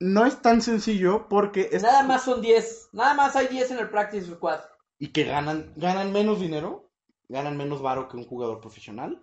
no 0.00 0.24
es 0.24 0.40
tan 0.40 0.62
sencillo 0.62 1.28
porque 1.28 1.68
es... 1.72 1.82
Nada 1.82 2.04
más 2.04 2.24
son 2.24 2.40
10. 2.40 2.90
Nada 2.92 3.14
más 3.14 3.34
hay 3.34 3.48
10 3.48 3.72
en 3.72 3.78
el 3.78 3.90
practice 3.90 4.32
squad. 4.32 4.60
Y 5.00 5.08
que 5.08 5.24
ganan, 5.24 5.72
ganan 5.74 6.12
menos 6.12 6.38
dinero, 6.38 6.92
ganan 7.28 7.56
menos 7.56 7.82
varo 7.82 8.08
que 8.08 8.16
un 8.16 8.24
jugador 8.24 8.60
profesional. 8.60 9.20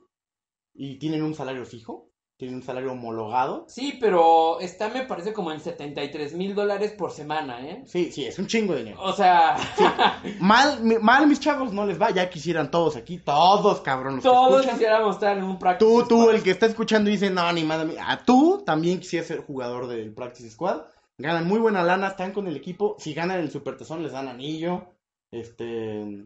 Y 0.73 0.99
tienen 0.99 1.23
un 1.23 1.33
salario 1.33 1.65
fijo, 1.65 2.10
tienen 2.41 2.55
un 2.57 2.63
salario 2.63 2.91
homologado. 2.91 3.65
Sí, 3.67 3.97
pero 4.01 4.59
está 4.59 4.89
me 4.89 5.05
parece 5.05 5.31
como 5.31 5.51
en 5.51 5.59
73 5.59 6.33
mil 6.33 6.55
dólares 6.55 6.91
por 6.97 7.11
semana, 7.11 7.63
¿eh? 7.69 7.83
Sí, 7.85 8.11
sí, 8.11 8.25
es 8.25 8.39
un 8.39 8.47
chingo 8.47 8.73
de 8.73 8.79
dinero. 8.79 8.99
O 8.99 9.13
sea, 9.13 9.55
Mal, 10.39 10.81
mal 11.01 11.27
mis 11.27 11.39
chavos 11.39 11.71
no 11.71 11.85
les 11.85 12.01
va, 12.01 12.09
ya 12.09 12.29
quisieran 12.31 12.71
todos 12.71 12.95
aquí, 12.95 13.19
todos 13.19 13.81
cabrón. 13.81 14.15
los 14.15 14.23
todos 14.23 14.65
quisiéramos 14.65 15.15
estar 15.17 15.37
en 15.37 15.43
un 15.43 15.59
practice 15.59 15.87
Tú, 15.87 16.07
tú, 16.07 16.21
squad. 16.23 16.35
el 16.35 16.41
que 16.43 16.49
está 16.49 16.65
escuchando 16.65 17.11
y 17.11 17.13
dice, 17.13 17.29
no, 17.29 17.51
ni 17.53 17.63
madre 17.63 17.85
mía. 17.85 18.05
A 18.07 18.23
tú 18.25 18.63
también 18.65 18.99
quisieras 18.99 19.27
ser 19.27 19.41
jugador 19.41 19.85
del 19.87 20.11
Practice 20.13 20.49
Squad. 20.49 20.81
Ganan 21.19 21.47
muy 21.47 21.59
buena 21.59 21.83
lana, 21.83 22.07
están 22.07 22.31
con 22.33 22.47
el 22.47 22.55
equipo. 22.55 22.95
Si 22.97 23.13
ganan 23.13 23.39
el 23.39 23.51
Supertazón, 23.51 24.01
les 24.01 24.13
dan 24.13 24.27
anillo. 24.27 24.87
Este. 25.31 26.25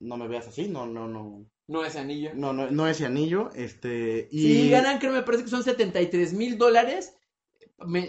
No 0.00 0.16
me 0.16 0.26
veas 0.26 0.48
así, 0.48 0.68
no, 0.68 0.86
no, 0.86 1.06
no. 1.06 1.46
No 1.70 1.84
es 1.84 1.94
anillo. 1.94 2.32
No, 2.34 2.52
no, 2.52 2.68
no 2.68 2.88
ese 2.88 3.06
anillo. 3.06 3.50
Este. 3.54 4.26
Y... 4.32 4.42
Sí, 4.42 4.70
ganan, 4.70 4.98
creo, 4.98 5.12
me 5.12 5.22
parece 5.22 5.44
que 5.44 5.50
son 5.50 5.62
73 5.62 6.32
mil 6.32 6.58
dólares 6.58 7.16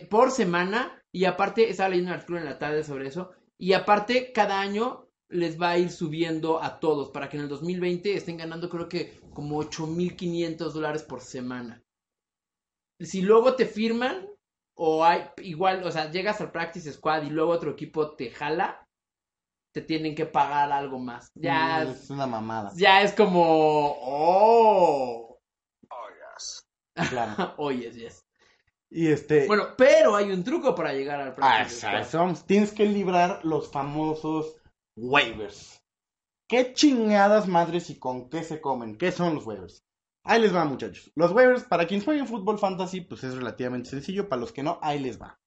por 0.09 0.31
semana. 0.31 0.99
Y 1.11 1.25
aparte, 1.25 1.69
estaba 1.69 1.89
leyendo 1.89 2.09
un 2.09 2.15
artículo 2.15 2.39
en 2.39 2.45
la 2.45 2.57
tarde 2.57 2.83
sobre 2.83 3.07
eso. 3.07 3.33
Y 3.59 3.73
aparte, 3.73 4.31
cada 4.33 4.59
año 4.59 5.11
les 5.29 5.61
va 5.61 5.69
a 5.69 5.77
ir 5.77 5.91
subiendo 5.91 6.63
a 6.63 6.79
todos 6.79 7.11
para 7.11 7.29
que 7.29 7.37
en 7.37 7.43
el 7.43 7.49
2020 7.49 8.15
estén 8.15 8.37
ganando, 8.37 8.67
creo 8.67 8.89
que 8.89 9.19
como 9.31 9.61
8.500 9.63 10.71
dólares 10.71 11.03
por 11.03 11.21
semana. 11.21 11.83
Si 12.99 13.21
luego 13.21 13.55
te 13.55 13.67
firman, 13.67 14.27
o 14.73 15.05
hay 15.05 15.25
igual, 15.37 15.83
o 15.83 15.91
sea, 15.91 16.09
llegas 16.09 16.41
al 16.41 16.51
practice 16.51 16.91
squad 16.91 17.21
y 17.23 17.29
luego 17.29 17.51
otro 17.51 17.69
equipo 17.69 18.15
te 18.15 18.31
jala, 18.31 18.87
te 19.73 19.81
tienen 19.81 20.15
que 20.15 20.25
pagar 20.25 20.71
algo 20.71 20.99
más. 20.99 21.31
Ya, 21.35 21.83
Es 21.83 22.09
una 22.09 22.27
mamada. 22.27 22.71
ya 22.75 23.01
es 23.01 23.13
como, 23.13 23.41
oh. 24.01 25.39
Claro. 27.09 27.53
Oye, 27.57 27.91
yes. 27.91 28.25
Y 28.89 29.07
este. 29.07 29.47
Bueno, 29.47 29.69
pero 29.77 30.15
hay 30.15 30.31
un 30.31 30.43
truco 30.43 30.75
para 30.75 30.93
llegar 30.93 31.21
al 31.21 31.35
Ah, 31.39 31.67
squad. 31.69 32.01
eso 32.01 32.17
vamos. 32.19 32.45
Tienes 32.45 32.73
que 32.73 32.85
librar 32.85 33.39
los 33.43 33.71
famosos 33.71 34.57
waivers. 34.97 35.81
¿Qué 36.49 36.73
chingadas 36.73 37.47
madres 37.47 37.89
y 37.89 37.97
con 37.97 38.29
qué 38.29 38.43
se 38.43 38.59
comen? 38.59 38.97
¿Qué 38.97 39.11
son 39.13 39.35
los 39.35 39.45
waivers? 39.45 39.85
Ahí 40.23 40.41
les 40.41 40.53
va, 40.53 40.65
muchachos. 40.65 41.09
Los 41.15 41.31
waivers, 41.31 41.63
para 41.63 41.87
quienes 41.87 42.03
jueguen 42.05 42.27
fútbol 42.27 42.59
fantasy, 42.59 43.01
pues 43.01 43.23
es 43.23 43.33
relativamente 43.35 43.89
sencillo. 43.89 44.27
Para 44.27 44.41
los 44.41 44.51
que 44.51 44.61
no, 44.61 44.77
ahí 44.81 44.99
les 44.99 45.19
va. 45.19 45.39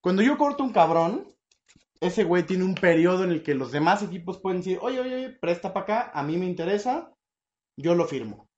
Cuando 0.00 0.22
yo 0.22 0.38
corto 0.38 0.64
un 0.64 0.72
cabrón, 0.72 1.28
ese 2.00 2.24
güey 2.24 2.44
tiene 2.44 2.64
un 2.64 2.74
periodo 2.74 3.24
en 3.24 3.30
el 3.30 3.42
que 3.42 3.54
los 3.54 3.72
demás 3.72 4.02
equipos 4.02 4.38
pueden 4.38 4.60
decir, 4.60 4.78
oye, 4.82 5.00
oye, 5.00 5.14
oye, 5.14 5.30
presta 5.30 5.72
para 5.72 5.84
acá, 5.84 6.10
a 6.14 6.22
mí 6.22 6.36
me 6.36 6.46
interesa, 6.46 7.12
yo 7.76 7.94
lo 7.94 8.06
firmo. 8.06 8.48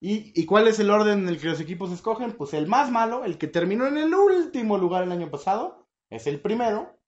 ¿Y, 0.00 0.38
¿Y 0.38 0.46
cuál 0.46 0.68
es 0.68 0.78
el 0.78 0.90
orden 0.90 1.20
en 1.20 1.28
el 1.28 1.40
que 1.40 1.48
los 1.48 1.60
equipos 1.60 1.90
escogen? 1.90 2.32
Pues 2.36 2.52
el 2.54 2.66
más 2.66 2.90
malo, 2.90 3.24
el 3.24 3.38
que 3.38 3.46
terminó 3.46 3.86
en 3.86 3.96
el 3.96 4.14
último 4.14 4.76
lugar 4.76 5.04
el 5.04 5.12
año 5.12 5.30
pasado, 5.30 5.86
es 6.10 6.26
el 6.26 6.40
primero. 6.40 6.98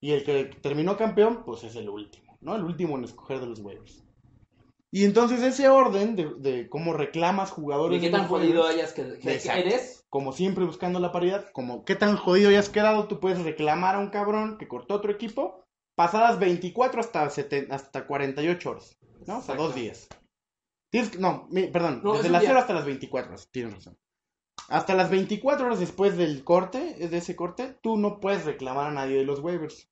Y 0.00 0.12
el 0.12 0.24
que 0.24 0.44
terminó 0.60 0.98
campeón, 0.98 1.44
pues 1.46 1.64
es 1.64 1.76
el 1.76 1.88
último, 1.88 2.36
¿no? 2.42 2.56
El 2.56 2.64
último 2.64 2.98
en 2.98 3.04
escoger 3.04 3.40
de 3.40 3.46
los 3.46 3.60
waivers. 3.60 4.03
Y 4.96 5.04
entonces 5.04 5.42
ese 5.42 5.68
orden 5.68 6.14
de, 6.14 6.34
de 6.38 6.68
cómo 6.68 6.92
reclamas 6.92 7.50
jugadores 7.50 7.98
¿Y 7.98 8.00
qué 8.00 8.10
tan 8.10 8.28
jodido 8.28 8.64
hayas 8.64 8.92
que, 8.92 9.18
que 9.18 9.40
eres? 9.58 10.04
como 10.08 10.30
siempre 10.32 10.64
buscando 10.64 11.00
la 11.00 11.10
paridad, 11.10 11.46
como 11.52 11.84
qué 11.84 11.96
tan 11.96 12.16
jodido 12.16 12.52
ya 12.52 12.60
has 12.60 12.68
quedado, 12.68 13.08
tú 13.08 13.18
puedes 13.18 13.42
reclamar 13.42 13.96
a 13.96 13.98
un 13.98 14.10
cabrón 14.10 14.56
que 14.56 14.68
cortó 14.68 14.94
otro 14.94 15.10
equipo 15.10 15.64
pasadas 15.96 16.38
24 16.38 17.00
hasta, 17.00 17.28
70 17.28 17.74
hasta 17.74 18.06
48 18.06 18.70
horas, 18.70 18.96
¿no? 19.26 19.38
Hasta 19.38 19.56
dos 19.56 19.76
Exacto. 19.76 19.80
días. 19.80 20.08
Tienes 20.92 21.10
que- 21.10 21.18
no, 21.18 21.48
mi- 21.50 21.66
perdón, 21.66 22.00
No, 22.04 22.12
desde 22.14 22.28
las 22.28 22.42
día. 22.42 22.50
0 22.50 22.60
hasta 22.60 22.74
las 22.74 22.84
24 22.84 23.30
horas, 23.32 23.48
tienes 23.50 23.74
razón. 23.74 23.98
Hasta 24.68 24.94
las 24.94 25.10
24 25.10 25.66
horas 25.66 25.80
después 25.80 26.16
del 26.16 26.44
corte, 26.44 26.94
de 27.08 27.16
ese 27.16 27.34
corte, 27.34 27.76
tú 27.82 27.96
no 27.96 28.20
puedes 28.20 28.44
reclamar 28.44 28.86
a 28.86 28.92
nadie 28.92 29.16
de 29.16 29.24
los 29.24 29.40
waivers. 29.40 29.90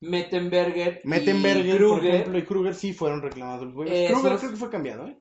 Mettenberger. 0.00 1.00
y 1.04 1.08
Mettenberger, 1.08 1.78
por 1.78 1.98
Kruger. 1.98 2.14
ejemplo, 2.14 2.38
y 2.38 2.42
Kruger 2.44 2.74
sí 2.74 2.92
fueron 2.92 3.22
reclamados. 3.22 3.62
Esos- 3.86 4.20
Kruger 4.20 4.38
creo 4.38 4.50
que 4.50 4.56
fue 4.56 4.70
cambiado, 4.70 5.06
¿eh? 5.06 5.18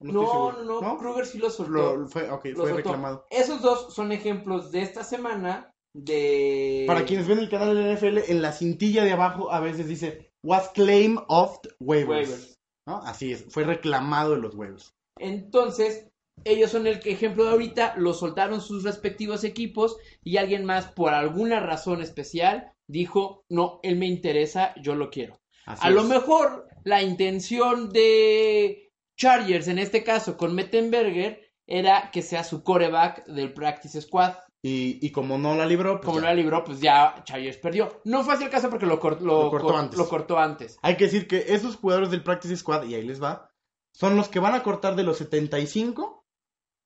No, 0.00 0.52
no, 0.64 0.80
no, 0.82 0.98
Kruger 0.98 1.24
sí 1.26 1.38
lo 1.38 1.48
soltó. 1.48 1.96
Lo- 1.96 2.08
fue, 2.08 2.30
ok, 2.30 2.44
Lo 2.46 2.56
fue 2.56 2.70
soltó. 2.70 2.76
reclamado. 2.76 3.26
Esos 3.30 3.62
dos 3.62 3.94
son 3.94 4.12
ejemplos 4.12 4.70
de 4.70 4.82
esta 4.82 5.02
semana 5.04 5.72
de... 5.94 6.84
Para 6.86 7.04
quienes 7.06 7.26
ven 7.26 7.38
el 7.38 7.48
canal 7.48 7.74
de 7.74 7.82
la 7.82 7.92
NFL, 7.92 8.30
en 8.30 8.42
la 8.42 8.52
cintilla 8.52 9.04
de 9.04 9.12
abajo 9.12 9.50
a 9.50 9.60
veces 9.60 9.88
dice 9.88 10.30
was 10.44 10.68
claim 10.74 11.18
of 11.28 11.58
waivers. 11.80 12.28
Waivers. 12.28 12.54
¿no? 12.86 12.98
Así 12.98 13.32
es, 13.32 13.46
fue 13.48 13.64
reclamado 13.64 14.32
de 14.34 14.40
los 14.42 14.54
waivers. 14.54 14.92
Entonces, 15.18 16.08
ellos 16.44 16.70
son 16.70 16.86
el 16.86 17.00
ejemplo 17.04 17.44
de 17.44 17.50
ahorita, 17.52 17.94
lo 17.96 18.12
soltaron 18.12 18.60
sus 18.60 18.84
respectivos 18.84 19.44
equipos 19.44 19.96
y 20.22 20.36
alguien 20.36 20.66
más, 20.66 20.92
por 20.92 21.14
alguna 21.14 21.60
razón 21.60 22.02
especial, 22.02 22.70
dijo, 22.88 23.44
no, 23.48 23.80
él 23.82 23.96
me 23.96 24.06
interesa, 24.06 24.74
yo 24.80 24.94
lo 24.94 25.10
quiero. 25.10 25.38
Así 25.66 25.86
A 25.86 25.90
lo 25.90 26.04
mejor 26.04 26.68
la 26.84 27.02
intención 27.02 27.90
de 27.92 28.90
Chargers, 29.18 29.68
en 29.68 29.78
este 29.78 30.04
caso 30.04 30.36
con 30.36 30.54
Mettenberger, 30.54 31.42
era 31.66 32.10
que 32.12 32.22
sea 32.22 32.44
su 32.44 32.62
coreback 32.62 33.26
del 33.26 33.52
practice 33.52 34.00
squad. 34.00 34.34
Y, 34.62 34.98
y 35.04 35.10
como 35.10 35.38
no 35.38 35.54
la 35.56 35.66
libró, 35.66 35.96
pues 35.96 36.06
Como 36.06 36.18
ya. 36.18 36.22
no 36.22 36.26
la 36.28 36.34
libró, 36.34 36.64
pues 36.64 36.80
ya 36.80 37.22
Chargers 37.24 37.56
perdió. 37.56 38.00
No 38.04 38.22
fue 38.24 38.34
así 38.34 38.44
el 38.44 38.50
caso 38.50 38.70
porque 38.70 38.86
lo, 38.86 38.98
cor- 39.00 39.20
lo 39.22 39.44
Lo 39.44 39.50
cortó 39.50 39.66
cor- 39.68 39.76
antes. 39.76 39.98
lo 39.98 40.08
cortó 40.08 40.38
antes. 40.38 40.78
Hay 40.82 40.96
que 40.96 41.04
decir 41.04 41.26
que 41.28 41.44
esos 41.48 41.76
jugadores 41.76 42.10
del 42.10 42.22
Practice 42.22 42.56
Squad, 42.56 42.84
y 42.84 42.94
ahí 42.94 43.02
les 43.02 43.22
va, 43.22 43.50
son 43.92 44.16
los 44.16 44.28
que 44.28 44.38
van 44.40 44.54
a 44.54 44.62
cortar 44.62 44.94
de 44.96 45.02
los 45.04 45.18
75 45.18 46.24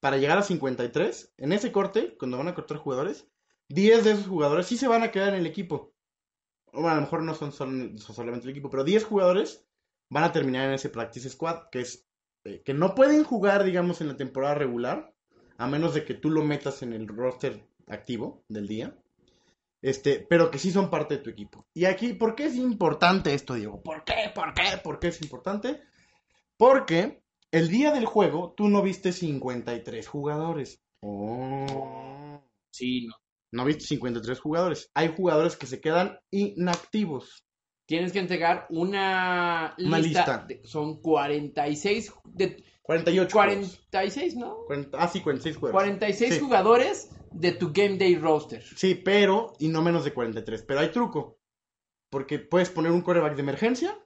para 0.00 0.16
llegar 0.16 0.38
a 0.38 0.42
53. 0.42 1.34
En 1.38 1.52
ese 1.52 1.72
corte, 1.72 2.16
cuando 2.18 2.38
van 2.38 2.48
a 2.48 2.54
cortar 2.54 2.78
jugadores, 2.78 3.28
10 3.70 4.04
de 4.04 4.12
esos 4.12 4.26
jugadores 4.26 4.66
sí 4.66 4.76
se 4.76 4.88
van 4.88 5.02
a 5.02 5.10
quedar 5.10 5.30
en 5.34 5.40
el 5.40 5.46
equipo. 5.46 5.94
Bueno, 6.72 6.88
a 6.90 6.94
lo 6.96 7.00
mejor 7.02 7.22
no 7.22 7.34
son, 7.34 7.52
sol- 7.52 7.98
son 7.98 8.14
solamente 8.14 8.44
el 8.46 8.50
equipo, 8.50 8.68
pero 8.70 8.84
10 8.84 9.04
jugadores 9.04 9.64
van 10.10 10.24
a 10.24 10.32
terminar 10.32 10.68
en 10.68 10.74
ese 10.74 10.88
Practice 10.88 11.30
Squad, 11.30 11.68
que 11.70 11.80
es 11.80 12.06
eh, 12.44 12.62
que 12.64 12.74
no 12.74 12.94
pueden 12.94 13.24
jugar, 13.24 13.64
digamos, 13.64 14.00
en 14.00 14.08
la 14.08 14.16
temporada 14.16 14.54
regular, 14.54 15.14
a 15.56 15.66
menos 15.66 15.94
de 15.94 16.04
que 16.04 16.14
tú 16.14 16.30
lo 16.30 16.42
metas 16.42 16.82
en 16.82 16.92
el 16.92 17.06
roster 17.08 17.64
activo 17.86 18.44
del 18.48 18.66
día. 18.68 18.96
Este, 19.82 20.26
pero 20.28 20.50
que 20.50 20.58
sí 20.58 20.70
son 20.72 20.90
parte 20.90 21.16
de 21.16 21.22
tu 21.22 21.30
equipo. 21.30 21.66
Y 21.74 21.86
aquí, 21.86 22.12
¿por 22.12 22.34
qué 22.34 22.46
es 22.46 22.56
importante 22.56 23.32
esto, 23.34 23.54
Diego? 23.54 23.82
¿Por 23.82 24.04
qué? 24.04 24.30
¿Por 24.34 24.52
qué? 24.52 24.76
¿Por 24.82 24.98
qué 24.98 25.08
es 25.08 25.22
importante? 25.22 25.82
Porque 26.58 27.22
el 27.50 27.68
día 27.68 27.90
del 27.92 28.04
juego 28.06 28.52
tú 28.56 28.68
no 28.68 28.82
viste 28.82 29.12
53 29.12 30.06
jugadores. 30.06 30.82
Oh. 31.00 32.42
Sí, 32.72 33.06
no. 33.06 33.14
No 33.52 33.64
viste 33.64 33.84
53 33.84 34.38
jugadores. 34.40 34.90
Hay 34.94 35.12
jugadores 35.16 35.56
que 35.56 35.66
se 35.66 35.80
quedan 35.80 36.18
inactivos. 36.30 37.44
Tienes 37.86 38.12
que 38.12 38.20
entregar 38.20 38.66
una, 38.70 39.74
Una 39.78 39.98
lista. 39.98 40.20
lista. 40.20 40.44
de- 40.46 40.60
son 40.64 41.00
46. 41.00 42.12
De, 42.24 42.62
48. 42.82 43.32
jugadores. 43.32 43.76
46, 43.90 44.36
¿no? 44.36 44.56
40 44.66 44.98
ah, 45.00 45.08
sí, 45.08 45.20
46 45.20 45.56
jugadores. 45.56 45.82
46 45.82 46.34
Sí. 46.34 46.40
jugadores 46.40 47.10
de 47.32 47.52
tu 47.52 47.72
Game 47.72 47.98
Day 47.98 48.16
roster. 48.16 48.62
Sí, 48.76 48.94
pero, 48.94 49.54
y 49.58 49.68
no 49.68 49.82
menos 49.82 50.04
de 50.04 50.12
43. 50.12 50.62
Pero 50.62 50.80
hay 50.80 50.90
truco. 50.90 51.38
Porque 52.10 52.38
puedes 52.38 52.70
poner 52.70 52.92
un 52.92 53.02
coreback 53.02 53.34
de 53.34 53.42
emergencia 53.42 53.96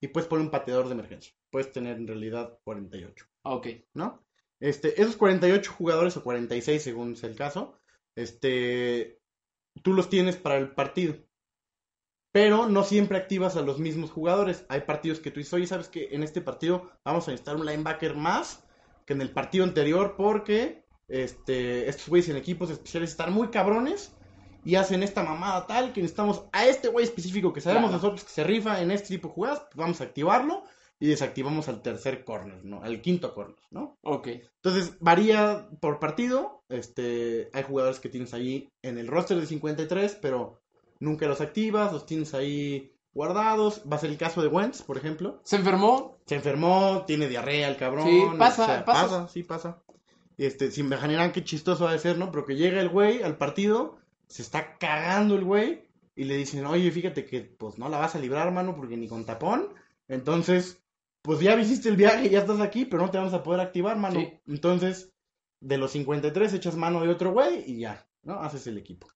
y 0.00 0.08
puedes 0.08 0.28
poner 0.28 0.44
un 0.44 0.50
pateador 0.50 0.86
de 0.86 0.92
emergencia. 0.92 1.32
Puedes 1.50 1.72
tener 1.72 1.96
en 1.96 2.06
realidad 2.06 2.58
48, 2.64 3.24
Ok. 3.42 3.66
¿no? 3.94 4.22
Este, 4.60 5.00
esos 5.00 5.16
48 5.16 5.72
jugadores 5.72 6.16
o 6.16 6.22
46 6.22 6.82
según 6.82 7.16
sea 7.16 7.28
el 7.30 7.36
caso, 7.36 7.78
este, 8.16 9.20
tú 9.82 9.92
los 9.92 10.08
tienes 10.08 10.36
para 10.36 10.56
el 10.56 10.70
partido. 10.70 11.14
Pero 12.32 12.68
no 12.68 12.82
siempre 12.84 13.16
activas 13.16 13.56
a 13.56 13.62
los 13.62 13.78
mismos 13.78 14.10
jugadores. 14.10 14.66
Hay 14.68 14.82
partidos 14.82 15.20
que 15.20 15.30
tú 15.30 15.38
dices, 15.40 15.54
oye, 15.54 15.66
¿sabes 15.66 15.88
que 15.88 16.08
En 16.12 16.22
este 16.22 16.40
partido 16.42 16.90
vamos 17.04 17.26
a 17.28 17.30
necesitar 17.30 17.56
un 17.56 17.64
linebacker 17.64 18.14
más 18.14 18.62
que 19.06 19.14
en 19.14 19.22
el 19.22 19.30
partido 19.30 19.64
anterior 19.64 20.16
porque 20.18 20.84
este, 21.08 21.88
estos 21.88 22.08
güeyes 22.08 22.28
en 22.28 22.36
equipos 22.36 22.68
especiales 22.70 23.10
están 23.10 23.32
muy 23.32 23.48
cabrones 23.48 24.12
y 24.64 24.74
hacen 24.74 25.04
esta 25.04 25.22
mamada 25.22 25.66
tal 25.68 25.92
que 25.92 26.00
necesitamos 26.02 26.44
a 26.52 26.66
este 26.66 26.88
güey 26.88 27.04
específico 27.04 27.52
que 27.52 27.60
sabemos 27.60 27.90
Claro. 27.90 28.02
nosotros 28.02 28.24
que 28.24 28.32
se 28.32 28.42
rifa 28.44 28.82
en 28.82 28.90
este 28.90 29.08
tipo 29.08 29.28
de 29.28 29.34
jugadas, 29.34 29.60
pues 29.60 29.76
vamos 29.76 30.00
a 30.00 30.04
activarlo 30.04 30.64
y 30.98 31.08
desactivamos 31.08 31.68
al 31.68 31.82
tercer 31.82 32.24
corner, 32.24 32.64
¿no? 32.64 32.82
Al 32.82 33.00
quinto 33.02 33.34
corner, 33.34 33.56
¿no? 33.70 33.98
Ok. 34.02 34.28
Entonces 34.62 34.94
varía 35.00 35.68
por 35.80 35.98
partido. 35.98 36.64
Este, 36.68 37.50
hay 37.52 37.62
jugadores 37.62 38.00
que 38.00 38.08
tienes 38.08 38.32
ahí 38.32 38.68
en 38.82 38.98
el 38.98 39.06
roster 39.06 39.38
de 39.38 39.46
53, 39.46 40.18
pero 40.20 40.62
nunca 40.98 41.26
los 41.26 41.40
activas, 41.40 41.92
los 41.92 42.06
tienes 42.06 42.32
ahí 42.34 42.92
guardados. 43.12 43.82
Va 43.90 43.96
a 43.96 44.00
ser 44.00 44.10
el 44.10 44.18
caso 44.18 44.40
de 44.40 44.48
Wentz, 44.48 44.82
por 44.82 44.96
ejemplo. 44.96 45.40
¿Se 45.44 45.56
enfermó? 45.56 46.18
Se 46.26 46.36
enfermó, 46.36 47.04
tiene 47.06 47.28
diarrea 47.28 47.68
el 47.68 47.76
cabrón. 47.76 48.06
Sí, 48.06 48.22
pasa, 48.38 48.62
o 48.62 48.66
sea, 48.66 48.84
pasa. 48.84 49.02
pasa, 49.02 49.28
sí 49.28 49.42
pasa. 49.42 49.82
Este, 50.38 50.70
si 50.70 50.82
me 50.82 50.96
imaginarán 50.96 51.32
qué 51.32 51.44
chistoso 51.44 51.86
ha 51.88 51.92
de 51.92 51.98
ser, 51.98 52.18
¿no? 52.18 52.30
Pero 52.30 52.44
que 52.44 52.56
llega 52.56 52.80
el 52.80 52.88
güey 52.88 53.22
al 53.22 53.36
partido, 53.36 53.98
se 54.28 54.42
está 54.42 54.76
cagando 54.78 55.34
el 55.34 55.44
güey 55.44 55.86
y 56.14 56.24
le 56.24 56.36
dicen, 56.36 56.64
oye, 56.66 56.90
fíjate 56.90 57.26
que 57.26 57.42
pues 57.42 57.78
no 57.78 57.88
la 57.88 57.98
vas 57.98 58.14
a 58.14 58.18
librar, 58.18 58.50
mano, 58.50 58.74
porque 58.74 58.96
ni 58.96 59.08
con 59.08 59.24
tapón. 59.24 59.74
Entonces, 60.08 60.82
pues 61.26 61.40
ya 61.40 61.60
hiciste 61.60 61.88
el 61.90 61.96
viaje, 61.96 62.30
ya 62.30 62.38
estás 62.40 62.60
aquí, 62.60 62.86
pero 62.86 63.02
no 63.02 63.10
te 63.10 63.18
vamos 63.18 63.34
a 63.34 63.42
poder 63.42 63.60
activar, 63.60 63.98
mano. 63.98 64.20
Sí. 64.20 64.32
Entonces, 64.46 65.12
de 65.60 65.76
los 65.76 65.90
53 65.90 66.54
echas 66.54 66.76
mano 66.76 67.02
de 67.02 67.08
otro 67.10 67.32
güey 67.32 67.64
y 67.70 67.80
ya, 67.80 68.08
¿no? 68.22 68.40
Haces 68.40 68.66
el 68.66 68.78
equipo. 68.78 69.08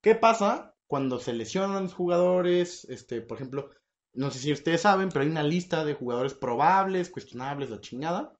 ¿Qué 0.00 0.14
pasa 0.16 0.74
cuando 0.86 1.20
se 1.20 1.32
lesionan 1.32 1.84
los 1.84 1.94
jugadores? 1.94 2.84
Este, 2.86 3.20
por 3.20 3.36
ejemplo, 3.36 3.70
no 4.14 4.30
sé 4.30 4.40
si 4.40 4.52
ustedes 4.52 4.80
saben, 4.80 5.10
pero 5.10 5.22
hay 5.22 5.30
una 5.30 5.42
lista 5.44 5.84
de 5.84 5.94
jugadores 5.94 6.34
probables, 6.34 7.10
cuestionables, 7.10 7.70
la 7.70 7.80
chingada. 7.80 8.32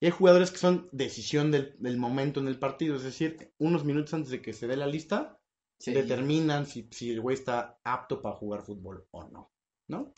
Y 0.00 0.06
hay 0.06 0.12
jugadores 0.12 0.50
que 0.50 0.58
son 0.58 0.88
decisión 0.92 1.50
del, 1.50 1.76
del 1.78 1.96
momento 1.98 2.40
en 2.40 2.48
el 2.48 2.58
partido, 2.58 2.96
es 2.96 3.02
decir, 3.04 3.52
unos 3.58 3.84
minutos 3.84 4.14
antes 4.14 4.30
de 4.30 4.40
que 4.42 4.52
se 4.52 4.66
dé 4.66 4.76
la 4.76 4.86
lista, 4.86 5.38
Sí. 5.78 5.92
determinan 5.92 6.66
si, 6.66 6.88
si 6.92 7.10
el 7.10 7.20
güey 7.20 7.34
está 7.34 7.78
apto 7.82 8.22
para 8.22 8.36
jugar 8.36 8.62
fútbol 8.62 9.06
o 9.10 9.24
no, 9.28 9.52
¿no? 9.88 10.14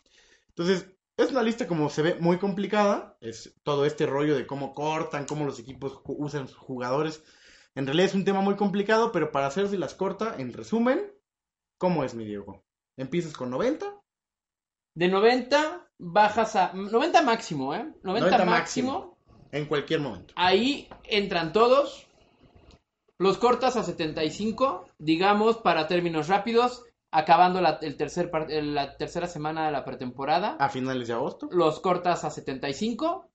Entonces, 0.49 0.87
es 1.17 1.31
una 1.31 1.41
lista 1.41 1.67
como 1.67 1.89
se 1.89 2.03
ve 2.03 2.15
muy 2.19 2.37
complicada, 2.37 3.17
es 3.21 3.55
todo 3.63 3.85
este 3.85 4.05
rollo 4.05 4.35
de 4.35 4.45
cómo 4.45 4.75
cortan, 4.75 5.25
cómo 5.25 5.45
los 5.45 5.59
equipos 5.59 5.99
usan 6.05 6.47
sus 6.47 6.57
jugadores. 6.57 7.23
En 7.73 7.85
realidad 7.85 8.07
es 8.09 8.15
un 8.15 8.23
tema 8.23 8.41
muy 8.41 8.55
complicado, 8.55 9.11
pero 9.11 9.31
para 9.31 9.47
hacerse 9.47 9.77
las 9.77 9.95
corta, 9.95 10.35
en 10.37 10.53
resumen, 10.53 11.11
¿cómo 11.79 12.03
es 12.03 12.13
mi 12.13 12.25
Diego? 12.25 12.63
Empiezas 12.97 13.33
con 13.33 13.49
90, 13.49 13.85
De 14.95 15.07
90 15.07 15.89
bajas 15.97 16.55
a 16.55 16.73
90 16.73 17.21
máximo, 17.23 17.73
¿eh? 17.73 17.91
90, 18.03 18.29
90 18.37 18.45
máximo. 18.45 19.17
en 19.51 19.65
cualquier 19.65 19.99
momento. 20.01 20.33
Ahí 20.37 20.87
entran 21.03 21.51
todos. 21.51 22.07
Los 23.19 23.39
cortas 23.39 23.75
a 23.75 23.83
75, 23.83 24.85
digamos, 24.99 25.57
para 25.57 25.87
términos 25.87 26.27
rápidos, 26.27 26.83
acabando 27.17 27.61
la, 27.61 27.79
el 27.81 27.97
tercer 27.97 28.31
la 28.49 28.95
tercera 28.97 29.27
semana 29.27 29.65
de 29.65 29.71
la 29.71 29.83
pretemporada. 29.83 30.55
A 30.59 30.69
finales 30.69 31.07
de 31.07 31.13
agosto, 31.15 31.47
Los 31.51 31.79
cortas 31.79 32.23
a 32.23 32.29
75. 32.29 33.29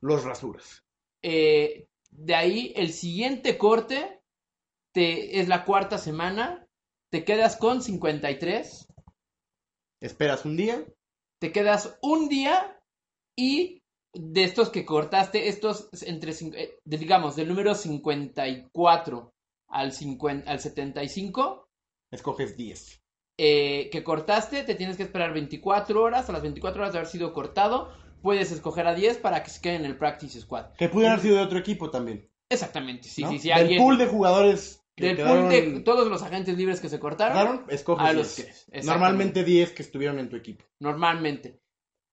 los 0.00 0.24
rasuras. 0.24 0.82
eh, 1.22 1.86
de 2.10 2.34
ahí, 2.34 2.72
el 2.76 2.92
siguiente 2.92 3.58
corte 3.58 4.22
te, 4.94 5.40
es 5.40 5.48
la 5.48 5.64
cuarta 5.64 5.98
semana. 5.98 6.66
Te 7.12 7.24
quedas 7.24 7.56
con 7.56 7.82
53. 7.82 8.86
Esperas 10.00 10.44
un 10.44 10.56
día, 10.56 10.84
Te 11.40 11.52
quedas 11.52 11.98
un 12.02 12.28
día 12.28 12.80
y 13.36 13.82
de 14.14 14.44
estos 14.44 14.70
que 14.70 14.86
cortaste, 14.86 15.48
estos 15.48 15.90
entre, 16.02 16.32
eh, 16.32 16.78
digamos, 16.84 17.36
del 17.36 17.48
número 17.48 17.74
54 17.74 19.32
al, 19.68 19.92
50, 19.92 20.50
al 20.50 20.60
75, 20.60 21.65
escoges 22.12 22.56
10. 22.56 23.02
eh, 23.38 23.90
que 23.92 24.02
cortaste, 24.02 24.62
te 24.62 24.74
tienes 24.74 24.96
que 24.96 25.02
esperar 25.02 25.34
24 25.34 26.02
horas, 26.02 26.28
a 26.28 26.32
las 26.32 26.40
24 26.42 26.80
horas 26.80 26.92
de 26.94 27.00
haber 27.00 27.10
sido 27.10 27.34
cortado, 27.34 27.92
puedes 28.22 28.50
escoger 28.50 28.86
a 28.86 28.94
10 28.94 29.18
para 29.18 29.42
que 29.42 29.50
se 29.50 29.60
queden 29.60 29.80
en 29.84 29.90
el 29.90 29.98
Practice 29.98 30.40
Squad. 30.40 30.72
Que 30.78 30.88
pudieran 30.88 31.12
haber 31.14 31.22
sido 31.24 31.36
de 31.36 31.42
otro 31.42 31.58
equipo 31.58 31.90
también. 31.90 32.30
Exactamente, 32.50 33.08
sí, 33.08 33.22
¿no? 33.22 33.30
sí, 33.30 33.38
sí. 33.38 33.48
Del 33.48 33.58
alguien, 33.58 33.82
pool 33.82 33.98
de 33.98 34.06
jugadores 34.06 34.82
que 34.96 35.06
del 35.08 35.16
quedaron- 35.18 35.40
pool 35.42 35.50
de 35.74 35.80
todos 35.80 36.08
los 36.08 36.22
agentes 36.22 36.56
libres 36.56 36.80
que 36.80 36.88
se 36.88 36.98
cortaron, 36.98 37.36
quedaron, 37.36 37.64
escoges 37.68 38.06
a 38.08 38.12
los 38.14 38.36
10. 38.36 38.46
que- 38.46 38.50
exactamente. 38.52 38.86
Normalmente 38.86 39.44
10 39.44 39.72
que 39.72 39.82
estuvieron 39.82 40.18
en 40.18 40.28
tu 40.30 40.36
equipo. 40.36 40.64
normalmente. 40.80 41.60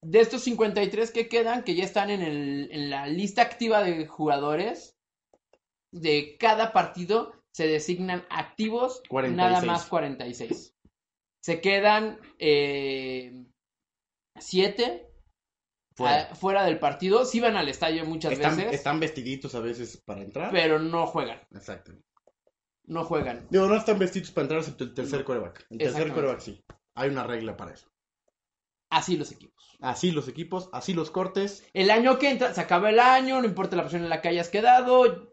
De 0.05 0.19
estos 0.19 0.41
53 0.43 1.11
que 1.11 1.29
quedan, 1.29 1.63
que 1.63 1.75
ya 1.75 1.85
están 1.85 2.09
en, 2.09 2.21
el, 2.21 2.67
en 2.73 2.89
la 2.89 3.07
lista 3.07 3.41
activa 3.41 3.81
de 3.81 4.05
jugadores, 4.07 4.97
de 5.93 6.35
cada 6.37 6.73
partido 6.73 7.31
se 7.53 7.67
designan 7.67 8.25
activos 8.29 9.01
46. 9.09 9.37
nada 9.37 9.61
más 9.65 9.85
46. 9.85 10.75
Se 11.41 11.61
quedan 11.61 12.19
7 14.39 15.09
Fuera. 15.95 16.35
fuera. 16.35 16.63
del 16.65 16.79
partido. 16.79 17.25
Sí 17.25 17.39
van 17.39 17.55
al 17.55 17.69
estadio 17.69 18.05
muchas 18.05 18.33
están, 18.33 18.57
veces, 18.57 18.73
están 18.73 18.99
vestiditos 18.99 19.53
a 19.55 19.59
veces 19.59 20.01
para 20.05 20.21
entrar. 20.21 20.51
pero 20.51 20.79
no 20.79 21.05
juegan. 21.05 21.39
Exacto. 21.51 21.91
No 22.85 23.05
juegan. 23.05 23.47
Digo, 23.49 23.67
no 23.67 23.75
están 23.75 23.99
vestidos 23.99 24.31
para 24.31 24.43
entrar 24.45 24.59
excepto 24.61 24.83
el 24.83 24.93
tercer 24.93 25.23
coreback. 25.23 25.65
El 25.69 25.77
tercer 25.77 26.07
Exactamente. 26.07 26.15
coreback 26.15 26.39
sí. 26.41 26.63
Hay 26.95 27.09
una 27.09 27.23
regla 27.23 27.55
para 27.55 27.73
eso. 27.73 27.87
Así 28.89 29.15
los 29.17 29.31
equipos. 29.31 29.77
Así 29.79 30.11
los 30.11 30.27
equipos, 30.27 30.69
así 30.71 30.93
los 30.93 31.09
cortes. 31.11 31.65
El 31.73 31.91
año 31.91 32.19
que 32.19 32.29
entra, 32.29 32.53
se 32.53 32.61
acaba 32.61 32.89
el 32.89 32.99
año, 32.99 33.41
no 33.41 33.47
importa 33.47 33.75
la 33.75 33.83
posición 33.83 34.03
en 34.03 34.09
la 34.09 34.21
que 34.21 34.29
hayas 34.29 34.49
quedado, 34.49 35.31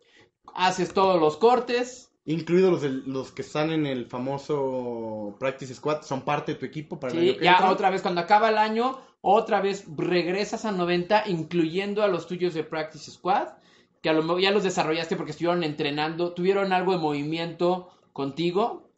haces 0.54 0.94
todos 0.94 1.20
los 1.20 1.36
cortes. 1.36 2.09
Incluidos 2.24 2.70
los, 2.70 2.82
del- 2.82 3.02
los 3.06 3.32
que 3.32 3.42
están 3.42 3.70
en 3.70 3.86
el 3.86 4.06
famoso 4.06 5.36
Practice 5.40 5.74
Squad, 5.74 6.02
son 6.02 6.22
parte 6.24 6.52
de 6.52 6.58
tu 6.58 6.66
equipo 6.66 7.00
para 7.00 7.12
el 7.14 7.18
Sí, 7.18 7.28
año 7.30 7.38
que 7.38 7.44
ya 7.44 7.52
entra. 7.52 7.70
otra 7.70 7.90
vez, 7.90 8.02
cuando 8.02 8.20
acaba 8.20 8.50
el 8.50 8.58
año, 8.58 8.98
otra 9.22 9.60
vez 9.60 9.84
regresas 9.96 10.64
a 10.64 10.72
90, 10.72 11.24
incluyendo 11.28 12.02
a 12.02 12.08
los 12.08 12.26
tuyos 12.26 12.54
de 12.54 12.62
Practice 12.64 13.10
Squad, 13.10 13.48
que 14.02 14.08
a 14.10 14.12
lo 14.12 14.22
mejor 14.22 14.40
ya 14.40 14.50
los 14.50 14.62
desarrollaste 14.62 15.16
porque 15.16 15.32
estuvieron 15.32 15.64
entrenando, 15.64 16.32
tuvieron 16.32 16.72
algo 16.72 16.92
de 16.92 16.98
movimiento 16.98 17.90
contigo. 18.12 18.89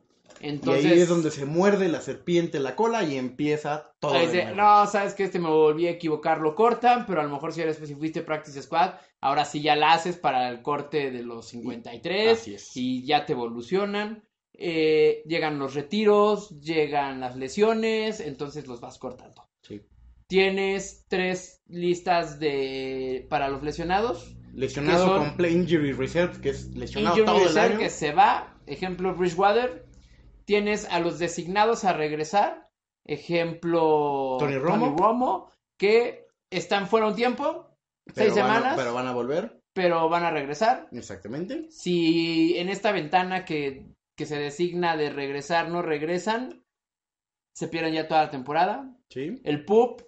Entonces, 0.42 0.84
y 0.84 0.88
ahí 0.88 1.00
es 1.00 1.08
donde 1.08 1.30
se 1.30 1.46
muerde 1.46 1.88
la 1.88 2.00
serpiente 2.00 2.58
la 2.58 2.74
cola 2.74 3.04
y 3.04 3.16
empieza 3.16 3.94
todo. 4.00 4.14
de, 4.14 4.26
nuevo. 4.26 4.56
no, 4.56 4.86
sabes 4.88 5.14
que 5.14 5.22
este 5.22 5.38
me 5.38 5.48
volví 5.48 5.86
a 5.86 5.92
equivocar, 5.92 6.40
lo 6.40 6.56
cortan, 6.56 7.06
pero 7.06 7.20
a 7.20 7.24
lo 7.24 7.30
mejor 7.30 7.52
si 7.52 7.60
eres 7.60 7.76
si 7.76 7.94
fuiste 7.94 8.22
Practice 8.22 8.60
Squad, 8.60 8.94
ahora 9.20 9.44
sí 9.44 9.62
ya 9.62 9.76
la 9.76 9.92
haces 9.92 10.16
para 10.16 10.48
el 10.48 10.60
corte 10.60 11.12
de 11.12 11.22
los 11.22 11.46
53 11.46 12.32
Así 12.32 12.54
es. 12.54 12.76
y 12.76 13.06
ya 13.06 13.24
te 13.24 13.34
evolucionan. 13.34 14.24
Eh, 14.54 15.22
llegan 15.26 15.60
los 15.60 15.74
retiros, 15.74 16.60
llegan 16.60 17.20
las 17.20 17.36
lesiones, 17.36 18.18
entonces 18.18 18.66
los 18.66 18.80
vas 18.80 18.98
cortando. 18.98 19.48
Sí. 19.62 19.80
Tienes 20.26 21.04
tres 21.08 21.62
listas 21.68 22.40
de 22.40 23.26
para 23.30 23.48
los 23.48 23.62
lesionados. 23.62 24.36
Lesionado 24.52 25.18
con 25.18 25.36
Play 25.36 25.54
Injury 25.54 25.92
Reserve, 25.92 26.40
que 26.40 26.50
es 26.50 26.74
lesionado 26.74 27.16
Injury 27.16 27.26
todo 27.26 27.42
el 27.42 27.48
reserve 27.48 27.74
año. 27.74 27.78
que 27.78 27.90
se 27.90 28.12
va. 28.12 28.58
Ejemplo, 28.66 29.14
Bridgewater. 29.14 29.91
Tienes 30.44 30.84
a 30.90 31.00
los 31.00 31.18
designados 31.18 31.84
a 31.84 31.92
regresar. 31.92 32.68
Ejemplo, 33.04 34.36
Tony 34.38 34.56
Romo. 34.58 34.96
Romo, 34.96 35.50
que 35.78 36.26
están 36.50 36.86
fuera 36.86 37.06
un 37.08 37.14
tiempo, 37.16 37.76
pero 38.04 38.14
seis 38.14 38.32
a- 38.32 38.34
semanas, 38.34 38.74
pero 38.76 38.94
van 38.94 39.06
a 39.06 39.12
volver. 39.12 39.60
pero 39.72 40.08
van 40.08 40.24
a 40.24 40.30
regresar. 40.30 40.88
Exactamente. 40.92 41.66
Si 41.70 42.56
en 42.58 42.68
esta 42.68 42.92
ventana 42.92 43.44
que, 43.44 43.86
que 44.16 44.26
se 44.26 44.36
designa 44.38 44.96
de 44.96 45.10
regresar 45.10 45.68
no 45.68 45.82
regresan, 45.82 46.64
se 47.54 47.68
pierden 47.68 47.94
ya 47.94 48.08
toda 48.08 48.24
la 48.24 48.30
temporada. 48.30 48.96
Sí. 49.08 49.40
El 49.44 49.64
PUP 49.64 50.02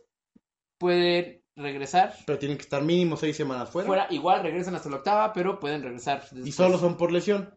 puede 0.79 1.45
regresar. 1.57 2.15
Pero 2.27 2.39
tienen 2.39 2.57
que 2.59 2.63
estar 2.65 2.83
mínimo 2.83 3.17
seis 3.17 3.37
semanas 3.37 3.71
fuera. 3.71 3.87
Fuera, 3.87 4.07
igual 4.11 4.43
regresan 4.43 4.75
hasta 4.75 4.91
la 4.91 4.97
octava, 4.97 5.33
pero 5.33 5.59
pueden 5.61 5.83
regresar. 5.83 6.23
Y 6.33 6.37
después. 6.37 6.55
solo 6.55 6.79
son 6.79 6.97
por 6.97 7.13
lesión. 7.13 7.55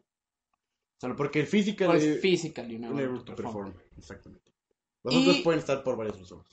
Solo 1.00 1.16
Porque 1.16 1.40
el 1.40 1.48
físico 1.48 1.86
Pues 1.86 2.20
physically, 2.22 2.76
unable 2.76 3.04
unable 3.04 3.20
to 3.20 3.26
to 3.26 3.36
perform. 3.36 3.74
perform. 3.74 3.98
Exactamente. 3.98 4.52
Los 5.04 5.16
otros 5.16 5.38
Y- 5.38 5.42
pueden 5.44 5.60
estar 5.60 5.84
por 5.84 5.96
varias 5.98 6.20
razones. 6.20 6.48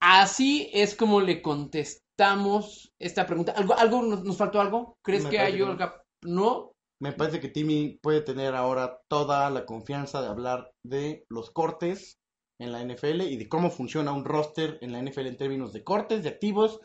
Así 0.00 0.70
es 0.72 0.94
como 0.94 1.20
le 1.20 1.42
contestamos 1.42 2.92
esta 2.98 3.26
pregunta. 3.26 3.52
¿Algo, 3.52 3.74
algo 3.74 4.02
nos, 4.02 4.24
nos 4.24 4.36
faltó 4.36 4.60
algo? 4.60 4.98
¿Crees 5.02 5.24
Me 5.24 5.30
que 5.30 5.38
hay 5.40 5.52
que 5.54 5.58
no. 5.60 5.66
algo? 5.72 5.90
No. 6.22 6.72
Me 7.00 7.12
parece 7.12 7.40
que 7.40 7.48
Timmy 7.48 7.98
puede 8.02 8.20
tener 8.22 8.54
ahora 8.54 9.00
toda 9.08 9.50
la 9.50 9.66
confianza 9.66 10.22
de 10.22 10.28
hablar 10.28 10.70
de 10.84 11.24
los 11.28 11.50
cortes 11.50 12.18
en 12.58 12.72
la 12.72 12.80
NFL 12.82 13.22
y 13.22 13.36
de 13.36 13.48
cómo 13.48 13.70
funciona 13.70 14.12
un 14.12 14.24
roster 14.24 14.78
en 14.80 14.92
la 14.92 14.98
NFL 15.02 15.26
en 15.26 15.36
términos 15.36 15.72
de 15.74 15.84
cortes, 15.84 16.22
de 16.22 16.30
activos 16.30 16.80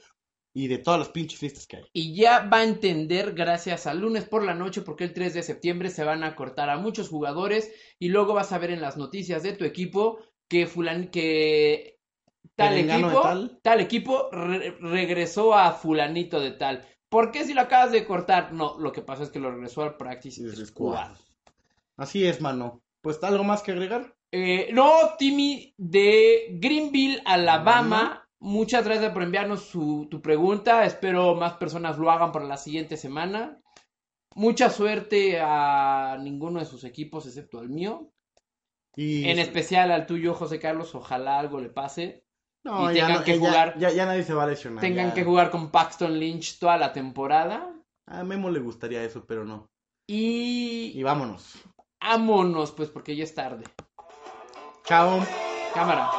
y 0.53 0.67
de 0.67 0.77
todas 0.79 0.99
las 0.99 1.09
pinches 1.09 1.41
listas 1.41 1.65
que 1.67 1.77
hay. 1.77 1.83
Y 1.93 2.15
ya 2.15 2.47
va 2.51 2.57
a 2.57 2.63
entender 2.63 3.33
gracias 3.33 3.87
al 3.87 3.99
lunes 4.01 4.25
por 4.25 4.43
la 4.43 4.53
noche 4.53 4.81
porque 4.81 5.03
el 5.05 5.13
3 5.13 5.33
de 5.33 5.43
septiembre 5.43 5.89
se 5.89 6.03
van 6.03 6.23
a 6.23 6.35
cortar 6.35 6.69
a 6.69 6.77
muchos 6.77 7.09
jugadores 7.09 7.71
y 7.99 8.09
luego 8.09 8.33
vas 8.33 8.51
a 8.51 8.57
ver 8.57 8.71
en 8.71 8.81
las 8.81 8.97
noticias 8.97 9.43
de 9.43 9.53
tu 9.53 9.63
equipo 9.65 10.19
que 10.49 10.67
fulan 10.67 11.07
que 11.09 11.99
tal 12.55 12.77
equipo 12.77 13.21
tal. 13.21 13.59
tal, 13.61 13.79
equipo 13.79 14.29
re- 14.31 14.71
regresó 14.81 15.53
a 15.55 15.71
fulanito 15.71 16.39
de 16.39 16.51
tal. 16.51 16.85
¿Por 17.07 17.31
qué 17.31 17.45
si 17.45 17.53
lo 17.53 17.61
acabas 17.61 17.91
de 17.91 18.05
cortar? 18.05 18.51
No, 18.53 18.77
lo 18.79 18.91
que 18.91 19.01
pasa 19.01 19.23
es 19.23 19.29
que 19.29 19.39
lo 19.39 19.51
regresó 19.51 19.83
al 19.83 19.95
practice 19.97 20.43
Es 20.45 20.55
squad. 20.67 20.67
squad. 20.67 21.11
Así 21.97 22.25
es, 22.25 22.41
mano. 22.41 22.81
Pues 23.01 23.21
algo 23.23 23.43
más 23.43 23.61
que 23.63 23.71
agregar. 23.71 24.15
Eh, 24.31 24.69
no, 24.71 24.91
Timmy 25.19 25.73
de 25.77 26.47
Greenville, 26.59 27.21
Alabama. 27.25 27.97
Alabama. 27.99 28.20
Muchas 28.41 28.83
gracias 28.85 29.13
por 29.13 29.21
enviarnos 29.23 29.61
su, 29.65 30.07
tu 30.09 30.21
pregunta. 30.21 30.83
Espero 30.85 31.35
más 31.35 31.53
personas 31.53 31.97
lo 31.99 32.09
hagan 32.11 32.31
para 32.31 32.45
la 32.45 32.57
siguiente 32.57 32.97
semana. 32.97 33.59
Mucha 34.35 34.69
suerte 34.69 35.39
a 35.39 36.17
ninguno 36.19 36.59
de 36.59 36.65
sus 36.65 36.83
equipos 36.83 37.27
excepto 37.27 37.59
al 37.59 37.69
mío. 37.69 38.11
Y 38.95 39.29
En 39.29 39.37
especial 39.39 39.91
al 39.91 40.05
tuyo, 40.07 40.33
José 40.33 40.59
Carlos. 40.59 40.95
Ojalá 40.95 41.37
algo 41.39 41.59
le 41.59 41.69
pase. 41.69 42.25
no, 42.63 42.91
y 42.91 42.95
ya 42.95 43.05
tengan 43.07 43.19
no- 43.19 43.25
que 43.25 43.33
ya- 43.33 43.39
jugar- 43.39 43.77
Ya, 43.79 43.89
ya 43.91 44.05
nadie 44.05 44.23
se 44.23 44.33
va 44.33 44.43
a 44.43 44.47
lesionar. 44.47 44.81
Tengan 44.81 45.09
ya. 45.09 45.13
que 45.13 45.23
jugar 45.23 45.49
con 45.51 45.69
Paxton 45.71 46.19
Lynch 46.19 46.59
toda 46.59 46.77
la 46.77 46.93
temporada. 46.93 47.73
A 48.07 48.23
Memo 48.23 48.49
le 48.49 48.59
gustaría 48.59 49.03
eso, 49.03 49.25
pero 49.25 49.45
no. 49.45 49.69
Y 50.07 50.91
Y 50.95 51.03
vámonos. 51.03 51.55
vámonos, 52.01 52.71
pues, 52.71 52.89
porque 52.89 53.15
ya 53.15 53.23
es 53.23 53.33
tarde. 53.33 53.63
Chao. 54.85 55.19
Cámara. 55.73 56.09